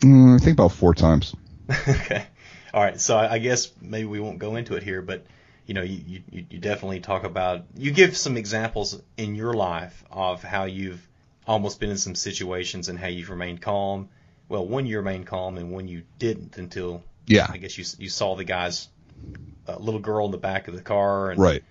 Mm, 0.00 0.36
I 0.36 0.38
think 0.38 0.54
about 0.54 0.72
four 0.72 0.94
times. 0.94 1.34
okay. 1.88 2.24
All 2.72 2.82
right. 2.82 3.00
So 3.00 3.16
I, 3.16 3.32
I 3.32 3.38
guess 3.38 3.72
maybe 3.80 4.06
we 4.06 4.20
won't 4.20 4.38
go 4.38 4.54
into 4.56 4.76
it 4.76 4.82
here, 4.82 5.02
but 5.02 5.26
you 5.66 5.74
know, 5.74 5.82
you, 5.82 6.22
you, 6.30 6.46
you 6.50 6.58
definitely 6.58 7.00
talk 7.00 7.24
about, 7.24 7.64
you 7.76 7.90
give 7.92 8.16
some 8.16 8.36
examples 8.36 9.00
in 9.16 9.34
your 9.34 9.54
life 9.54 10.04
of 10.10 10.42
how 10.42 10.64
you've 10.64 11.06
almost 11.50 11.80
been 11.80 11.90
in 11.90 11.98
some 11.98 12.14
situations 12.14 12.88
and 12.88 12.96
how 12.96 13.08
you've 13.08 13.28
remained 13.28 13.60
calm. 13.60 14.08
Well, 14.48 14.64
when 14.66 14.86
you 14.86 14.98
remained 14.98 15.26
calm 15.26 15.58
and 15.58 15.72
when 15.72 15.88
you 15.88 16.02
didn't 16.18 16.56
until, 16.58 17.02
yeah, 17.26 17.46
I 17.48 17.56
guess 17.56 17.76
you, 17.76 17.84
you 17.98 18.08
saw 18.08 18.36
the 18.36 18.44
guy's 18.44 18.88
uh, 19.66 19.76
little 19.76 19.98
girl 20.00 20.26
in 20.26 20.30
the 20.30 20.38
back 20.38 20.68
of 20.68 20.74
the 20.74 20.80
car. 20.80 21.32
And 21.32 21.40
right. 21.40 21.64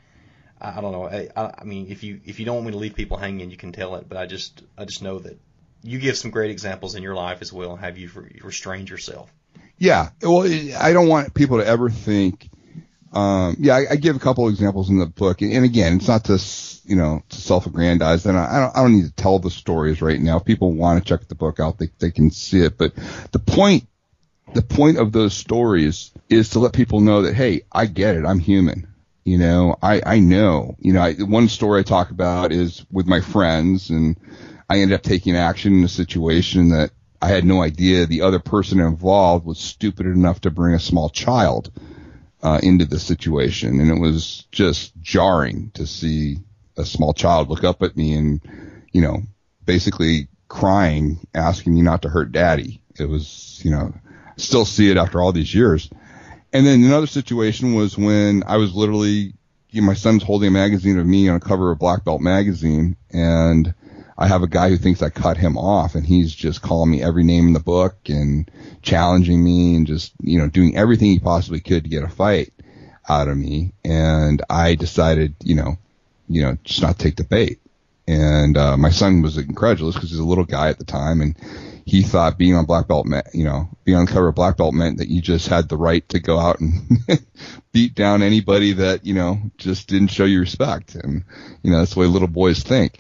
I, 0.60 0.78
I 0.78 0.82
don't 0.82 0.92
know. 0.92 1.06
I, 1.06 1.54
I 1.62 1.64
mean, 1.64 1.88
if 1.90 2.04
you, 2.04 2.20
if 2.26 2.40
you 2.40 2.46
don't 2.46 2.56
want 2.56 2.68
me 2.68 2.72
to 2.74 2.78
leave 2.78 2.94
people 2.94 3.16
hanging, 3.16 3.52
you 3.52 3.58
can 3.58 3.72
tell 3.72 3.96
it, 3.96 4.10
but 4.10 4.18
I 4.18 4.26
just, 4.26 4.64
I 4.78 4.84
just 4.84 5.02
know 5.02 5.20
that 5.20 5.40
you 5.82 5.98
give 5.98 6.18
some 6.18 6.30
great 6.30 6.52
examples 6.52 6.96
in 6.96 7.04
your 7.04 7.16
life 7.16 7.42
as 7.42 7.54
well. 7.54 7.72
And 7.72 7.80
Have 7.80 7.98
you 7.98 8.10
restrained 8.44 8.90
yourself? 8.90 9.32
Yeah. 9.78 10.10
Well, 10.22 10.44
I 10.78 10.92
don't 10.92 11.08
want 11.08 11.34
people 11.34 11.60
to 11.60 11.66
ever 11.66 11.90
think. 11.90 12.50
Um, 13.12 13.56
yeah, 13.60 13.76
I, 13.76 13.86
I, 13.92 13.96
give 13.96 14.16
a 14.16 14.20
couple 14.20 14.48
examples 14.50 14.90
in 14.92 15.00
the 15.00 15.08
book, 15.08 15.42
and 15.42 15.66
again, 15.66 15.96
it's 15.96 16.08
not 16.08 16.26
to 16.26 16.40
you 16.86 16.96
know 16.96 17.24
to 17.30 17.42
self-aggrandize. 17.42 18.26
And 18.28 18.38
I, 18.38 18.58
I, 18.58 18.60
don't 18.60 18.78
I 18.78 18.82
don't 18.84 18.96
need 18.96 19.06
to 19.06 19.14
tell 19.14 19.40
the 19.40 19.50
stories 19.50 20.00
right 20.02 20.20
now. 20.20 20.38
If 20.38 20.46
people 20.46 20.74
want 20.74 21.04
to 21.04 21.08
check 21.08 21.28
the 21.28 21.34
book 21.34 21.60
out, 21.60 21.80
they 21.80 21.90
they 21.98 22.12
can 22.12 22.30
see 22.30 22.62
it. 22.62 22.78
But 22.78 22.94
the 23.32 23.40
point 23.40 23.88
the 24.54 24.62
point 24.62 25.00
of 25.00 25.12
those 25.12 25.34
stories 25.34 26.12
is 26.30 26.52
to 26.52 26.60
let 26.60 26.74
people 26.74 27.00
know 27.00 27.24
that 27.24 27.34
hey, 27.34 27.62
I 27.72 27.88
get 27.88 28.16
it. 28.16 28.26
I'm 28.26 28.40
human. 28.40 28.88
You 29.24 29.40
know, 29.40 29.76
I 29.82 30.04
I 30.06 30.20
know. 30.20 30.76
You 30.78 30.94
know, 30.94 31.02
I, 31.02 31.14
one 31.14 31.50
story 31.50 31.80
I 31.80 31.84
talk 31.84 32.12
about 32.12 32.52
is 32.52 32.86
with 32.92 33.08
my 33.08 33.22
friends 33.22 33.90
and 33.90 34.18
I 34.70 34.82
ended 34.82 34.96
up 34.96 35.02
taking 35.02 35.36
action 35.36 35.74
in 35.74 35.84
a 35.84 35.90
situation 35.90 36.70
that 36.70 36.92
I 37.20 37.30
had 37.30 37.44
no 37.44 37.64
idea 37.64 38.06
the 38.06 38.22
other 38.22 38.40
person 38.40 38.80
involved 38.80 39.48
was 39.48 39.58
stupid 39.58 40.06
enough 40.06 40.42
to 40.42 40.52
bring 40.52 40.76
a 40.76 40.80
small 40.80 41.10
child 41.10 41.72
uh, 42.42 42.60
into 42.64 42.86
the 42.86 43.00
situation, 43.00 43.80
and 43.80 43.90
it 43.90 44.00
was 44.00 44.46
just 44.52 45.00
jarring 45.02 45.72
to 45.74 45.86
see 45.86 46.38
a 46.78 46.86
small 46.86 47.14
child 47.14 47.50
look 47.50 47.64
up 47.64 47.84
at 47.84 47.98
me 47.98 48.14
and, 48.14 48.42
you 48.92 49.02
know, 49.02 49.22
basically 49.66 50.28
crying, 50.48 51.20
asking 51.36 51.76
me 51.76 51.82
not 51.82 52.02
to 52.04 52.10
hurt 52.10 52.32
daddy. 52.32 52.82
It 52.98 53.06
was, 53.06 53.60
you 53.64 53.72
know, 53.72 53.94
still 54.38 54.66
see 54.66 54.90
it 54.90 54.98
after 54.98 55.22
all 55.22 55.32
these 55.32 55.54
years. 55.54 55.90
And 56.52 56.66
then 56.66 56.84
another 56.84 57.08
situation 57.08 57.76
was 57.76 57.98
when 57.98 58.44
I 58.48 58.58
was 58.58 58.74
literally, 58.74 59.34
you 59.72 59.82
know, 59.82 59.88
my 59.88 59.94
son's 59.94 60.24
holding 60.24 60.48
a 60.48 60.52
magazine 60.52 60.98
of 60.98 61.06
me 61.06 61.30
on 61.30 61.36
a 61.36 61.40
cover 61.40 61.72
of 61.72 61.80
Black 61.80 62.04
Belt 62.04 62.22
magazine, 62.22 62.96
and 63.12 63.74
I 64.20 64.28
have 64.28 64.44
a 64.44 64.48
guy 64.48 64.68
who 64.68 64.76
thinks 64.76 65.02
I 65.02 65.10
cut 65.10 65.38
him 65.38 65.58
off 65.58 65.96
and 65.96 66.06
he's 66.06 66.36
just 66.36 66.62
calling 66.62 66.92
me 66.92 67.02
every 67.02 67.24
name 67.24 67.48
in 67.48 67.54
the 67.54 67.62
book 67.62 67.96
and 68.10 68.52
challenging 68.82 69.42
me 69.42 69.78
and 69.78 69.88
just, 69.88 70.12
you 70.22 70.38
know, 70.38 70.50
doing 70.50 70.76
everything 70.76 71.08
he 71.08 71.20
possibly 71.20 71.62
could 71.62 71.86
to 71.86 71.90
get 71.90 72.04
a 72.04 72.10
fight 72.10 72.52
out 73.08 73.30
of 73.30 73.38
me. 73.38 73.72
And 73.86 74.44
I 74.50 74.76
decided, 74.76 75.36
you 75.42 75.56
know, 75.56 75.78
you 76.28 76.42
know, 76.42 76.58
just 76.66 76.82
not 76.82 77.00
take 77.00 77.16
the 77.16 77.24
bait. 77.24 77.62
And, 78.10 78.58
uh, 78.58 78.76
my 78.76 78.90
son 78.90 79.22
was 79.22 79.38
incredulous 79.38 79.96
because 79.96 80.10
he's 80.10 80.20
a 80.20 80.26
little 80.26 80.44
guy 80.44 80.68
at 80.68 80.80
the 80.80 80.86
time 80.86 81.22
and 81.22 81.38
he 81.86 82.02
thought 82.02 82.38
being 82.38 82.56
on 82.56 82.66
black 82.66 82.90
belt 82.90 83.06
meant, 83.06 83.28
you 83.34 83.46
know, 83.46 83.70
being 83.86 83.98
on 83.98 84.06
the 84.06 84.12
cover 84.12 84.28
of 84.28 84.36
black 84.36 84.58
belt 84.58 84.74
meant 84.74 84.98
that 84.98 85.08
you 85.08 85.22
just 85.22 85.48
had 85.48 85.70
the 85.70 85.78
right 85.78 86.08
to 86.10 86.20
go 86.20 86.38
out 86.38 86.60
and 86.60 87.00
beat 87.72 87.96
down 87.96 88.22
anybody 88.22 88.74
that, 88.74 89.06
you 89.06 89.14
know, 89.14 89.40
just 89.58 89.88
didn't 89.88 90.10
show 90.10 90.26
you 90.26 90.42
respect. 90.42 90.96
And, 90.96 91.24
you 91.64 91.72
know, 91.72 91.80
that's 91.80 91.94
the 91.94 92.02
way 92.02 92.06
little 92.06 92.28
boys 92.28 92.64
think. 92.64 93.00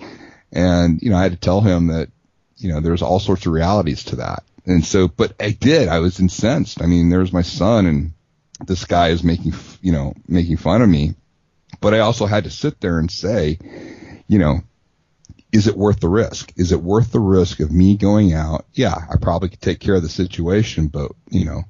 And, 0.51 1.01
you 1.01 1.09
know, 1.09 1.17
I 1.17 1.23
had 1.23 1.31
to 1.31 1.37
tell 1.37 1.61
him 1.61 1.87
that, 1.87 2.09
you 2.57 2.71
know, 2.71 2.79
there's 2.79 3.01
all 3.01 3.19
sorts 3.19 3.45
of 3.45 3.53
realities 3.53 4.03
to 4.05 4.17
that. 4.17 4.43
And 4.65 4.85
so, 4.85 5.07
but 5.07 5.33
I 5.39 5.51
did, 5.51 5.87
I 5.87 5.99
was 5.99 6.19
incensed. 6.19 6.81
I 6.81 6.85
mean, 6.85 7.09
there 7.09 7.19
was 7.19 7.33
my 7.33 7.41
son 7.41 7.85
and 7.85 8.13
this 8.65 8.85
guy 8.85 9.09
is 9.09 9.23
making, 9.23 9.53
you 9.81 9.91
know, 9.91 10.13
making 10.27 10.57
fun 10.57 10.81
of 10.81 10.89
me. 10.89 11.15
But 11.81 11.93
I 11.93 11.99
also 11.99 12.25
had 12.25 12.43
to 12.43 12.49
sit 12.49 12.81
there 12.81 12.99
and 12.99 13.09
say, 13.09 13.59
you 14.27 14.39
know, 14.39 14.61
is 15.51 15.67
it 15.67 15.77
worth 15.77 15.99
the 15.99 16.09
risk? 16.09 16.53
Is 16.55 16.71
it 16.71 16.81
worth 16.81 17.11
the 17.11 17.19
risk 17.19 17.59
of 17.59 17.71
me 17.71 17.95
going 17.97 18.33
out? 18.33 18.65
Yeah, 18.73 18.93
I 18.93 19.15
probably 19.19 19.49
could 19.49 19.61
take 19.61 19.79
care 19.79 19.95
of 19.95 20.03
the 20.03 20.09
situation, 20.09 20.87
but 20.87 21.11
you 21.29 21.45
know, 21.45 21.63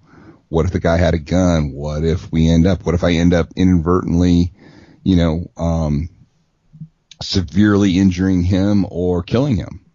what 0.50 0.66
if 0.66 0.72
the 0.72 0.80
guy 0.80 0.98
had 0.98 1.14
a 1.14 1.20
gun? 1.20 1.72
What 1.72 2.04
if 2.04 2.32
we 2.32 2.50
end 2.50 2.68
up, 2.68 2.86
what 2.86 2.96
if 2.96 3.04
I 3.04 3.14
end 3.14 3.34
up 3.34 3.50
inadvertently, 3.56 4.52
you 5.04 5.16
know, 5.16 5.52
um, 5.56 6.10
severely 7.22 7.98
injuring 7.98 8.44
him 8.44 8.86
or 8.90 9.24
killing 9.24 9.58
him. 9.58 9.86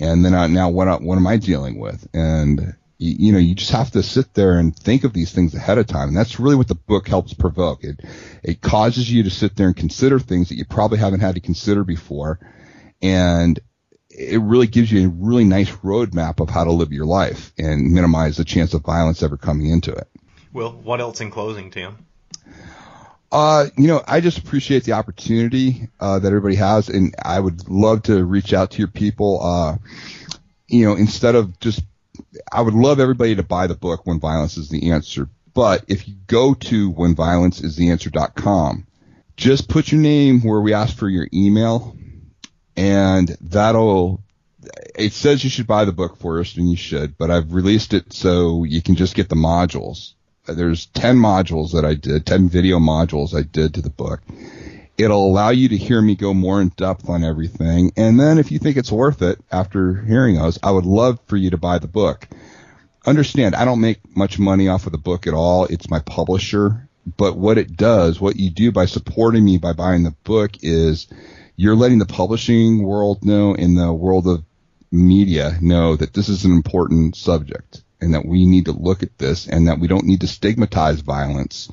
And 0.00 0.24
then 0.24 0.34
I, 0.34 0.46
now 0.46 0.70
what, 0.70 1.02
what 1.02 1.16
am 1.16 1.26
I 1.26 1.36
dealing 1.36 1.78
with? 1.78 2.06
And 2.14 2.76
you, 2.98 3.14
you, 3.18 3.32
know, 3.32 3.38
you 3.38 3.54
just 3.54 3.72
have 3.72 3.90
to 3.92 4.02
sit 4.02 4.34
there 4.34 4.58
and 4.58 4.76
think 4.76 5.04
of 5.04 5.12
these 5.12 5.32
things 5.32 5.54
ahead 5.54 5.78
of 5.78 5.86
time. 5.86 6.08
And 6.08 6.16
that's 6.16 6.38
really 6.38 6.56
what 6.56 6.68
the 6.68 6.74
book 6.74 7.08
helps 7.08 7.34
provoke. 7.34 7.82
It, 7.82 8.00
it 8.42 8.60
causes 8.60 9.10
you 9.10 9.24
to 9.24 9.30
sit 9.30 9.56
there 9.56 9.66
and 9.66 9.76
consider 9.76 10.18
things 10.18 10.48
that 10.48 10.56
you 10.56 10.64
probably 10.64 10.98
haven't 10.98 11.20
had 11.20 11.34
to 11.34 11.40
consider 11.40 11.82
before. 11.84 12.38
And 13.02 13.58
it 14.10 14.40
really 14.40 14.66
gives 14.66 14.90
you 14.90 15.06
a 15.06 15.08
really 15.08 15.44
nice 15.44 15.70
roadmap 15.70 16.40
of 16.40 16.50
how 16.50 16.64
to 16.64 16.72
live 16.72 16.92
your 16.92 17.06
life 17.06 17.52
and 17.58 17.92
minimize 17.92 18.36
the 18.36 18.44
chance 18.44 18.74
of 18.74 18.82
violence 18.82 19.22
ever 19.22 19.36
coming 19.36 19.70
into 19.70 19.92
it. 19.92 20.08
Well, 20.52 20.72
what 20.72 21.00
else 21.00 21.20
in 21.20 21.30
closing, 21.30 21.70
Tim? 21.70 22.06
Uh, 23.30 23.66
you 23.76 23.86
know, 23.86 24.02
I 24.06 24.20
just 24.20 24.38
appreciate 24.38 24.84
the 24.84 24.92
opportunity 24.92 25.88
uh, 26.00 26.18
that 26.18 26.28
everybody 26.28 26.56
has, 26.56 26.88
and 26.88 27.14
I 27.22 27.38
would 27.38 27.68
love 27.68 28.04
to 28.04 28.24
reach 28.24 28.54
out 28.54 28.70
to 28.72 28.78
your 28.78 28.88
people. 28.88 29.40
Uh, 29.42 29.76
you 30.66 30.86
know, 30.86 30.94
instead 30.94 31.34
of 31.34 31.58
just, 31.60 31.82
I 32.50 32.62
would 32.62 32.74
love 32.74 33.00
everybody 33.00 33.36
to 33.36 33.42
buy 33.42 33.66
the 33.66 33.74
book 33.74 34.06
When 34.06 34.18
Violence 34.18 34.56
is 34.56 34.70
the 34.70 34.90
Answer. 34.90 35.28
But 35.52 35.84
if 35.88 36.08
you 36.08 36.14
go 36.26 36.54
to 36.54 36.92
whenviolenceistheanswer.com, 36.92 38.86
just 39.36 39.68
put 39.68 39.92
your 39.92 40.00
name 40.00 40.40
where 40.40 40.60
we 40.60 40.72
ask 40.72 40.96
for 40.96 41.08
your 41.08 41.28
email, 41.32 41.96
and 42.76 43.28
that'll. 43.40 44.22
It 44.94 45.12
says 45.12 45.44
you 45.44 45.50
should 45.50 45.66
buy 45.66 45.84
the 45.84 45.92
book 45.92 46.18
first, 46.18 46.56
and 46.56 46.68
you 46.68 46.76
should, 46.76 47.16
but 47.16 47.30
I've 47.30 47.52
released 47.52 47.94
it 47.94 48.12
so 48.12 48.64
you 48.64 48.82
can 48.82 48.96
just 48.96 49.14
get 49.14 49.28
the 49.28 49.36
modules 49.36 50.14
there's 50.48 50.86
10 50.86 51.16
modules 51.16 51.72
that 51.72 51.84
I 51.84 51.94
did, 51.94 52.26
10 52.26 52.48
video 52.48 52.78
modules 52.78 53.34
I 53.34 53.42
did 53.42 53.74
to 53.74 53.82
the 53.82 53.90
book. 53.90 54.20
It'll 54.96 55.26
allow 55.26 55.50
you 55.50 55.68
to 55.68 55.76
hear 55.76 56.02
me 56.02 56.16
go 56.16 56.34
more 56.34 56.60
in 56.60 56.70
depth 56.70 57.08
on 57.08 57.22
everything. 57.22 57.92
And 57.96 58.18
then 58.18 58.38
if 58.38 58.50
you 58.50 58.58
think 58.58 58.76
it's 58.76 58.90
worth 58.90 59.22
it 59.22 59.38
after 59.52 60.02
hearing 60.02 60.36
those, 60.36 60.58
I 60.62 60.72
would 60.72 60.86
love 60.86 61.20
for 61.26 61.36
you 61.36 61.50
to 61.50 61.56
buy 61.56 61.78
the 61.78 61.86
book. 61.86 62.26
Understand, 63.06 63.54
I 63.54 63.64
don't 63.64 63.80
make 63.80 64.00
much 64.16 64.38
money 64.38 64.68
off 64.68 64.86
of 64.86 64.92
the 64.92 64.98
book 64.98 65.26
at 65.26 65.34
all. 65.34 65.66
It's 65.66 65.88
my 65.88 66.00
publisher. 66.00 66.88
But 67.16 67.36
what 67.38 67.58
it 67.58 67.76
does, 67.76 68.20
what 68.20 68.36
you 68.36 68.50
do 68.50 68.72
by 68.72 68.86
supporting 68.86 69.44
me 69.44 69.58
by 69.58 69.72
buying 69.72 70.02
the 70.02 70.16
book 70.24 70.52
is 70.62 71.06
you're 71.56 71.76
letting 71.76 71.98
the 71.98 72.06
publishing 72.06 72.82
world 72.82 73.24
know 73.24 73.54
in 73.54 73.76
the 73.76 73.92
world 73.92 74.26
of 74.26 74.44
media 74.90 75.56
know 75.60 75.96
that 75.96 76.12
this 76.12 76.28
is 76.28 76.44
an 76.44 76.52
important 76.52 77.14
subject 77.14 77.82
and 78.00 78.14
that 78.14 78.26
we 78.26 78.46
need 78.46 78.66
to 78.66 78.72
look 78.72 79.02
at 79.02 79.18
this 79.18 79.46
and 79.46 79.68
that 79.68 79.78
we 79.78 79.88
don't 79.88 80.06
need 80.06 80.20
to 80.20 80.28
stigmatize 80.28 81.00
violence, 81.00 81.70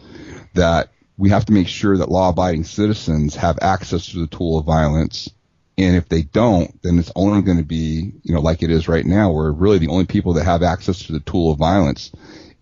that 0.54 0.90
we 1.18 1.30
have 1.30 1.46
to 1.46 1.54
make 1.54 1.68
sure 1.68 1.98
that 1.98 2.10
law 2.10 2.30
abiding 2.30 2.64
citizens 2.64 3.36
have 3.36 3.60
access 3.62 4.08
to 4.08 4.20
the 4.20 4.28
tool 4.28 4.58
of 4.58 4.66
violence. 4.66 5.30
And 5.78 5.96
if 5.96 6.08
they 6.08 6.24
don't, 6.24 6.82
then 6.82 7.00
it's 7.00 7.12
only 7.16 7.42
going 7.42 7.58
to 7.58 7.64
be, 7.64 8.14
you 8.24 8.34
know, 8.34 8.42
like 8.42 8.64
it 8.64 8.72
is 8.72 8.88
right 8.88 9.06
now, 9.06 9.32
where 9.32 9.52
really 9.52 9.78
the 9.78 9.90
only 9.90 10.06
people 10.06 10.34
that 10.34 10.46
have 10.46 10.64
access 10.64 11.04
to 11.04 11.12
the 11.12 11.20
tool 11.20 11.52
of 11.52 11.58
violence 11.58 12.12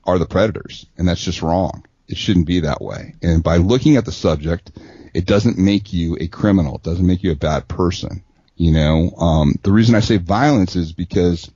are 0.03 0.19
the 0.19 0.25
predators. 0.25 0.85
And 0.97 1.07
that's 1.07 1.23
just 1.23 1.41
wrong. 1.41 1.85
It 2.07 2.17
shouldn't 2.17 2.47
be 2.47 2.61
that 2.61 2.81
way. 2.81 3.15
And 3.21 3.43
by 3.43 3.57
looking 3.57 3.97
at 3.97 4.05
the 4.05 4.11
subject, 4.11 4.71
it 5.13 5.25
doesn't 5.25 5.57
make 5.57 5.93
you 5.93 6.17
a 6.19 6.27
criminal. 6.27 6.75
It 6.75 6.83
doesn't 6.83 7.05
make 7.05 7.23
you 7.23 7.31
a 7.31 7.35
bad 7.35 7.67
person. 7.67 8.23
You 8.55 8.71
know, 8.71 9.11
um, 9.17 9.55
the 9.63 9.71
reason 9.71 9.95
I 9.95 9.99
say 9.99 10.17
violence 10.17 10.75
is 10.75 10.91
because 10.91 11.49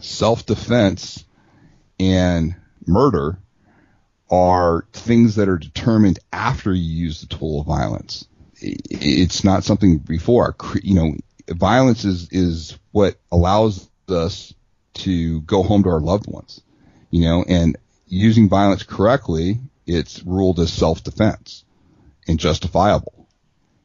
self-defense 0.00 1.24
and 1.98 2.54
murder 2.86 3.38
are 4.30 4.86
things 4.92 5.36
that 5.36 5.48
are 5.48 5.58
determined 5.58 6.18
after 6.32 6.72
you 6.72 7.04
use 7.04 7.20
the 7.20 7.26
tool 7.26 7.60
of 7.60 7.66
violence. 7.66 8.26
It's 8.60 9.44
not 9.44 9.64
something 9.64 9.98
before. 9.98 10.56
You 10.82 10.94
know, 10.94 11.14
violence 11.48 12.04
is 12.04 12.28
is 12.30 12.78
what 12.92 13.16
allows 13.30 13.88
us 14.08 14.54
to 14.94 15.42
go 15.42 15.62
home 15.62 15.82
to 15.84 15.90
our 15.90 16.00
loved 16.00 16.26
ones. 16.26 16.62
You 17.10 17.22
know, 17.22 17.44
and 17.46 17.76
using 18.06 18.48
violence 18.48 18.82
correctly, 18.82 19.60
it's 19.86 20.22
ruled 20.24 20.58
as 20.58 20.72
self-defense 20.72 21.64
and 22.26 22.38
justifiable. 22.38 23.28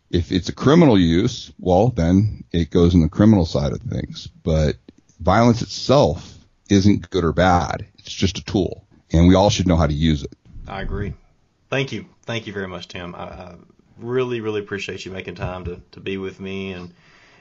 If 0.10 0.32
it's 0.32 0.50
a 0.50 0.54
criminal 0.54 1.00
use, 1.00 1.52
well, 1.60 1.90
then 1.90 2.44
it 2.52 2.70
goes 2.70 2.94
in 2.94 3.02
the 3.02 3.10
criminal 3.10 3.46
side 3.46 3.72
of 3.72 3.82
things. 3.82 4.28
But 4.44 4.76
violence 5.22 5.62
itself 5.62 6.38
isn't 6.70 7.10
good 7.10 7.24
or 7.24 7.34
bad. 7.34 7.86
It's 8.00 8.14
just 8.14 8.38
a 8.38 8.44
tool, 8.44 8.88
and 9.12 9.28
we 9.28 9.36
all 9.36 9.50
should 9.50 9.68
know 9.68 9.76
how 9.78 9.88
to 9.88 9.94
use 9.94 10.24
it. 10.24 10.34
I 10.68 10.82
agree. 10.82 11.14
Thank 11.70 11.92
you. 11.92 12.06
Thank 12.24 12.48
you 12.48 12.54
very 12.54 12.68
much, 12.68 12.88
Tim. 12.88 13.16
I, 13.16 13.24
I 13.24 13.56
really, 13.98 14.42
really 14.42 14.62
appreciate 14.62 15.06
you 15.06 15.12
making 15.12 15.36
time 15.36 15.66
to, 15.66 15.82
to 15.92 16.00
be 16.00 16.18
with 16.18 16.40
me 16.40 16.74
and 16.74 16.94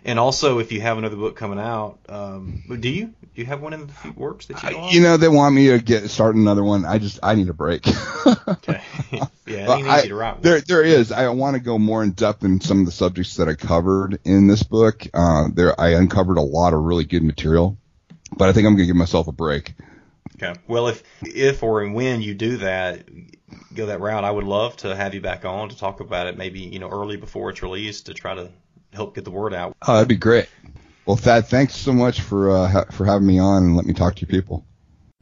and 0.05 0.19
also, 0.19 0.59
if 0.59 0.73
you 0.73 0.81
have 0.81 0.99
another 0.99 1.17
book 1.17 1.37
coming 1.37 1.59
out, 1.59 1.99
um, 2.09 2.63
do 2.81 2.89
you 2.89 3.07
do 3.07 3.15
you 3.35 3.45
have 3.45 3.61
one 3.61 3.73
in 3.73 3.87
the 3.87 4.13
works 4.17 4.47
that 4.47 4.63
you? 4.63 4.71
Know 4.71 4.89
you 4.91 5.01
know, 5.03 5.17
they 5.17 5.29
want 5.29 5.55
me 5.55 5.69
to 5.69 5.79
get 5.79 6.09
start 6.11 6.37
another 6.37 6.65
one. 6.65 6.85
I 6.85 6.99
just 6.99 7.19
I 7.23 7.35
need 7.35 7.49
a 7.49 7.55
break. 7.55 7.87
okay. 8.49 8.83
Yeah, 9.47 9.79
it 9.79 9.99
easy 9.99 10.09
to 10.11 10.15
write. 10.15 10.35
One. 10.35 10.43
There 10.43 10.61
there 10.61 10.85
is. 10.85 11.11
I 11.11 11.29
want 11.31 11.57
to 11.57 11.61
go 11.61 11.77
more 11.77 12.05
in 12.05 12.13
depth 12.13 12.45
in 12.45 12.61
some 12.61 12.79
of 12.79 12.87
the 12.87 12.93
subjects 12.93 13.35
that 13.37 13.49
I 13.49 13.55
covered 13.55 14.21
in 14.25 14.47
this 14.47 14.63
book. 14.63 15.05
Uh, 15.13 15.49
there 15.53 15.79
I 15.79 15.95
uncovered 15.95 16.39
a 16.39 16.43
lot 16.43 16.73
of 16.73 16.81
really 16.81 17.05
good 17.05 17.25
material, 17.25 17.77
but 18.37 18.49
I 18.49 18.53
think 18.53 18.69
I'm 18.69 18.77
gonna 18.77 18.87
give 18.87 18.95
myself 18.95 19.27
a 19.27 19.33
break. 19.33 19.75
Okay. 20.41 20.55
Well, 20.69 20.87
if 20.87 21.03
if 21.23 21.65
or 21.65 21.89
when 21.89 22.23
you 22.23 22.35
do 22.35 22.59
that, 22.59 23.09
go 23.75 23.87
that 23.87 24.01
route, 24.01 24.23
I 24.23 24.31
would 24.31 24.45
love 24.45 24.77
to 24.79 24.95
have 24.95 25.15
you 25.15 25.21
back 25.21 25.45
on 25.45 25.71
to 25.71 25.77
talk 25.77 25.99
about 25.99 26.29
it. 26.29 26.39
Maybe 26.39 26.61
you 26.61 26.79
know 26.79 26.89
early 26.89 27.17
before 27.17 27.51
it's 27.51 27.63
released 27.63 28.07
to 28.07 28.15
try 28.15 28.37
to 28.37 28.51
help 28.93 29.15
get 29.15 29.25
the 29.25 29.31
word 29.31 29.55
out. 29.55 29.77
Oh, 29.87 29.95
that'd 29.95 30.09
be 30.09 30.17
great. 30.17 30.49
Well, 31.07 31.17
Thad, 31.17 31.49
thanks 31.49 31.75
so 31.75 31.93
much 31.93 32.21
for 32.21 32.51
uh, 32.51 32.69
ha- 32.69 32.85
for 32.91 33.05
having 33.05 33.27
me 33.27 33.39
on 33.39 33.65
and 33.65 33.77
let 33.77 33.87
me 33.87 33.95
talk 33.95 34.17
to 34.17 34.21
you 34.23 34.27
people. 34.27 34.65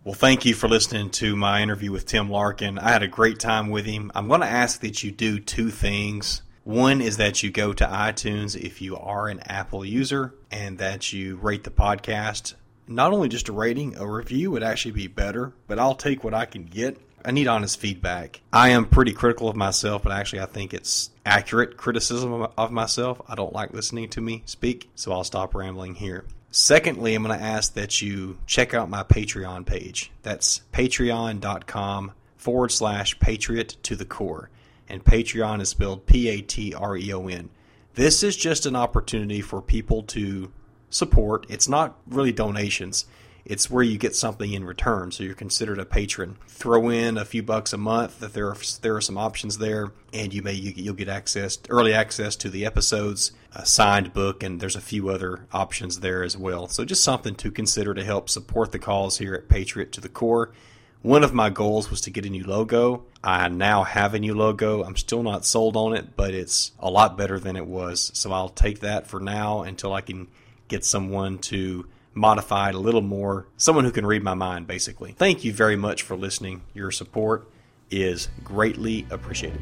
Well, 0.05 0.15
thank 0.15 0.45
you 0.45 0.55
for 0.55 0.69
listening 0.69 1.11
to 1.11 1.37
my 1.37 1.63
interview 1.63 1.93
with 1.93 2.07
Tim 2.07 2.31
Larkin. 2.31 2.79
I 2.79 2.91
had 2.91 3.03
a 3.03 3.09
great 3.09 3.39
time 3.39 3.69
with 3.69 3.85
him. 3.85 4.11
I'm 4.15 4.29
going 4.29 4.41
to 4.41 4.47
ask 4.47 4.81
that 4.81 5.03
you 5.03 5.11
do 5.11 5.39
two 5.39 5.71
things. 5.71 6.43
One 6.65 7.01
is 7.01 7.19
that 7.19 7.43
you 7.43 7.51
go 7.51 7.73
to 7.75 7.85
iTunes 7.85 8.57
if 8.57 8.81
you 8.81 8.97
are 8.97 9.29
an 9.29 9.41
Apple 9.41 9.85
user 9.85 10.35
and 10.51 10.79
that 10.79 11.13
you 11.13 11.37
rate 11.37 11.65
the 11.65 11.71
podcast 11.71 12.55
not 12.89 13.13
only 13.13 13.29
just 13.29 13.49
a 13.49 13.53
rating, 13.53 13.97
a 13.97 14.07
review 14.07 14.51
would 14.51 14.63
actually 14.63 14.93
be 14.93 15.07
better, 15.07 15.53
but 15.67 15.79
I'll 15.79 15.95
take 15.95 16.25
what 16.25 16.35
I 16.35 16.47
can 16.47 16.65
get. 16.65 16.99
I 17.25 17.31
need 17.31 17.49
honest 17.49 17.79
feedback. 17.79 18.41
I 18.53 18.71
am 18.71 18.87
pretty 18.87 19.13
critical 19.13 19.49
of 19.49 19.57
myself, 19.57 20.03
but 20.03 20.13
actually, 20.13 20.41
I 20.41 20.47
think 20.47 20.73
it's 20.73 21.11
accurate 21.27 21.77
criticism 21.77 22.47
of 22.57 22.73
myself. 22.73 23.21
I 23.29 23.35
don't 23.35 23.53
like 23.53 23.73
listening 23.73 24.09
to 24.11 24.21
me 24.21 24.43
speak, 24.47 24.91
so 24.95 25.13
I'll 25.13 25.25
stop 25.25 25.55
rambling 25.55 25.97
here. 25.97 26.25
Secondly, 26.51 27.15
I'm 27.15 27.23
going 27.23 27.39
to 27.39 27.45
ask 27.45 27.75
that 27.75 28.01
you 28.01 28.39
check 28.47 28.73
out 28.73 28.89
my 28.89 29.03
Patreon 29.03 29.67
page. 29.67 30.11
That's 30.23 30.63
patreon.com 30.73 32.13
forward 32.37 32.73
slash 32.73 33.19
patriot 33.19 33.77
to 33.83 33.97
the 33.97 34.07
core. 34.07 34.51
And 34.89 35.05
Patreon 35.05 35.61
is 35.61 35.69
spelled 35.69 36.07
P 36.07 36.29
A 36.29 36.41
T 36.41 36.73
R 36.73 36.97
E 36.97 37.13
O 37.13 37.29
N. 37.29 37.51
This 37.95 38.23
is 38.23 38.37
just 38.37 38.65
an 38.65 38.77
opportunity 38.77 39.43
for 39.43 39.61
people 39.61 40.03
to 40.05 40.51
support. 40.89 41.45
It's 41.51 41.69
not 41.69 41.99
really 42.07 42.33
donations. 42.33 43.05
It's 43.49 43.71
where 43.71 43.83
you 43.83 43.97
get 43.97 44.15
something 44.15 44.53
in 44.53 44.65
return, 44.65 45.11
so 45.11 45.25
you're 45.25 45.35
considered 45.35 45.79
a 45.79 45.87
patron. 45.87 46.37
Throw 46.47 46.91
in 46.91 47.17
a 47.17 47.25
few 47.25 47.43
bucks 47.43 47.73
a 47.73 47.79
month. 47.79 48.21
That 48.21 48.35
there 48.35 48.49
are 48.49 48.57
there 48.83 48.95
are 48.95 49.01
some 49.01 49.17
options 49.17 49.57
there, 49.57 49.91
and 50.13 50.35
you 50.35 50.43
may 50.43 50.53
you, 50.53 50.85
will 50.85 50.93
get 50.93 51.09
access 51.09 51.59
early 51.71 51.95
access 51.95 52.37
to 52.37 52.51
the 52.51 52.67
episodes, 52.67 53.33
a 53.55 53.65
signed 53.65 54.13
book, 54.13 54.43
and 54.43 54.61
there's 54.61 54.77
a 54.77 54.83
few 54.83 55.09
other 55.09 55.47
options 55.51 56.01
there 56.01 56.23
as 56.23 56.37
well. 56.37 56.69
So 56.69 56.85
just 56.85 57.03
something 57.03 57.35
to 57.37 57.51
consider 57.51 57.95
to 57.95 58.05
help 58.05 58.29
support 58.29 58.71
the 58.71 58.79
cause 58.79 59.17
here 59.17 59.35
at 59.35 59.49
Patriot 59.49 59.93
to 59.93 60.03
the 60.03 60.11
Core. 60.11 60.53
One 61.01 61.25
of 61.25 61.33
my 61.33 61.49
goals 61.49 61.91
was 61.91 62.03
to 62.03 62.11
get 62.11 62.27
a 62.27 62.31
new 62.31 62.45
logo. 62.45 63.05
I 63.25 63.49
now 63.49 63.85
have 63.85 64.13
a 64.13 64.19
new 64.19 64.35
logo. 64.35 64.83
I'm 64.83 64.97
still 64.97 65.23
not 65.23 65.47
sold 65.47 65.75
on 65.75 65.97
it, 65.97 66.17
but 66.17 66.35
it's 66.35 66.73
a 66.81 66.91
lot 66.91 67.17
better 67.17 67.39
than 67.41 67.57
it 67.57 67.67
was. 67.67 68.11
So 68.13 68.31
I'll 68.31 68.51
take 68.51 68.81
that 68.81 69.07
for 69.07 69.21
now 69.21 69.63
until 69.63 69.95
I 69.95 70.03
can 70.03 70.29
get 70.67 70.85
someone 70.85 71.39
to 71.39 71.87
modify 72.19 72.71
it 72.71 72.75
a 72.75 72.79
little 72.79 73.03
more, 73.03 73.47
someone 73.57 73.85
who 73.85 73.93
can 73.93 74.07
read 74.07 74.23
my 74.23 74.35
mind, 74.35 74.67
basically. 74.67 75.13
Thank 75.13 75.45
you 75.45 75.53
very 75.53 75.77
much 75.77 76.03
for 76.03 76.17
listening. 76.17 76.63
Your 76.75 76.91
support 76.91 77.49
is 77.91 78.29
greatly 78.45 79.07
appreciated. 79.11 79.61